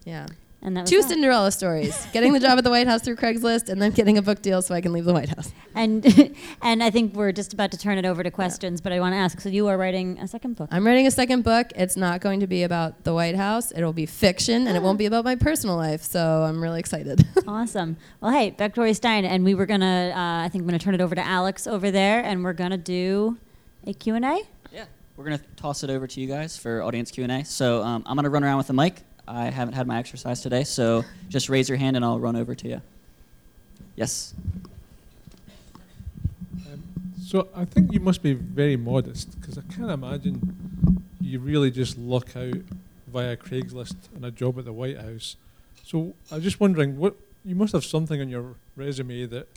Yeah. 0.06 0.28
And 0.62 0.76
that 0.76 0.82
was 0.82 0.90
Two 0.90 1.02
that. 1.02 1.10
Cinderella 1.10 1.52
stories: 1.52 2.08
getting 2.14 2.34
the 2.34 2.40
job 2.40 2.58
at 2.58 2.64
the 2.64 2.70
White 2.70 2.88
House 2.88 3.02
through 3.04 3.18
Craigslist, 3.18 3.70
and 3.70 3.80
then 3.80 3.92
getting 3.92 4.18
a 4.18 4.22
book 4.24 4.42
deal 4.42 4.62
so 4.62 4.74
I 4.74 4.82
can 4.82 4.92
leave 4.92 5.06
the 5.06 5.14
White 5.14 5.30
House. 5.30 5.52
And 5.76 6.34
and 6.64 6.82
I 6.82 6.90
think 6.90 7.14
we're 7.14 7.32
just 7.32 7.54
about 7.54 7.72
to 7.72 7.78
turn 7.78 7.98
it 8.00 8.06
over 8.06 8.24
to 8.24 8.32
questions, 8.32 8.82
but 8.82 8.92
I 8.92 9.00
want 9.00 9.14
to 9.14 9.18
ask. 9.18 9.40
So 9.40 9.50
you 9.50 9.68
are 9.68 9.78
writing 9.78 10.18
a 10.20 10.28
second 10.28 10.56
book. 10.56 10.70
I'm 10.72 10.86
writing 10.86 11.06
a 11.06 11.12
second 11.12 11.44
book. 11.44 11.68
It's 11.76 11.96
not 11.96 12.22
going 12.22 12.40
to 12.40 12.48
be 12.48 12.64
about 12.64 13.04
the 13.04 13.14
White 13.14 13.36
House. 13.36 13.72
It'll 13.72 13.94
be 13.94 14.08
fiction, 14.08 14.66
and 14.68 14.76
it 14.76 14.82
won't 14.82 14.98
be 14.98 15.06
about 15.06 15.26
my 15.26 15.36
personal 15.36 15.76
life. 15.76 16.02
So 16.02 16.44
I'm 16.44 16.62
really 16.62 16.80
excited. 16.80 17.26
Awesome. 17.48 17.96
Well, 18.20 18.32
hey, 18.32 18.54
Victoria 18.58 18.94
Stein, 18.94 19.24
and 19.24 19.46
we 19.46 19.56
were 19.56 19.66
gonna. 19.66 20.12
Uh, 20.14 20.46
I 20.46 20.50
think 20.50 20.64
I'm 20.64 20.68
gonna 20.68 20.80
turn 20.80 20.96
it 20.96 21.02
over 21.02 21.16
to 21.16 21.26
Alex 21.26 21.66
over 21.66 21.92
there, 21.92 22.22
and 22.22 22.44
we're 22.44 22.52
gonna 22.54 22.78
do 22.78 23.38
a 23.86 23.94
Q 23.94 24.16
and 24.16 24.26
A. 24.26 24.42
Yeah, 25.18 25.24
we're 25.24 25.24
gonna 25.24 25.42
toss 25.56 25.84
it 25.84 25.90
over 25.90 26.08
to 26.08 26.22
you 26.22 26.28
guys 26.28 26.58
for 26.58 26.84
audience 26.84 27.12
Q 27.12 27.24
and 27.24 27.32
A. 27.32 27.46
So 27.46 27.84
um, 27.84 28.04
I'm 28.06 28.16
gonna 28.16 28.30
run 28.30 28.44
around 28.44 28.58
with 28.58 28.68
the 28.68 28.74
mic. 28.74 29.02
I 29.28 29.46
haven't 29.46 29.74
had 29.74 29.88
my 29.88 29.98
exercise 29.98 30.42
today, 30.42 30.64
so 30.64 31.04
just 31.30 31.50
raise 31.50 31.68
your 31.68 31.78
hand 31.78 31.96
and 31.96 32.06
I'll 32.06 32.20
run 32.20 32.36
over 32.36 32.56
to 32.56 32.68
you. 32.68 32.82
Yes. 33.96 34.34
Um, 36.72 36.84
So 37.26 37.50
I 37.56 37.66
think 37.66 37.92
you 37.92 38.00
must 38.00 38.22
be 38.22 38.34
very 38.34 38.78
modest 38.78 39.40
because 39.40 39.58
I 39.58 39.62
can't 39.74 39.92
imagine 39.92 41.04
you 41.20 41.40
really 41.40 41.72
just 41.72 41.98
luck 41.98 42.36
out 42.36 42.62
via 43.08 43.36
Craigslist 43.36 43.96
and 44.16 44.24
a 44.26 44.32
job 44.32 44.58
at 44.60 44.66
the 44.66 44.74
White 44.74 45.00
House. 45.00 45.36
So 45.84 46.14
I'm 46.32 46.42
just 46.42 46.60
wondering, 46.60 46.98
what 46.98 47.16
you 47.44 47.56
must 47.56 47.74
have 47.74 47.84
something 47.84 48.22
on 48.22 48.30
your 48.30 48.56
resume 48.76 49.26
that 49.26 49.48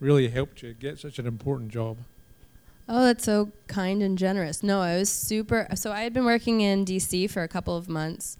really 0.00 0.28
helped 0.28 0.62
you 0.62 0.72
get 0.72 0.98
such 0.98 1.18
an 1.18 1.26
important 1.26 1.70
job. 1.70 1.98
Oh, 2.92 3.04
that's 3.04 3.24
so 3.24 3.52
kind 3.68 4.02
and 4.02 4.18
generous. 4.18 4.64
No, 4.64 4.80
I 4.80 4.96
was 4.96 5.08
super. 5.08 5.68
So 5.76 5.92
I 5.92 6.00
had 6.00 6.12
been 6.12 6.24
working 6.24 6.60
in 6.60 6.84
DC 6.84 7.30
for 7.30 7.44
a 7.44 7.48
couple 7.48 7.76
of 7.76 7.88
months, 7.88 8.36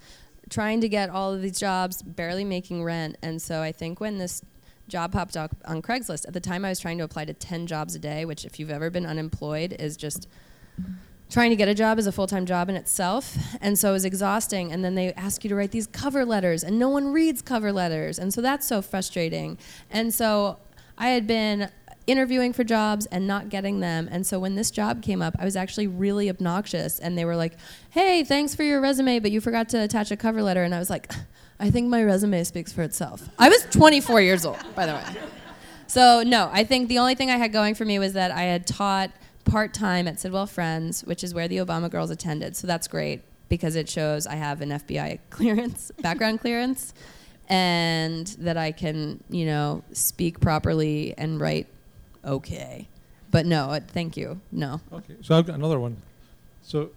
trying 0.49 0.81
to 0.81 0.89
get 0.89 1.09
all 1.09 1.33
of 1.33 1.41
these 1.41 1.57
jobs, 1.57 2.03
barely 2.03 2.43
making 2.43 2.83
rent. 2.83 3.17
And 3.23 3.41
so 3.41 3.63
I 3.63 3.71
think 3.71 4.01
when 4.01 4.19
this 4.19 4.43
job 4.89 5.13
popped 5.13 5.37
up 5.37 5.55
on 5.67 5.81
Craigslist, 5.83 6.27
at 6.27 6.35
the 6.35 6.41
time 6.41 6.65
I 6.65 6.71
was 6.71 6.81
trying 6.81 6.99
to 6.99 7.05
apply 7.05 7.27
to 7.27 7.33
10 7.33 7.69
jobs 7.69 7.95
a 7.95 8.01
day, 8.01 8.25
which, 8.25 8.45
if 8.45 8.59
you've 8.59 8.73
ever 8.73 8.91
been 8.91 9.07
unemployed, 9.07 9.77
is 9.79 9.97
just 9.97 10.27
trying 11.31 11.51
to 11.51 11.57
get 11.57 11.69
a 11.69 11.75
job 11.75 12.01
is 12.01 12.09
a 12.09 12.13
full-time 12.13 12.45
job 12.45 12.69
in 12.69 12.75
itself 12.75 13.37
and 13.61 13.79
so 13.79 13.91
it 13.91 13.93
was 13.93 14.05
exhausting 14.05 14.73
and 14.73 14.85
then 14.85 14.97
they 14.97 15.13
ask 15.13 15.45
you 15.45 15.49
to 15.49 15.55
write 15.55 15.71
these 15.71 15.87
cover 15.87 16.25
letters 16.25 16.65
and 16.65 16.77
no 16.77 16.89
one 16.89 17.13
reads 17.13 17.41
cover 17.41 17.73
letters 17.73 18.19
and 18.19 18.35
so 18.35 18.41
that's 18.41 18.67
so 18.67 18.83
frustrating 18.83 19.57
and 19.93 20.13
so 20.13 20.59
i 20.99 21.11
had 21.11 21.29
been 21.29 21.71
interviewing 22.07 22.53
for 22.53 22.65
jobs 22.65 23.07
and 23.07 23.27
not 23.27 23.49
getting 23.49 23.81
them. 23.81 24.09
And 24.11 24.27
so 24.27 24.39
when 24.39 24.55
this 24.55 24.71
job 24.71 25.03
came 25.03 25.23
up 25.23 25.37
i 25.39 25.45
was 25.45 25.57
actually 25.57 25.87
really 25.87 26.29
obnoxious 26.29 26.99
and 26.99 27.17
they 27.17 27.25
were 27.25 27.37
like 27.37 27.55
hey 27.91 28.25
thanks 28.25 28.55
for 28.55 28.63
your 28.63 28.81
resume 28.81 29.19
but 29.19 29.31
you 29.31 29.41
forgot 29.41 29.69
to 29.71 29.83
attach 29.83 30.11
a 30.11 30.17
cover 30.17 30.43
letter. 30.43 30.63
And 30.63 30.75
i 30.75 30.79
was 30.79 30.91
like 30.91 31.13
i 31.59 31.71
think 31.71 31.89
my 31.89 32.03
resume 32.03 32.43
speaks 32.45 32.73
for 32.73 32.83
itself. 32.83 33.29
I 33.39 33.49
was 33.49 33.67
24 33.71 34.21
years 34.21 34.45
old 34.45 34.59
by 34.75 34.87
the 34.87 34.95
way. 34.95 35.05
So 35.87 36.23
no 36.23 36.51
i 36.53 36.65
think 36.65 36.89
the 36.89 36.99
only 36.99 37.15
thing 37.15 37.31
i 37.31 37.37
had 37.37 37.53
going 37.53 37.75
for 37.75 37.85
me 37.85 37.99
was 37.99 38.13
that 38.15 38.31
i 38.31 38.43
had 38.43 38.67
taught 38.67 39.11
part 39.45 39.75
time 39.75 40.07
at 40.07 40.21
Sidwell 40.21 40.47
Friends, 40.47 41.03
which 41.05 41.25
is 41.25 41.35
where 41.35 41.49
the 41.49 41.59
Obama 41.59 41.91
girls 41.91 42.11
attended. 42.11 42.57
So 42.57 42.67
that's 42.67 42.89
great 42.89 43.23
because 43.49 43.75
it 43.77 43.89
shows 43.89 44.27
I 44.27 44.37
have 44.37 44.61
an 44.61 44.71
FBI 44.71 45.19
clearance, 45.31 45.91
background 46.01 46.41
clearance, 46.41 46.95
and 47.49 48.27
that 48.39 48.57
I 48.57 48.73
can, 48.73 49.23
you 49.29 49.47
know, 49.47 49.83
speak 49.93 50.41
properly 50.41 51.15
and 51.19 51.41
write 51.41 51.67
okay. 52.25 52.89
But 53.31 53.47
no, 53.47 53.71
uh, 53.71 53.81
thank 53.81 54.17
you. 54.17 54.41
No. 54.51 54.81
Okay, 54.93 55.15
so 55.23 55.37
I've 55.39 55.47
got 55.47 55.55
another 55.55 55.79
one. 55.79 55.97
So 56.63 56.91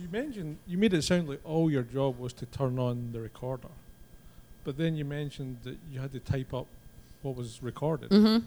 you 0.00 0.08
mentioned 0.10 0.58
you 0.66 0.76
made 0.78 0.92
it 0.92 1.02
sound 1.02 1.28
like 1.28 1.40
all 1.44 1.70
your 1.70 1.82
job 1.84 2.18
was 2.18 2.32
to 2.34 2.46
turn 2.46 2.78
on 2.78 3.10
the 3.12 3.20
recorder, 3.20 3.68
but 4.64 4.76
then 4.76 4.96
you 4.96 5.04
mentioned 5.04 5.58
that 5.62 5.76
you 5.90 6.00
had 6.00 6.12
to 6.12 6.20
type 6.20 6.52
up 6.52 6.66
what 7.22 7.36
was 7.36 7.62
recorded. 7.62 8.10
Mm-hmm. 8.10 8.44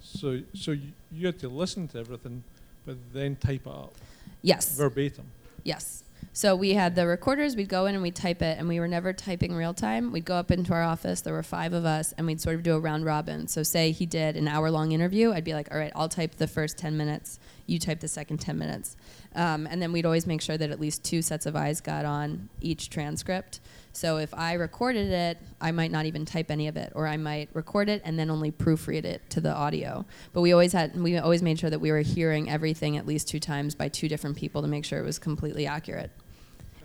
So 0.00 0.40
so 0.54 0.72
you, 0.72 0.92
you 1.12 1.26
had 1.26 1.38
to 1.40 1.48
listen 1.48 1.86
to 1.88 1.98
everything, 1.98 2.42
but 2.84 2.96
then 3.12 3.36
type 3.36 3.66
it 3.66 3.72
up 3.72 3.94
Yes. 4.42 4.76
verbatim. 4.76 5.26
Yes. 5.64 6.02
So 6.38 6.54
we 6.54 6.74
had 6.74 6.94
the 6.94 7.04
recorders, 7.04 7.56
we'd 7.56 7.68
go 7.68 7.86
in 7.86 7.96
and 7.96 8.00
we'd 8.00 8.14
type 8.14 8.42
it, 8.42 8.58
and 8.60 8.68
we 8.68 8.78
were 8.78 8.86
never 8.86 9.12
typing 9.12 9.56
real 9.56 9.74
time. 9.74 10.12
We'd 10.12 10.24
go 10.24 10.36
up 10.36 10.52
into 10.52 10.72
our 10.72 10.84
office, 10.84 11.20
there 11.20 11.32
were 11.32 11.42
five 11.42 11.72
of 11.72 11.84
us, 11.84 12.14
and 12.16 12.28
we'd 12.28 12.40
sort 12.40 12.54
of 12.54 12.62
do 12.62 12.76
a 12.76 12.78
round 12.78 13.04
robin. 13.04 13.48
So, 13.48 13.64
say 13.64 13.90
he 13.90 14.06
did 14.06 14.36
an 14.36 14.46
hour 14.46 14.70
long 14.70 14.92
interview, 14.92 15.32
I'd 15.32 15.42
be 15.42 15.52
like, 15.52 15.72
all 15.72 15.78
right, 15.78 15.90
I'll 15.96 16.08
type 16.08 16.36
the 16.36 16.46
first 16.46 16.78
10 16.78 16.96
minutes, 16.96 17.40
you 17.66 17.80
type 17.80 17.98
the 17.98 18.06
second 18.06 18.38
10 18.38 18.56
minutes. 18.56 18.96
Um, 19.34 19.66
and 19.66 19.82
then 19.82 19.90
we'd 19.90 20.06
always 20.06 20.28
make 20.28 20.40
sure 20.40 20.56
that 20.56 20.70
at 20.70 20.78
least 20.78 21.02
two 21.02 21.22
sets 21.22 21.44
of 21.44 21.56
eyes 21.56 21.80
got 21.80 22.04
on 22.04 22.48
each 22.60 22.88
transcript. 22.88 23.58
So, 23.92 24.18
if 24.18 24.32
I 24.32 24.52
recorded 24.52 25.10
it, 25.10 25.38
I 25.60 25.72
might 25.72 25.90
not 25.90 26.06
even 26.06 26.24
type 26.24 26.52
any 26.52 26.68
of 26.68 26.76
it, 26.76 26.92
or 26.94 27.08
I 27.08 27.16
might 27.16 27.48
record 27.52 27.88
it 27.88 28.00
and 28.04 28.16
then 28.16 28.30
only 28.30 28.52
proofread 28.52 29.04
it 29.04 29.28
to 29.30 29.40
the 29.40 29.52
audio. 29.52 30.06
But 30.32 30.42
we 30.42 30.52
always 30.52 30.72
had, 30.72 30.94
we 30.94 31.18
always 31.18 31.42
made 31.42 31.58
sure 31.58 31.70
that 31.70 31.80
we 31.80 31.90
were 31.90 32.02
hearing 32.02 32.48
everything 32.48 32.96
at 32.96 33.08
least 33.08 33.26
two 33.26 33.40
times 33.40 33.74
by 33.74 33.88
two 33.88 34.08
different 34.08 34.36
people 34.36 34.62
to 34.62 34.68
make 34.68 34.84
sure 34.84 35.00
it 35.00 35.04
was 35.04 35.18
completely 35.18 35.66
accurate. 35.66 36.12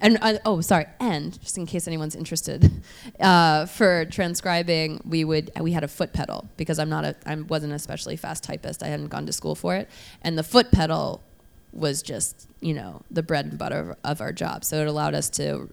And 0.04 0.20
uh, 0.22 0.38
oh, 0.46 0.60
sorry. 0.60 0.86
And 1.00 1.42
just 1.42 1.58
in 1.58 1.66
case 1.66 1.88
anyone's 1.88 2.14
interested, 2.14 2.70
uh, 3.20 3.66
for 3.66 4.06
transcribing, 4.06 5.02
we 5.06 5.24
would 5.24 5.50
we 5.60 5.72
had 5.72 5.84
a 5.84 5.88
foot 5.88 6.14
pedal 6.14 6.48
because 6.58 6.78
I'm 6.78 6.90
not 6.90 7.06
a 7.06 7.16
I 7.26 7.34
wasn't 7.36 7.74
especially 7.74 8.18
fast 8.18 8.44
typist. 8.44 8.84
I 8.84 8.88
hadn't 8.88 9.08
gone 9.08 9.26
to 9.26 9.34
school 9.34 9.56
for 9.56 9.76
it, 9.76 9.90
and 10.22 10.38
the 10.38 10.44
foot 10.44 10.72
pedal 10.72 11.24
was 11.72 12.04
just 12.04 12.48
you 12.60 12.74
know 12.74 13.02
the 13.10 13.24
bread 13.24 13.46
and 13.46 13.58
butter 13.58 13.92
of, 13.92 13.98
of 14.04 14.22
our 14.22 14.34
job. 14.34 14.66
So 14.66 14.82
it 14.82 14.88
allowed 14.88 15.16
us 15.16 15.30
to. 15.32 15.70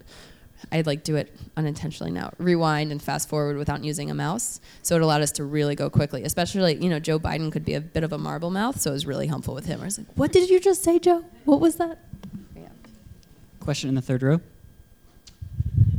I'd 0.71 0.87
like 0.87 1.05
do 1.05 1.17
it 1.17 1.35
unintentionally 1.57 2.13
now. 2.13 2.33
Rewind 2.37 2.93
and 2.93 3.03
fast 3.03 3.31
forward 3.31 3.57
without 3.57 3.83
using 3.83 4.11
a 4.11 4.15
mouse. 4.15 4.61
So 4.83 4.95
it 4.95 5.01
allowed 5.01 5.23
us 5.23 5.33
to 5.33 5.45
really 5.45 5.75
go 5.75 5.89
quickly. 5.89 6.23
Especially, 6.23 6.75
you 6.75 6.91
know, 6.91 7.01
Joe 7.01 7.19
Biden 7.19 7.51
could 7.51 7.65
be 7.65 7.73
a 7.73 7.81
bit 7.81 8.05
of 8.05 8.13
a 8.13 8.19
marble 8.19 8.51
mouth, 8.51 8.79
so 8.79 8.91
it 8.91 8.93
was 8.93 9.07
really 9.07 9.27
helpful 9.27 9.55
with 9.55 9.65
him. 9.67 9.81
I 9.81 9.87
was 9.87 9.99
like, 9.99 10.07
"What 10.15 10.31
did 10.31 10.51
you 10.51 10.61
just 10.61 10.85
say, 10.85 11.01
Joe? 11.01 11.25
What 11.47 11.61
was 11.61 11.77
that?" 11.77 11.99
Yeah. 13.71 13.75
Question 13.75 13.89
in 13.91 13.95
the 13.95 14.03
third 14.03 14.23
row. 14.23 14.41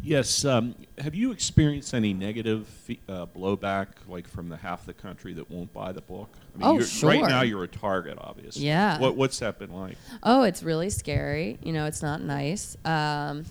Yes. 0.04 0.46
Um, 0.46 0.76
have 0.98 1.16
you 1.16 1.32
experienced 1.32 1.94
any 1.94 2.14
negative 2.14 2.68
uh, 3.08 3.28
blowback, 3.28 3.88
like 4.08 4.28
from 4.28 4.50
the 4.50 4.58
half 4.58 4.86
the 4.86 4.94
country 4.94 5.34
that 5.34 5.50
won't 5.50 5.72
buy 5.74 5.92
the 5.92 6.02
book? 6.02 6.30
I 6.60 6.68
Oh, 6.68 6.80
you're, 6.80 6.88
Right 7.04 7.22
now, 7.22 7.42
you're 7.44 7.64
a 7.64 7.68
target, 7.68 8.18
obviously. 8.20 8.66
Yeah. 8.66 9.00
What, 9.00 9.16
what's 9.16 9.40
that 9.40 9.60
been 9.60 9.72
like? 9.72 9.96
Oh, 10.24 10.44
it's 10.44 10.64
really 10.64 10.90
scary. 10.90 11.60
You 11.64 11.72
know, 11.72 11.86
it's 11.86 12.02
not 12.02 12.22
nice. 12.22 12.76
Um, 12.84 13.46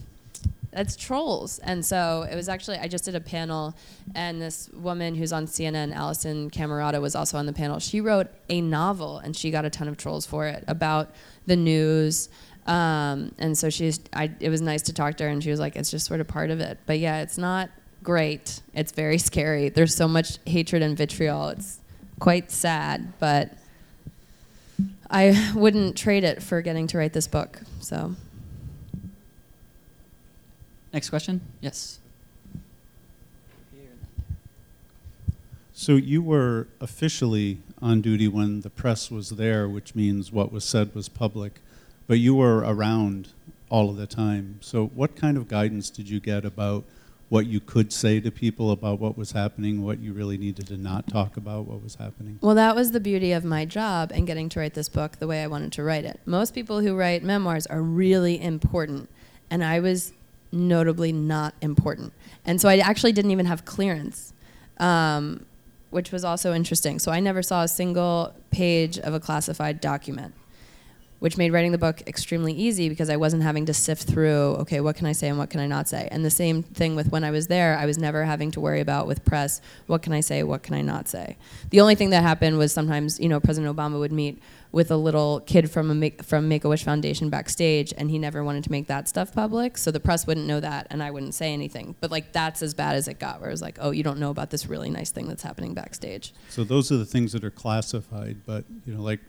it's 0.72 0.96
trolls. 0.96 1.59
And 1.61 1.85
so 1.85 2.26
it 2.30 2.35
was 2.37 2.48
actually, 2.48 2.78
I 2.78 2.88
just 2.88 3.04
did 3.04 3.14
a 3.14 3.20
panel, 3.20 3.74
and 4.14 4.40
this 4.42 4.68
woman 4.74 5.14
who's 5.14 5.33
on 5.33 5.46
CNN, 5.46 5.94
Alisyn 5.94 6.50
Camerota, 6.50 7.00
was 7.00 7.14
also 7.14 7.38
on 7.38 7.46
the 7.46 7.52
panel. 7.52 7.78
She 7.78 8.00
wrote 8.00 8.28
a 8.48 8.61
novel, 8.61 9.18
and 9.18 9.37
she 9.37 9.50
got 9.50 9.64
a 9.64 9.70
ton 9.70 9.88
of 9.88 9.96
trolls 9.96 10.26
for 10.26 10.46
it 10.46 10.64
about 10.68 11.11
the 11.46 11.56
news. 11.56 12.28
Um, 12.66 13.33
and 13.38 13.57
so 13.57 13.70
she's, 13.70 14.01
I, 14.12 14.31
it 14.40 14.49
was 14.49 14.61
nice 14.61 14.83
to 14.83 14.92
talk 14.92 15.16
to 15.16 15.25
her, 15.25 15.31
and 15.31 15.42
she 15.42 15.51
was 15.51 15.61
like, 15.61 15.77
it's 15.77 15.90
just 15.90 16.07
sort 16.07 16.20
of 16.20 16.29
part 16.29 16.51
of 16.51 16.61
it. 16.61 16.79
But 16.87 16.99
yeah, 16.99 17.23
it's 17.23 17.38
not 17.38 17.70
great. 18.03 18.61
It's 18.75 18.92
very 18.92 19.18
scary. 19.31 19.68
There's 19.68 19.94
so 19.94 20.09
much 20.09 20.38
hatred 20.46 20.83
and 20.83 20.96
vitriol. 20.96 21.49
It's 21.49 21.79
quite 22.18 22.51
sad, 22.51 23.12
but 23.18 23.53
I 25.11 25.53
wouldn't 25.55 25.96
trade 25.96 26.25
it 26.25 26.42
for 26.42 26.62
getting 26.62 26.87
to 26.88 26.99
write 26.99 27.12
this 27.12 27.27
book. 27.27 27.61
So. 27.81 28.14
Next 30.92 31.11
question. 31.11 31.40
Yes. 31.61 32.01
So 35.81 35.96
you 35.96 36.20
were 36.20 36.68
officially 36.79 37.59
on 37.81 38.03
duty 38.03 38.29
when 38.29 38.61
the 38.61 38.68
press 38.68 39.11
was 39.11 39.31
there, 39.31 39.66
which 39.66 39.94
means 39.94 40.31
what 40.31 40.53
was 40.53 40.62
said 40.62 40.94
was 40.94 41.09
public, 41.09 41.61
but 42.11 42.18
you 42.18 42.35
were 42.35 42.59
around 42.66 43.29
all 43.68 43.88
of 43.88 43.96
the 43.96 44.05
time. 44.05 44.59
So 44.61 44.87
what 44.96 45.14
kind 45.14 45.37
of 45.37 45.46
guidance 45.46 45.90
did 45.90 46.11
you 46.11 46.18
get 46.18 46.44
about 46.44 46.85
what 47.29 47.46
you 47.46 47.61
could 47.61 47.92
say 47.92 48.18
to 48.18 48.33
people 48.33 48.73
about 48.73 48.99
what 48.99 49.16
was 49.16 49.31
happening, 49.31 49.85
what 49.85 50.01
you 50.01 50.12
really 50.12 50.37
needed 50.37 50.66
to 50.66 50.77
not 50.77 51.07
talk 51.07 51.37
about 51.37 51.66
what 51.66 51.81
was 51.81 51.94
happening? 51.94 52.40
Well, 52.42 52.57
that 52.57 52.75
was 52.75 52.90
the 52.90 52.99
beauty 52.99 53.31
of 53.31 53.44
my 53.44 53.64
job 53.64 54.11
and 54.12 54.27
getting 54.27 54.49
to 54.49 54.59
write 54.59 54.75
this 54.75 54.88
book 54.88 55.20
the 55.20 55.29
way 55.29 55.44
I 55.44 55.46
wanted 55.46 55.70
to 55.75 55.85
write 55.85 56.05
it. 56.05 56.18
Most 56.27 56.53
people 56.53 56.81
who 56.81 56.96
write 56.96 57.23
memoirs 57.23 57.68
are 57.68 57.81
really 57.81 58.42
important, 58.42 59.09
and 59.49 59.62
I 59.62 59.79
was 59.79 60.12
notably 60.51 61.12
not 61.12 61.55
important. 61.61 62.12
And 62.44 62.61
so 62.61 62.68
I 62.68 62.79
actually 62.79 63.12
didn't 63.12 63.31
even 63.31 63.46
have 63.46 63.64
clearance, 63.64 64.33
um, 64.79 65.46
which 65.90 66.11
was 66.11 66.25
also 66.25 66.55
interesting. 66.55 66.99
So 66.99 67.12
I 67.12 67.20
never 67.20 67.40
saw 67.40 67.62
a 67.62 67.68
single 67.68 68.35
page 68.51 68.99
of 68.99 69.14
a 69.14 69.20
classified 69.20 69.81
document. 69.81 70.35
Which 71.20 71.37
made 71.38 71.52
writing 71.52 71.70
the 71.70 71.78
book 71.78 72.02
extremely 72.06 72.52
easy 72.52 72.88
because 72.88 73.09
I 73.09 73.16
wasn't 73.16 73.42
having 73.42 73.66
to 73.66 73.74
sift 73.74 74.09
through, 74.09 74.56
okay, 74.61 74.80
what 74.80 74.96
can 74.96 75.06
I 75.06 75.12
say 75.12 75.28
and 75.28 75.38
what 75.38 75.50
can 75.50 75.61
I 75.61 75.66
not 75.66 75.87
say? 75.87 76.09
And 76.11 76.24
the 76.24 76.30
same 76.30 76.62
thing 76.62 76.96
with 76.96 77.12
when 77.12 77.24
I 77.24 77.30
was 77.30 77.46
there, 77.46 77.76
I 77.76 77.87
was 77.87 77.98
never 77.98 78.24
having 78.24 78.50
to 78.52 78.61
worry 78.61 78.80
about 78.80 79.06
with 79.06 79.24
press, 79.24 79.61
what 79.87 80.02
can 80.02 80.12
I 80.12 80.20
say, 80.20 80.42
what 80.42 80.62
can 80.62 80.74
I 80.74 80.80
not 80.80 81.09
say? 81.09 81.37
The 81.68 81.80
only 81.80 81.94
thing 81.94 82.11
that 82.11 82.22
happened 82.22 82.59
was 82.59 82.72
sometimes, 82.72 83.20
you 83.20 83.28
know, 83.28 83.38
President 83.38 83.74
Obama 83.74 83.98
would 83.98 84.12
meet 84.12 84.42
with 84.72 84.90
a 84.90 84.96
little 84.96 85.40
kid 85.40 85.70
from 85.70 85.90
a 85.90 85.94
make, 85.94 86.22
from 86.22 86.48
Make-A-Wish 86.48 86.85
Foundation 86.85 87.28
backstage 87.28 87.92
and 87.98 88.11
he 88.11 88.18
never 88.18 88.42
wanted 88.42 88.64
to 88.64 88.70
make 88.70 88.87
that 88.87 89.09
stuff 89.09 89.35
public, 89.35 89.76
so 89.76 89.90
the 89.90 90.00
press 90.00 90.26
wouldn't 90.26 90.46
know 90.46 90.61
that 90.61 90.87
and 90.90 91.02
I 91.02 91.11
wouldn't 91.11 91.35
say 91.35 91.52
anything. 91.52 91.96
But 92.00 92.11
like 92.11 92.33
that's 92.33 92.62
as 92.62 92.72
bad 92.72 92.96
as 92.96 93.09
it 93.09 93.18
got 93.18 93.40
where 93.40 93.50
it 93.50 93.52
was 93.52 93.62
like, 93.62 93.78
"Oh, 93.80 93.90
you 93.90 94.02
don't 94.02 94.18
know 94.18 94.30
about 94.30 94.50
this 94.50 94.66
really 94.66 94.88
nice 94.88 95.11
thing 95.11 95.26
that's 95.26 95.42
happening 95.42 95.74
backstage." 95.74 96.33
So 96.48 96.64
those 96.64 96.92
are 96.92 96.96
the 96.96 97.04
things 97.04 97.33
that 97.33 97.44
are 97.44 97.50
classified, 97.50 98.38
but 98.46 98.64
you 98.87 98.94
know, 98.94 99.02
like 99.02 99.21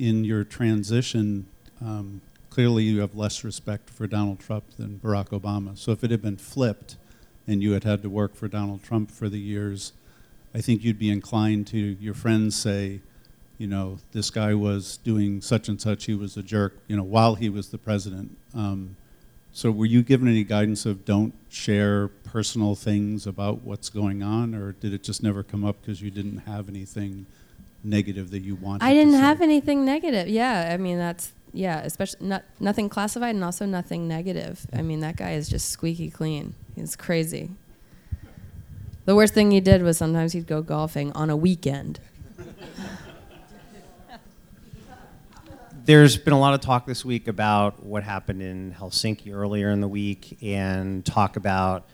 in 0.00 0.24
your 0.24 0.44
transition, 0.44 1.46
um, 1.80 2.22
clearly 2.48 2.84
you 2.84 3.00
have 3.00 3.14
less 3.14 3.44
respect 3.44 3.90
for 3.90 4.06
Donald 4.06 4.40
Trump 4.40 4.64
than 4.78 4.98
Barack 5.02 5.28
Obama. 5.28 5.76
So 5.76 5.92
if 5.92 6.02
it 6.02 6.10
had 6.10 6.22
been 6.22 6.38
flipped, 6.38 6.96
and 7.46 7.62
you 7.62 7.72
had 7.72 7.84
had 7.84 8.02
to 8.02 8.08
work 8.08 8.34
for 8.34 8.48
Donald 8.48 8.82
Trump 8.82 9.10
for 9.10 9.28
the 9.28 9.38
years, 9.38 9.92
I 10.54 10.60
think 10.60 10.84
you'd 10.84 10.98
be 10.98 11.10
inclined 11.10 11.66
to 11.68 11.76
your 11.76 12.14
friends 12.14 12.56
say, 12.56 13.00
you 13.58 13.66
know, 13.66 13.98
this 14.12 14.30
guy 14.30 14.54
was 14.54 14.98
doing 14.98 15.40
such 15.40 15.68
and 15.68 15.80
such, 15.80 16.04
he 16.04 16.14
was 16.14 16.36
a 16.36 16.42
jerk, 16.42 16.78
you 16.86 16.96
know, 16.96 17.02
while 17.02 17.34
he 17.34 17.48
was 17.48 17.68
the 17.68 17.78
president. 17.78 18.36
Um, 18.54 18.96
so 19.52 19.70
were 19.70 19.86
you 19.86 20.02
given 20.02 20.28
any 20.28 20.44
guidance 20.44 20.86
of 20.86 21.04
don't 21.04 21.34
share 21.48 22.08
personal 22.08 22.74
things 22.74 23.26
about 23.26 23.62
what's 23.62 23.88
going 23.88 24.22
on, 24.22 24.54
or 24.54 24.72
did 24.72 24.94
it 24.94 25.02
just 25.02 25.22
never 25.22 25.42
come 25.42 25.64
up 25.64 25.80
because 25.80 26.00
you 26.00 26.10
didn't 26.10 26.38
have 26.38 26.68
anything 26.68 27.26
negative 27.82 28.30
that 28.30 28.40
you 28.40 28.54
wanted. 28.56 28.84
I 28.84 28.92
didn't 28.94 29.12
to 29.14 29.18
have 29.18 29.40
anything 29.40 29.84
negative. 29.84 30.28
Yeah, 30.28 30.70
I 30.72 30.76
mean 30.76 30.98
that's 30.98 31.32
yeah, 31.52 31.80
especially 31.80 32.26
not 32.26 32.44
nothing 32.60 32.88
classified 32.88 33.34
and 33.34 33.42
also 33.44 33.66
nothing 33.66 34.06
negative. 34.08 34.66
I 34.72 34.82
mean 34.82 35.00
that 35.00 35.16
guy 35.16 35.32
is 35.32 35.48
just 35.48 35.70
squeaky 35.70 36.10
clean. 36.10 36.54
He's 36.76 36.96
crazy. 36.96 37.50
The 39.06 39.16
worst 39.16 39.34
thing 39.34 39.50
he 39.50 39.60
did 39.60 39.82
was 39.82 39.98
sometimes 39.98 40.32
he'd 40.32 40.46
go 40.46 40.62
golfing 40.62 41.10
on 41.12 41.30
a 41.30 41.36
weekend. 41.36 41.98
There's 45.84 46.16
been 46.16 46.34
a 46.34 46.38
lot 46.38 46.54
of 46.54 46.60
talk 46.60 46.86
this 46.86 47.04
week 47.04 47.26
about 47.26 47.82
what 47.82 48.04
happened 48.04 48.42
in 48.42 48.72
Helsinki 48.78 49.34
earlier 49.34 49.70
in 49.70 49.80
the 49.80 49.88
week 49.88 50.38
and 50.42 51.04
talk 51.04 51.36
about 51.36 51.84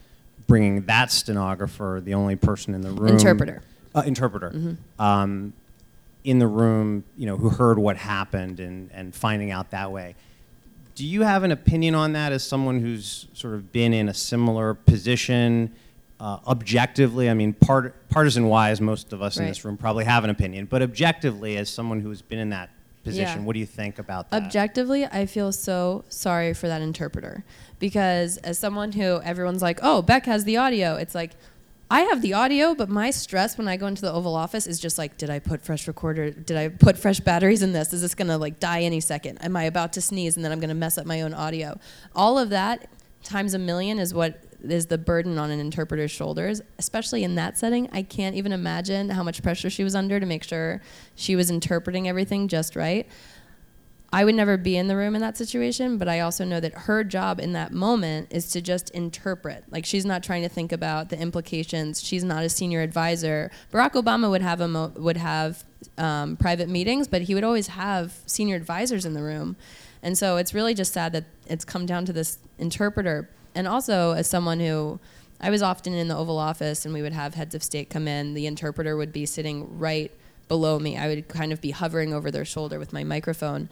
bringing 0.45 0.83
that 0.85 1.11
stenographer, 1.11 2.01
the 2.03 2.13
only 2.13 2.35
person 2.35 2.75
in 2.75 2.81
the 2.81 2.91
room. 2.91 3.13
Interpreter. 3.13 3.61
Uh, 3.95 4.03
interpreter. 4.05 4.51
Mhm. 4.51 4.77
Um, 4.99 5.53
in 6.23 6.39
the 6.39 6.47
room, 6.47 7.03
you 7.17 7.25
know, 7.25 7.37
who 7.37 7.49
heard 7.49 7.77
what 7.79 7.97
happened 7.97 8.59
and, 8.59 8.89
and 8.93 9.15
finding 9.15 9.51
out 9.51 9.71
that 9.71 9.91
way. 9.91 10.15
Do 10.95 11.05
you 11.05 11.21
have 11.21 11.43
an 11.43 11.51
opinion 11.51 11.95
on 11.95 12.13
that 12.13 12.31
as 12.31 12.43
someone 12.43 12.79
who's 12.81 13.27
sort 13.33 13.53
of 13.53 13.71
been 13.71 13.93
in 13.93 14.09
a 14.09 14.13
similar 14.13 14.73
position? 14.73 15.71
Uh, 16.19 16.39
objectively, 16.47 17.29
I 17.29 17.35
mean, 17.35 17.53
part, 17.53 18.09
partisan 18.09 18.47
wise, 18.47 18.81
most 18.81 19.13
of 19.13 19.21
us 19.21 19.37
in 19.37 19.45
this 19.45 19.63
room 19.63 19.77
probably 19.77 20.05
have 20.05 20.23
an 20.23 20.31
opinion, 20.31 20.65
but 20.65 20.81
objectively, 20.81 21.55
as 21.57 21.69
someone 21.69 22.01
who's 22.01 22.23
been 22.23 22.39
in 22.39 22.49
that 22.49 22.71
position, 23.03 23.41
Yeah. 23.41 23.45
what 23.45 23.53
do 23.53 23.59
you 23.59 23.67
think 23.67 23.99
about 23.99 24.31
that? 24.31 24.41
Objectively, 24.43 25.05
I 25.05 25.27
feel 25.27 25.51
so 25.51 26.03
sorry 26.09 26.53
for 26.55 26.67
that 26.67 26.81
interpreter 26.81 27.45
because 27.77 28.37
as 28.37 28.57
someone 28.57 28.91
who 28.93 29.21
everyone's 29.21 29.61
like, 29.61 29.79
"Oh, 29.83 30.01
Beck 30.01 30.25
has 30.25 30.43
the 30.43 30.57
audio." 30.57 30.95
It's 30.95 31.13
like 31.15 31.31
I 31.89 32.01
have 32.01 32.21
the 32.21 32.33
audio, 32.33 32.75
but 32.75 32.89
my 32.89 33.11
stress 33.11 33.57
when 33.57 33.67
I 33.69 33.77
go 33.77 33.87
into 33.87 34.01
the 34.01 34.11
Oval 34.11 34.35
Office 34.35 34.67
is 34.67 34.77
just 34.79 34.97
like, 34.97 35.17
did 35.17 35.29
I 35.29 35.39
put 35.39 35.61
fresh 35.61 35.87
recorder? 35.87 36.31
Did 36.31 36.57
I 36.57 36.67
put 36.67 36.97
fresh 36.97 37.21
batteries 37.21 37.61
in 37.61 37.71
this? 37.71 37.93
Is 37.93 38.01
this 38.01 38.13
gonna 38.13 38.37
like 38.37 38.59
die 38.59 38.81
any 38.81 38.99
second? 38.99 39.37
Am 39.37 39.55
I 39.55 39.63
about 39.63 39.93
to 39.93 40.01
sneeze 40.01 40.35
and 40.35 40.43
then 40.43 40.51
I'm 40.51 40.59
gonna 40.59 40.75
mess 40.75 40.97
up 40.97 41.05
my 41.05 41.21
own 41.21 41.33
audio? 41.33 41.79
All 42.13 42.37
of 42.37 42.49
that 42.49 42.89
times 43.23 43.53
a 43.53 43.59
million 43.59 43.99
is 43.99 44.13
what 44.13 44.43
is 44.61 44.87
the 44.87 44.97
burden 44.97 45.37
on 45.37 45.49
an 45.49 45.59
interpreter's 45.59 46.11
shoulders, 46.11 46.61
especially 46.77 47.23
in 47.23 47.35
that 47.35 47.57
setting. 47.57 47.87
I 47.93 48.01
can't 48.01 48.35
even 48.35 48.51
imagine 48.51 49.09
how 49.09 49.23
much 49.23 49.41
pressure 49.41 49.69
she 49.69 49.83
was 49.83 49.95
under 49.95 50.19
to 50.19 50.25
make 50.25 50.43
sure 50.43 50.81
she 51.15 51.35
was 51.37 51.49
interpreting 51.49 52.09
everything 52.09 52.49
just 52.49 52.75
right. 52.75 53.07
I 54.17 54.25
would 54.25 54.33
never 54.33 54.57
be 54.57 54.77
in 54.77 54.87
the 54.87 54.95
room 54.95 55.13
in 55.13 55.21
that 55.21 55.37
situation, 55.37 55.99
but 55.99 56.07
I 56.07 56.21
also 56.21 56.43
know 56.43 56.59
that 56.59 56.73
her 56.73 57.03
job 57.03 57.39
in 57.39 57.53
that 57.53 57.71
moment 57.71 58.29
is 58.31 58.49
to 58.53 58.61
just 58.61 58.89
interpret. 58.89 59.65
Like 59.69 59.85
she's 59.85 60.07
not 60.07 60.23
trying 60.23 60.41
to 60.41 60.49
think 60.49 60.71
about 60.71 61.09
the 61.09 61.19
implications. 61.21 62.03
She's 62.03 62.23
not 62.23 62.43
a 62.43 62.49
senior 62.49 62.81
advisor. 62.81 63.51
Barack 63.71 63.91
Obama 63.91 64.27
would 64.31 64.41
have 64.41 64.59
a 64.59 64.67
mo- 64.67 64.91
would 64.95 65.17
have 65.17 65.63
um, 65.99 66.35
private 66.35 66.67
meetings, 66.67 67.07
but 67.07 67.21
he 67.21 67.35
would 67.35 67.43
always 67.43 67.67
have 67.67 68.15
senior 68.25 68.55
advisors 68.55 69.05
in 69.05 69.13
the 69.13 69.21
room, 69.21 69.55
and 70.01 70.17
so 70.17 70.37
it's 70.37 70.51
really 70.51 70.73
just 70.73 70.93
sad 70.93 71.13
that 71.13 71.25
it's 71.45 71.63
come 71.63 71.85
down 71.85 72.03
to 72.05 72.11
this 72.11 72.39
interpreter. 72.57 73.29
And 73.53 73.67
also, 73.67 74.13
as 74.13 74.25
someone 74.25 74.59
who 74.59 74.99
I 75.39 75.51
was 75.51 75.61
often 75.61 75.93
in 75.93 76.07
the 76.07 76.17
Oval 76.17 76.39
Office, 76.39 76.85
and 76.85 76.93
we 76.95 77.03
would 77.03 77.13
have 77.13 77.35
heads 77.35 77.53
of 77.53 77.61
state 77.61 77.91
come 77.91 78.07
in, 78.07 78.33
the 78.33 78.47
interpreter 78.47 78.97
would 78.97 79.13
be 79.13 79.27
sitting 79.27 79.77
right 79.77 80.11
below 80.47 80.79
me. 80.79 80.97
I 80.97 81.07
would 81.07 81.27
kind 81.27 81.51
of 81.53 81.61
be 81.61 81.71
hovering 81.71 82.13
over 82.13 82.31
their 82.31 82.45
shoulder 82.45 82.79
with 82.79 82.93
my 82.93 83.03
microphone. 83.03 83.69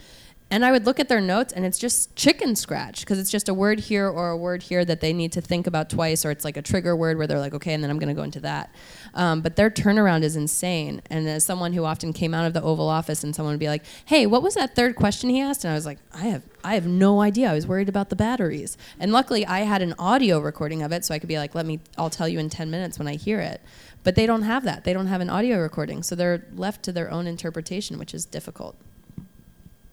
And 0.52 0.64
I 0.64 0.72
would 0.72 0.86
look 0.86 1.00
at 1.00 1.10
their 1.10 1.20
notes, 1.20 1.52
and 1.52 1.66
it's 1.66 1.80
just 1.80 2.16
chicken 2.16 2.56
scratch 2.56 3.00
because 3.00 3.18
it's 3.18 3.32
just 3.32 3.50
a 3.50 3.54
word 3.54 3.80
here 3.80 4.08
or 4.08 4.30
a 4.30 4.38
word 4.38 4.62
here 4.62 4.86
that 4.86 5.02
they 5.02 5.12
need 5.12 5.32
to 5.32 5.42
think 5.42 5.66
about 5.66 5.90
twice, 5.90 6.24
or 6.24 6.30
it's 6.30 6.46
like 6.46 6.56
a 6.56 6.62
trigger 6.62 6.96
word 6.96 7.18
where 7.18 7.26
they're 7.26 7.40
like, 7.40 7.56
okay, 7.56 7.74
and 7.74 7.84
then 7.84 7.90
I'm 7.90 7.98
going 7.98 8.10
to 8.10 8.14
go 8.14 8.22
into 8.22 8.40
that. 8.42 8.74
Um, 9.16 9.42
but 9.42 9.56
their 9.56 9.72
turnaround 9.72 10.22
is 10.22 10.36
insane. 10.36 11.02
And 11.10 11.28
as 11.28 11.44
someone 11.44 11.74
who 11.74 11.84
often 11.84 12.14
came 12.14 12.36
out 12.36 12.46
of 12.46 12.54
the 12.54 12.62
Oval 12.62 12.88
Office, 12.88 13.24
and 13.24 13.36
someone 13.36 13.54
would 13.54 13.60
be 13.60 13.68
like, 13.68 13.84
hey, 14.06 14.28
what 14.28 14.44
was 14.44 14.54
that 14.54 14.76
third 14.76 14.96
question 14.96 15.32
he 15.32 15.42
asked? 15.42 15.64
And 15.66 15.72
I 15.72 15.76
was 15.76 15.86
like, 15.86 15.98
I 16.14 16.26
have, 16.28 16.44
I 16.64 16.76
have 16.76 16.86
no 16.86 17.22
idea. 17.22 17.50
I 17.50 17.56
was 17.56 17.66
worried 17.66 17.90
about 17.90 18.10
the 18.10 18.16
batteries. 18.16 18.78
And 19.00 19.12
luckily, 19.12 19.48
I 19.48 19.62
had 19.62 19.82
an 19.82 19.96
audio 19.98 20.40
recording 20.40 20.84
of 20.84 20.92
it, 20.92 21.04
so 21.04 21.16
I 21.16 21.20
could 21.20 21.30
be 21.30 21.40
like, 21.40 21.56
let 21.56 21.66
me, 21.66 21.80
I'll 21.98 22.12
tell 22.12 22.28
you 22.28 22.38
in 22.38 22.52
10 22.52 22.70
minutes 22.70 23.00
when 23.00 23.08
I 23.08 23.16
hear 23.16 23.40
it. 23.40 23.62
But 24.04 24.14
they 24.14 24.28
don't 24.28 24.44
have 24.44 24.64
that. 24.66 24.84
They 24.84 24.94
don't 24.94 25.08
have 25.08 25.22
an 25.22 25.30
audio 25.32 25.58
recording, 25.60 26.04
so 26.04 26.14
they're 26.14 26.46
left 26.54 26.84
to 26.84 26.92
their 26.92 27.10
own 27.10 27.26
interpretation, 27.26 27.98
which 27.98 28.14
is 28.14 28.26
difficult. 28.26 28.78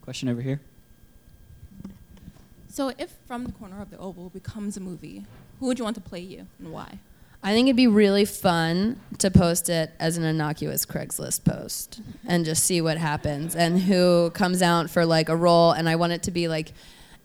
Question 0.03 0.29
over 0.29 0.43
here. 0.43 0.61
So, 2.69 2.93
if 2.99 3.15
From 3.27 3.45
the 3.45 3.53
Corner 3.53 3.81
of 3.81 3.91
the 3.91 3.99
Oval 3.99 4.31
becomes 4.31 4.77
a 4.77 4.81
movie, 4.81 5.25
who 5.61 5.67
would 5.67 5.79
you 5.79 5.85
want 5.85 5.95
to 5.97 6.03
play 6.03 6.21
you 6.21 6.47
and 6.59 6.73
why? 6.73 6.99
I 7.43 7.53
think 7.53 7.67
it'd 7.67 7.77
be 7.77 7.89
really 7.89 8.25
fun 8.25 9.01
to 9.19 9.31
post 9.31 9.69
it 9.69 9.93
as 9.99 10.17
an 10.17 10.25
innocuous 10.25 10.87
Craigslist 10.87 11.45
post 11.45 12.01
and 12.27 12.45
just 12.45 12.63
see 12.65 12.81
what 12.81 12.99
happens 12.99 13.57
and 13.57 13.81
who 13.81 14.31
comes 14.31 14.63
out 14.63 14.91
for 14.91 15.05
like 15.05 15.29
a 15.29 15.37
role. 15.37 15.73
And 15.73 15.89
I 15.89 15.97
want 15.97 16.13
it 16.13 16.23
to 16.25 16.31
be 16.31 16.47
like 16.47 16.73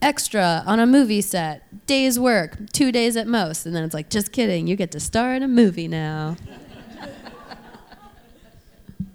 extra 0.01 0.63
on 0.65 0.79
a 0.79 0.87
movie 0.87 1.21
set, 1.21 1.85
day's 1.85 2.19
work, 2.19 2.57
two 2.73 2.91
days 2.91 3.15
at 3.15 3.27
most. 3.27 3.67
And 3.67 3.75
then 3.75 3.83
it's 3.83 3.93
like, 3.93 4.09
just 4.09 4.31
kidding, 4.31 4.65
you 4.65 4.75
get 4.75 4.91
to 4.91 4.99
star 4.99 5.33
in 5.35 5.43
a 5.43 5.47
movie 5.47 5.87
now. 5.87 6.35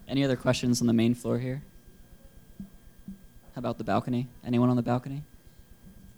Any 0.07 0.25
other 0.25 0.37
questions 0.37 0.81
on 0.81 0.87
the 0.87 0.93
main 0.93 1.15
floor 1.15 1.39
here? 1.39 1.63
About 3.63 3.79
the 3.79 3.85
balcony? 3.85 4.27
Anyone 4.45 4.71
on 4.71 4.75
the 4.75 4.83
balcony? 4.83 5.23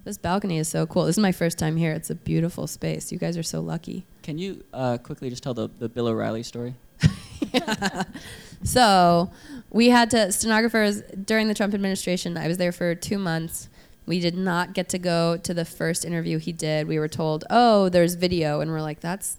This 0.04 0.16
balcony 0.16 0.56
is 0.56 0.66
so 0.66 0.86
cool. 0.86 1.04
This 1.04 1.18
is 1.18 1.22
my 1.22 1.30
first 1.30 1.58
time 1.58 1.76
here. 1.76 1.92
It's 1.92 2.08
a 2.08 2.14
beautiful 2.14 2.66
space. 2.66 3.12
You 3.12 3.18
guys 3.18 3.36
are 3.36 3.42
so 3.42 3.60
lucky. 3.60 4.06
Can 4.22 4.38
you 4.38 4.64
uh, 4.72 4.96
quickly 4.96 5.28
just 5.28 5.42
tell 5.42 5.52
the, 5.52 5.68
the 5.78 5.90
Bill 5.90 6.06
O'Reilly 6.06 6.42
story? 6.42 6.74
So 8.64 9.30
we 9.70 9.90
had 9.90 10.10
to 10.12 10.32
stenographers 10.32 11.02
during 11.02 11.48
the 11.48 11.54
Trump 11.54 11.74
administration. 11.74 12.38
I 12.38 12.48
was 12.48 12.56
there 12.56 12.72
for 12.72 12.94
two 12.94 13.18
months. 13.18 13.68
We 14.06 14.20
did 14.20 14.34
not 14.34 14.72
get 14.72 14.88
to 14.90 14.98
go 14.98 15.36
to 15.36 15.52
the 15.52 15.66
first 15.66 16.06
interview 16.06 16.38
he 16.38 16.52
did. 16.52 16.88
We 16.88 16.98
were 16.98 17.08
told, 17.08 17.44
"Oh, 17.50 17.90
there's 17.90 18.14
video," 18.14 18.60
and 18.60 18.70
we're 18.70 18.80
like, 18.80 19.00
"That's 19.00 19.36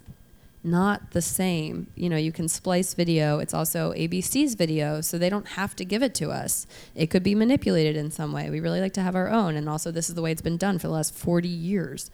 not 0.66 1.12
the 1.12 1.22
same. 1.22 1.88
You 1.96 2.10
know, 2.10 2.18
you 2.18 2.32
can 2.32 2.48
splice 2.48 2.94
video. 2.94 3.40
It's 3.40 3.54
also 3.54 3.94
ABC's 3.94 4.56
video, 4.56 5.00
so 5.00 5.18
they 5.18 5.30
don't 5.30 5.48
have 5.50 5.76
to 5.78 5.86
give 5.86 6.02
it 6.02 6.16
to 6.16 6.32
us. 6.32 6.66
It 6.96 7.08
could 7.08 7.24
be 7.24 7.36
manipulated 7.36 7.96
in 7.96 8.12
some 8.12 8.34
way. 8.34 8.50
We 8.50 8.60
really 8.60 8.82
like 8.82 8.94
to 8.94 9.02
have 9.02 9.16
our 9.16 9.30
own, 9.30 9.56
and 9.56 9.70
also 9.70 9.92
this 9.92 10.10
is 10.10 10.16
the 10.16 10.22
way 10.22 10.32
it's 10.32 10.42
been 10.42 10.58
done 10.58 10.80
for 10.80 10.88
the 10.88 10.94
last 10.94 11.14
40 11.14 11.48
years." 11.48 12.10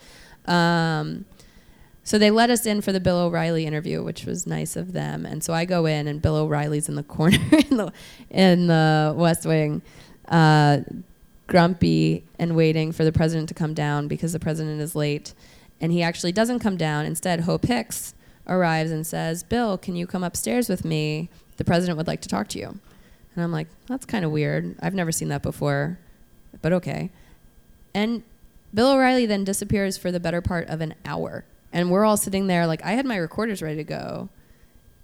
Um, 0.46 1.26
so 2.04 2.18
they 2.18 2.32
let 2.32 2.50
us 2.50 2.66
in 2.66 2.82
for 2.82 2.92
the 2.92 3.00
Bill 3.00 3.18
O'Reilly 3.18 3.66
interview, 3.66 4.04
which 4.04 4.26
was 4.26 4.48
nice 4.48 4.76
of 4.76 4.92
them. 4.92 5.26
And 5.26 5.44
so 5.44 5.54
I 5.54 5.66
go 5.66 5.86
in, 5.86 6.08
and 6.08 6.22
Bill 6.22 6.36
O'Reilly's 6.36 6.90
in 6.90 6.96
the 6.96 7.04
corner 7.04 7.38
in 7.70 7.78
the 7.78 7.94
in 8.30 8.68
the 8.68 9.14
West 9.16 9.46
Wing, 9.46 9.82
uh, 10.28 10.80
grumpy 11.48 12.24
and 12.38 12.56
waiting 12.56 12.92
for 12.92 13.04
the 13.04 13.12
president 13.12 13.48
to 13.50 13.56
come 13.56 13.74
down 13.74 14.08
because 14.08 14.34
the 14.34 14.40
president 14.40 14.82
is 14.82 14.96
late. 14.96 15.34
And 15.80 15.92
he 15.92 16.04
actually 16.04 16.32
doesn't 16.32 16.60
come 16.60 16.78
down. 16.78 17.06
Instead, 17.06 17.42
Hope 17.42 17.66
Hicks 17.66 18.14
arrives 18.48 18.92
and 18.92 19.06
says, 19.06 19.44
"Bill, 19.44 19.78
can 19.78 19.96
you 19.96 20.08
come 20.08 20.24
upstairs 20.24 20.70
with 20.70 20.84
me? 20.86 21.30
The 21.58 21.64
president 21.64 21.98
would 21.98 22.08
like 22.08 22.22
to 22.22 22.30
talk 22.30 22.48
to 22.50 22.60
you." 22.60 22.80
And 23.36 23.44
I'm 23.44 23.52
like, 23.52 23.68
"That's 23.88 24.06
kind 24.06 24.26
of 24.26 24.32
weird. 24.32 24.76
I've 24.82 24.94
never 24.94 25.12
seen 25.12 25.30
that 25.30 25.42
before, 25.42 26.00
but 26.62 26.74
okay." 26.74 27.10
And 27.94 28.24
Bill 28.74 28.92
O'Reilly 28.92 29.26
then 29.26 29.44
disappears 29.44 29.98
for 29.98 30.12
the 30.12 30.20
better 30.20 30.42
part 30.42 30.68
of 30.70 30.82
an 30.82 30.96
hour. 31.06 31.46
And 31.74 31.90
we're 31.90 32.06
all 32.06 32.18
sitting 32.18 32.48
there, 32.48 32.68
like, 32.68 32.84
I 32.84 32.92
had 32.92 33.06
my 33.06 33.16
recorders 33.16 33.62
ready 33.62 33.78
to 33.78 33.84
go. 33.84 34.30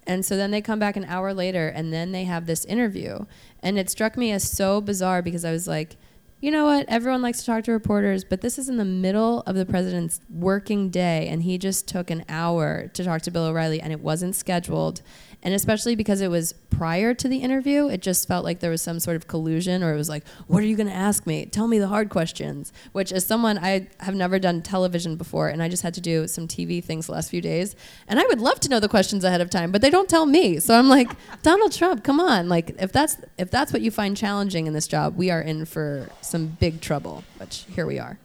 And 0.06 0.24
so 0.24 0.36
then 0.36 0.50
they 0.50 0.62
come 0.62 0.78
back 0.78 0.96
an 0.96 1.04
hour 1.04 1.34
later 1.34 1.68
and 1.68 1.92
then 1.92 2.12
they 2.12 2.24
have 2.24 2.46
this 2.46 2.64
interview. 2.64 3.26
And 3.62 3.78
it 3.78 3.90
struck 3.90 4.16
me 4.16 4.32
as 4.32 4.50
so 4.50 4.80
bizarre 4.80 5.20
because 5.20 5.44
I 5.44 5.52
was 5.52 5.68
like, 5.68 5.96
you 6.40 6.52
know 6.52 6.66
what? 6.66 6.86
Everyone 6.88 7.20
likes 7.20 7.40
to 7.40 7.46
talk 7.46 7.64
to 7.64 7.72
reporters, 7.72 8.24
but 8.24 8.42
this 8.42 8.58
is 8.58 8.68
in 8.68 8.76
the 8.76 8.84
middle 8.84 9.40
of 9.40 9.56
the 9.56 9.66
president's 9.66 10.20
working 10.30 10.88
day. 10.88 11.26
And 11.28 11.42
he 11.42 11.58
just 11.58 11.88
took 11.88 12.10
an 12.10 12.24
hour 12.28 12.88
to 12.94 13.04
talk 13.04 13.22
to 13.22 13.30
Bill 13.30 13.46
O'Reilly 13.46 13.80
and 13.80 13.92
it 13.92 14.00
wasn't 14.00 14.36
scheduled. 14.36 15.02
And 15.42 15.54
especially 15.54 15.94
because 15.94 16.20
it 16.20 16.28
was 16.28 16.52
prior 16.52 17.14
to 17.14 17.28
the 17.28 17.38
interview, 17.38 17.86
it 17.88 18.02
just 18.02 18.26
felt 18.26 18.44
like 18.44 18.58
there 18.58 18.72
was 18.72 18.82
some 18.82 18.98
sort 18.98 19.14
of 19.14 19.28
collusion, 19.28 19.84
or 19.84 19.94
it 19.94 19.96
was 19.96 20.08
like, 20.08 20.26
What 20.48 20.62
are 20.62 20.66
you 20.66 20.76
going 20.76 20.88
to 20.88 20.94
ask 20.94 21.26
me? 21.26 21.46
Tell 21.46 21.68
me 21.68 21.78
the 21.78 21.86
hard 21.86 22.10
questions. 22.10 22.72
Which, 22.90 23.12
as 23.12 23.24
someone, 23.24 23.56
I 23.56 23.88
have 24.00 24.16
never 24.16 24.40
done 24.40 24.62
television 24.62 25.14
before, 25.14 25.48
and 25.48 25.62
I 25.62 25.68
just 25.68 25.84
had 25.84 25.94
to 25.94 26.00
do 26.00 26.26
some 26.26 26.48
TV 26.48 26.82
things 26.82 27.06
the 27.06 27.12
last 27.12 27.30
few 27.30 27.40
days. 27.40 27.76
And 28.08 28.18
I 28.18 28.24
would 28.26 28.40
love 28.40 28.58
to 28.60 28.68
know 28.68 28.80
the 28.80 28.88
questions 28.88 29.22
ahead 29.22 29.40
of 29.40 29.48
time, 29.48 29.70
but 29.70 29.80
they 29.80 29.90
don't 29.90 30.08
tell 30.08 30.26
me. 30.26 30.58
So 30.58 30.74
I'm 30.74 30.88
like, 30.88 31.08
Donald 31.42 31.72
Trump, 31.72 32.02
come 32.02 32.18
on. 32.18 32.48
Like, 32.48 32.74
if 32.80 32.90
that's, 32.90 33.18
if 33.38 33.50
that's 33.50 33.72
what 33.72 33.80
you 33.80 33.92
find 33.92 34.16
challenging 34.16 34.66
in 34.66 34.72
this 34.72 34.88
job, 34.88 35.16
we 35.16 35.30
are 35.30 35.40
in 35.40 35.66
for 35.66 36.10
some 36.20 36.48
big 36.58 36.80
trouble, 36.80 37.22
which 37.38 37.64
here 37.74 37.86
we 37.86 38.00
are. 38.00 38.18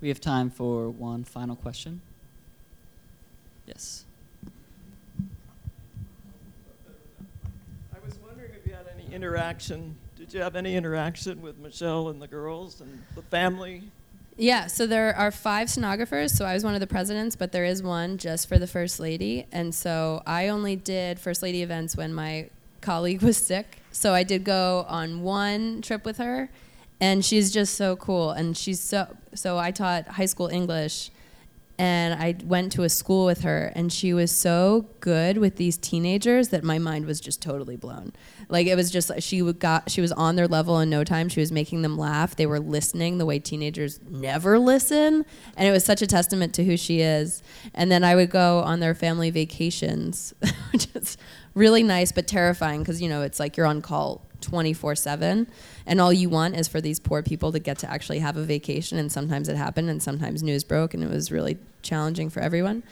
We 0.00 0.08
have 0.08 0.20
time 0.20 0.50
for 0.50 0.90
one 0.90 1.24
final 1.24 1.56
question. 1.56 2.00
Yes. 3.66 4.04
I 7.92 7.98
was 8.04 8.18
wondering 8.26 8.52
if 8.54 8.66
you 8.66 8.72
had 8.72 8.86
any 8.94 8.97
interaction. 9.12 9.96
Did 10.16 10.34
you 10.34 10.40
have 10.40 10.56
any 10.56 10.76
interaction 10.76 11.42
with 11.42 11.58
Michelle 11.58 12.08
and 12.08 12.20
the 12.20 12.26
girls 12.26 12.80
and 12.80 13.02
the 13.14 13.22
family? 13.22 13.84
Yeah, 14.36 14.68
so 14.68 14.86
there 14.86 15.14
are 15.16 15.32
five 15.32 15.68
stenographers. 15.68 16.32
So 16.32 16.44
I 16.44 16.54
was 16.54 16.62
one 16.62 16.74
of 16.74 16.80
the 16.80 16.86
presidents, 16.86 17.34
but 17.34 17.50
there 17.50 17.64
is 17.64 17.82
one 17.82 18.18
just 18.18 18.48
for 18.48 18.58
the 18.58 18.68
first 18.68 19.00
lady. 19.00 19.46
And 19.50 19.74
so 19.74 20.22
I 20.26 20.48
only 20.48 20.76
did 20.76 21.18
first 21.18 21.42
lady 21.42 21.62
events 21.62 21.96
when 21.96 22.14
my 22.14 22.50
colleague 22.80 23.22
was 23.22 23.36
sick, 23.36 23.80
so 23.90 24.14
I 24.14 24.22
did 24.22 24.44
go 24.44 24.86
on 24.88 25.22
one 25.22 25.82
trip 25.82 26.04
with 26.04 26.18
her, 26.18 26.48
and 27.00 27.24
she's 27.24 27.50
just 27.50 27.74
so 27.74 27.96
cool. 27.96 28.30
And 28.30 28.56
she's 28.56 28.80
so 28.80 29.16
so. 29.34 29.58
I 29.58 29.72
taught 29.72 30.06
high 30.06 30.26
school 30.26 30.46
English, 30.46 31.10
and 31.78 32.20
I 32.20 32.34
went 32.44 32.72
to 32.72 32.82
a 32.82 32.88
school 32.88 33.24
with 33.24 33.42
her, 33.42 33.72
and 33.76 33.92
she 33.92 34.12
was 34.12 34.32
so 34.32 34.88
good 34.98 35.38
with 35.38 35.56
these 35.56 35.76
teenagers 35.76 36.48
that 36.48 36.64
my 36.64 36.78
mind 36.78 37.06
was 37.06 37.20
just 37.20 37.40
totally 37.40 37.76
blown. 37.76 38.12
Like 38.48 38.66
it 38.66 38.74
was 38.74 38.90
just 38.90 39.10
she 39.22 39.40
got 39.52 39.90
she 39.90 40.00
was 40.00 40.10
on 40.12 40.34
their 40.34 40.48
level 40.48 40.80
in 40.80 40.90
no 40.90 41.04
time. 41.04 41.28
She 41.28 41.40
was 41.40 41.52
making 41.52 41.82
them 41.82 41.96
laugh. 41.96 42.34
They 42.34 42.46
were 42.46 42.58
listening 42.58 43.18
the 43.18 43.26
way 43.26 43.38
teenagers 43.38 44.00
never 44.10 44.58
listen, 44.58 45.24
and 45.56 45.68
it 45.68 45.70
was 45.70 45.84
such 45.84 46.02
a 46.02 46.06
testament 46.06 46.52
to 46.54 46.64
who 46.64 46.76
she 46.76 47.00
is. 47.00 47.42
And 47.74 47.92
then 47.92 48.02
I 48.02 48.16
would 48.16 48.30
go 48.30 48.60
on 48.60 48.80
their 48.80 48.94
family 48.94 49.30
vacations, 49.30 50.34
which 50.72 50.88
is 50.94 51.16
really 51.54 51.82
nice 51.82 52.10
but 52.10 52.26
terrifying 52.26 52.80
because 52.80 53.00
you 53.00 53.08
know 53.08 53.22
it's 53.22 53.38
like 53.38 53.56
you're 53.56 53.66
on 53.66 53.82
call 53.82 54.27
24 54.40 54.94
7 54.94 55.46
and 55.86 56.00
all 56.00 56.12
you 56.12 56.28
want 56.28 56.56
is 56.56 56.68
for 56.68 56.80
these 56.80 57.00
poor 57.00 57.22
people 57.22 57.52
to 57.52 57.58
get 57.58 57.78
to 57.78 57.90
actually 57.90 58.18
have 58.18 58.36
a 58.36 58.42
vacation 58.42 58.98
and 58.98 59.10
sometimes 59.10 59.48
it 59.48 59.56
happened 59.56 59.90
and 59.90 60.02
sometimes 60.02 60.42
news 60.42 60.64
broke 60.64 60.94
and 60.94 61.02
it 61.02 61.10
was 61.10 61.30
really 61.30 61.58
challenging 61.82 62.30
for 62.30 62.40
everyone. 62.40 62.82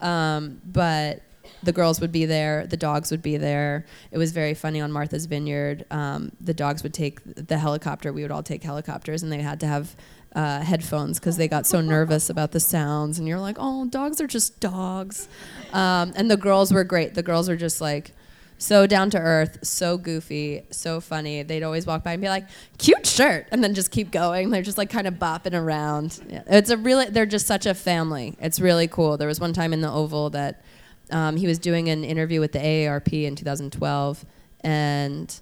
Um, 0.00 0.60
but 0.64 1.22
the 1.62 1.72
girls 1.72 2.00
would 2.00 2.12
be 2.12 2.26
there 2.26 2.66
the 2.66 2.76
dogs 2.76 3.10
would 3.10 3.22
be 3.22 3.36
there. 3.36 3.86
It 4.10 4.18
was 4.18 4.32
very 4.32 4.54
funny 4.54 4.80
on 4.80 4.92
martha's 4.92 5.26
vineyard 5.26 5.84
um, 5.90 6.32
the 6.40 6.54
dogs 6.54 6.82
would 6.82 6.94
take 6.94 7.20
the 7.24 7.58
helicopter 7.58 8.12
we 8.12 8.22
would 8.22 8.32
all 8.32 8.42
take 8.42 8.62
helicopters 8.62 9.22
and 9.22 9.30
they 9.30 9.42
had 9.42 9.60
to 9.60 9.66
have 9.66 9.96
uh, 10.34 10.60
headphones 10.60 11.18
because 11.18 11.38
they 11.38 11.48
got 11.48 11.66
so 11.66 11.80
nervous 11.80 12.28
about 12.28 12.52
the 12.52 12.60
sounds 12.60 13.18
and 13.18 13.26
you're 13.26 13.40
like 13.40 13.56
oh 13.58 13.86
dogs 13.86 14.20
are 14.20 14.26
just 14.26 14.60
dogs. 14.60 15.28
Um, 15.72 16.12
and 16.16 16.30
the 16.30 16.36
girls 16.36 16.72
were 16.72 16.84
great. 16.84 17.14
The 17.14 17.22
girls 17.22 17.48
were 17.48 17.56
just 17.56 17.80
like 17.80 18.12
so 18.58 18.86
down 18.86 19.10
to 19.10 19.18
earth, 19.18 19.58
so 19.62 19.98
goofy, 19.98 20.62
so 20.70 21.00
funny. 21.00 21.42
They'd 21.42 21.62
always 21.62 21.86
walk 21.86 22.02
by 22.02 22.12
and 22.12 22.22
be 22.22 22.28
like, 22.28 22.46
"Cute 22.78 23.06
shirt," 23.06 23.46
and 23.50 23.62
then 23.62 23.74
just 23.74 23.90
keep 23.90 24.10
going. 24.10 24.50
They're 24.50 24.62
just 24.62 24.78
like 24.78 24.90
kind 24.90 25.06
of 25.06 25.14
bopping 25.14 25.54
around. 25.54 26.20
Yeah. 26.28 26.42
It's 26.46 26.70
a 26.70 26.76
really, 26.76 27.06
they're 27.06 27.26
just 27.26 27.46
such 27.46 27.66
a 27.66 27.74
family. 27.74 28.36
It's 28.40 28.58
really 28.60 28.88
cool. 28.88 29.16
There 29.16 29.28
was 29.28 29.40
one 29.40 29.52
time 29.52 29.72
in 29.72 29.80
the 29.80 29.90
Oval 29.90 30.30
that 30.30 30.62
um, 31.10 31.36
he 31.36 31.46
was 31.46 31.58
doing 31.58 31.88
an 31.88 32.04
interview 32.04 32.40
with 32.40 32.52
the 32.52 32.58
AARP 32.58 33.24
in 33.24 33.36
2012, 33.36 34.24
and 34.62 35.40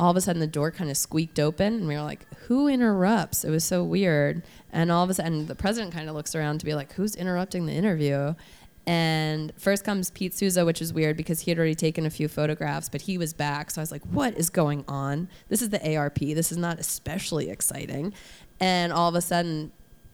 all 0.00 0.10
of 0.10 0.16
a 0.16 0.20
sudden 0.20 0.40
the 0.40 0.46
door 0.46 0.70
kind 0.70 0.90
of 0.90 0.96
squeaked 0.96 1.38
open, 1.38 1.74
and 1.74 1.88
we 1.88 1.94
were 1.94 2.02
like, 2.02 2.26
"Who 2.48 2.66
interrupts?" 2.66 3.44
It 3.44 3.50
was 3.50 3.64
so 3.64 3.84
weird. 3.84 4.42
And 4.72 4.90
all 4.90 5.04
of 5.04 5.10
a 5.10 5.14
sudden, 5.14 5.46
the 5.46 5.54
president 5.54 5.92
kind 5.92 6.08
of 6.08 6.14
looks 6.14 6.34
around 6.34 6.58
to 6.60 6.64
be 6.64 6.74
like, 6.74 6.94
"Who's 6.94 7.14
interrupting 7.14 7.66
the 7.66 7.72
interview?" 7.74 8.34
And 8.86 9.52
first 9.56 9.84
comes 9.84 10.10
Pete 10.10 10.34
Souza, 10.34 10.64
which 10.64 10.82
is 10.82 10.92
weird 10.92 11.16
because 11.16 11.40
he 11.40 11.50
had 11.50 11.58
already 11.58 11.74
taken 11.74 12.04
a 12.04 12.10
few 12.10 12.26
photographs, 12.26 12.88
but 12.88 13.02
he 13.02 13.16
was 13.16 13.32
back. 13.32 13.70
So 13.70 13.80
I 13.80 13.82
was 13.82 13.92
like, 13.92 14.02
what 14.06 14.36
is 14.36 14.50
going 14.50 14.84
on? 14.88 15.28
This 15.48 15.62
is 15.62 15.70
the 15.70 15.78
AARP. 15.78 16.34
This 16.34 16.50
is 16.50 16.58
not 16.58 16.80
especially 16.80 17.48
exciting. 17.48 18.12
And 18.58 18.92
all 18.92 19.08
of 19.08 19.14
a 19.14 19.20
sudden, 19.20 19.72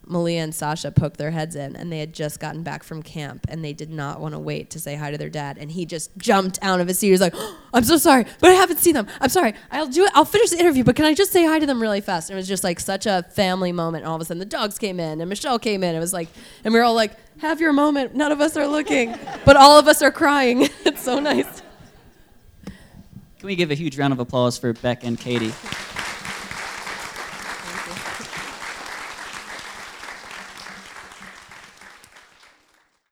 Malia 0.09 0.42
and 0.42 0.54
Sasha 0.54 0.90
poked 0.90 1.16
their 1.16 1.30
heads 1.30 1.54
in, 1.54 1.76
and 1.76 1.92
they 1.92 1.98
had 1.98 2.12
just 2.12 2.40
gotten 2.40 2.62
back 2.62 2.82
from 2.82 3.02
camp, 3.02 3.46
and 3.48 3.64
they 3.64 3.72
did 3.72 3.90
not 3.90 4.20
want 4.20 4.34
to 4.34 4.38
wait 4.38 4.70
to 4.70 4.80
say 4.80 4.96
hi 4.96 5.11
to 5.11 5.18
their 5.18 5.28
dad. 5.28 5.59
And 5.59 5.70
he 5.70 5.86
just 5.86 6.16
jumped 6.16 6.59
out 6.62 6.80
of 6.80 6.88
his 6.88 6.98
seat. 6.98 7.09
He 7.09 7.12
was 7.12 7.20
like, 7.20 7.34
oh, 7.36 7.59
"I'm 7.74 7.84
so 7.84 7.96
sorry, 7.96 8.24
but 8.40 8.50
I 8.50 8.54
haven't 8.54 8.78
seen 8.78 8.94
them. 8.94 9.06
I'm 9.20 9.28
sorry. 9.28 9.54
I'll 9.70 9.86
do 9.86 10.04
it. 10.04 10.12
I'll 10.14 10.24
finish 10.24 10.50
the 10.50 10.59
interview, 10.59 10.84
but 10.84 10.96
can 10.96 11.04
I 11.04 11.14
just 11.14 11.32
say 11.32 11.44
hi 11.44 11.59
to 11.59 11.66
them 11.66 11.80
really 11.80 12.00
fast?" 12.00 12.30
And 12.30 12.36
it 12.36 12.40
was 12.40 12.48
just 12.48 12.64
like 12.64 12.80
such 12.80 13.06
a 13.06 13.24
family 13.34 13.72
moment. 13.72 14.04
And 14.04 14.11
all 14.11 14.16
of 14.16 14.22
a 14.22 14.24
sudden, 14.24 14.38
the 14.38 14.44
dogs 14.44 14.78
came 14.78 14.98
in, 15.00 15.20
and 15.20 15.28
Michelle 15.28 15.59
came 15.59 15.82
in. 15.82 15.94
It 15.94 16.00
was 16.00 16.12
like, 16.12 16.28
and 16.64 16.72
we 16.72 16.80
were 16.80 16.84
all 16.84 16.94
like, 16.94 17.12
"Have 17.38 17.61
your 17.61 17.72
moment." 17.72 18.14
None 18.14 18.32
of 18.32 18.40
us 18.40 18.56
are 18.56 18.66
looking, 18.66 19.16
but 19.44 19.56
all 19.56 19.78
of 19.78 19.88
us 19.88 20.02
are 20.02 20.11
crying. 20.11 20.62
it's 20.84 21.02
so 21.02 21.20
nice. 21.20 21.62
Can 23.38 23.46
we 23.46 23.54
give 23.54 23.70
a 23.70 23.74
huge 23.74 23.96
round 23.96 24.12
of 24.12 24.18
applause 24.18 24.59
for 24.59 24.72
Beck 24.72 25.04
and 25.04 25.18
Katie? 25.18 25.52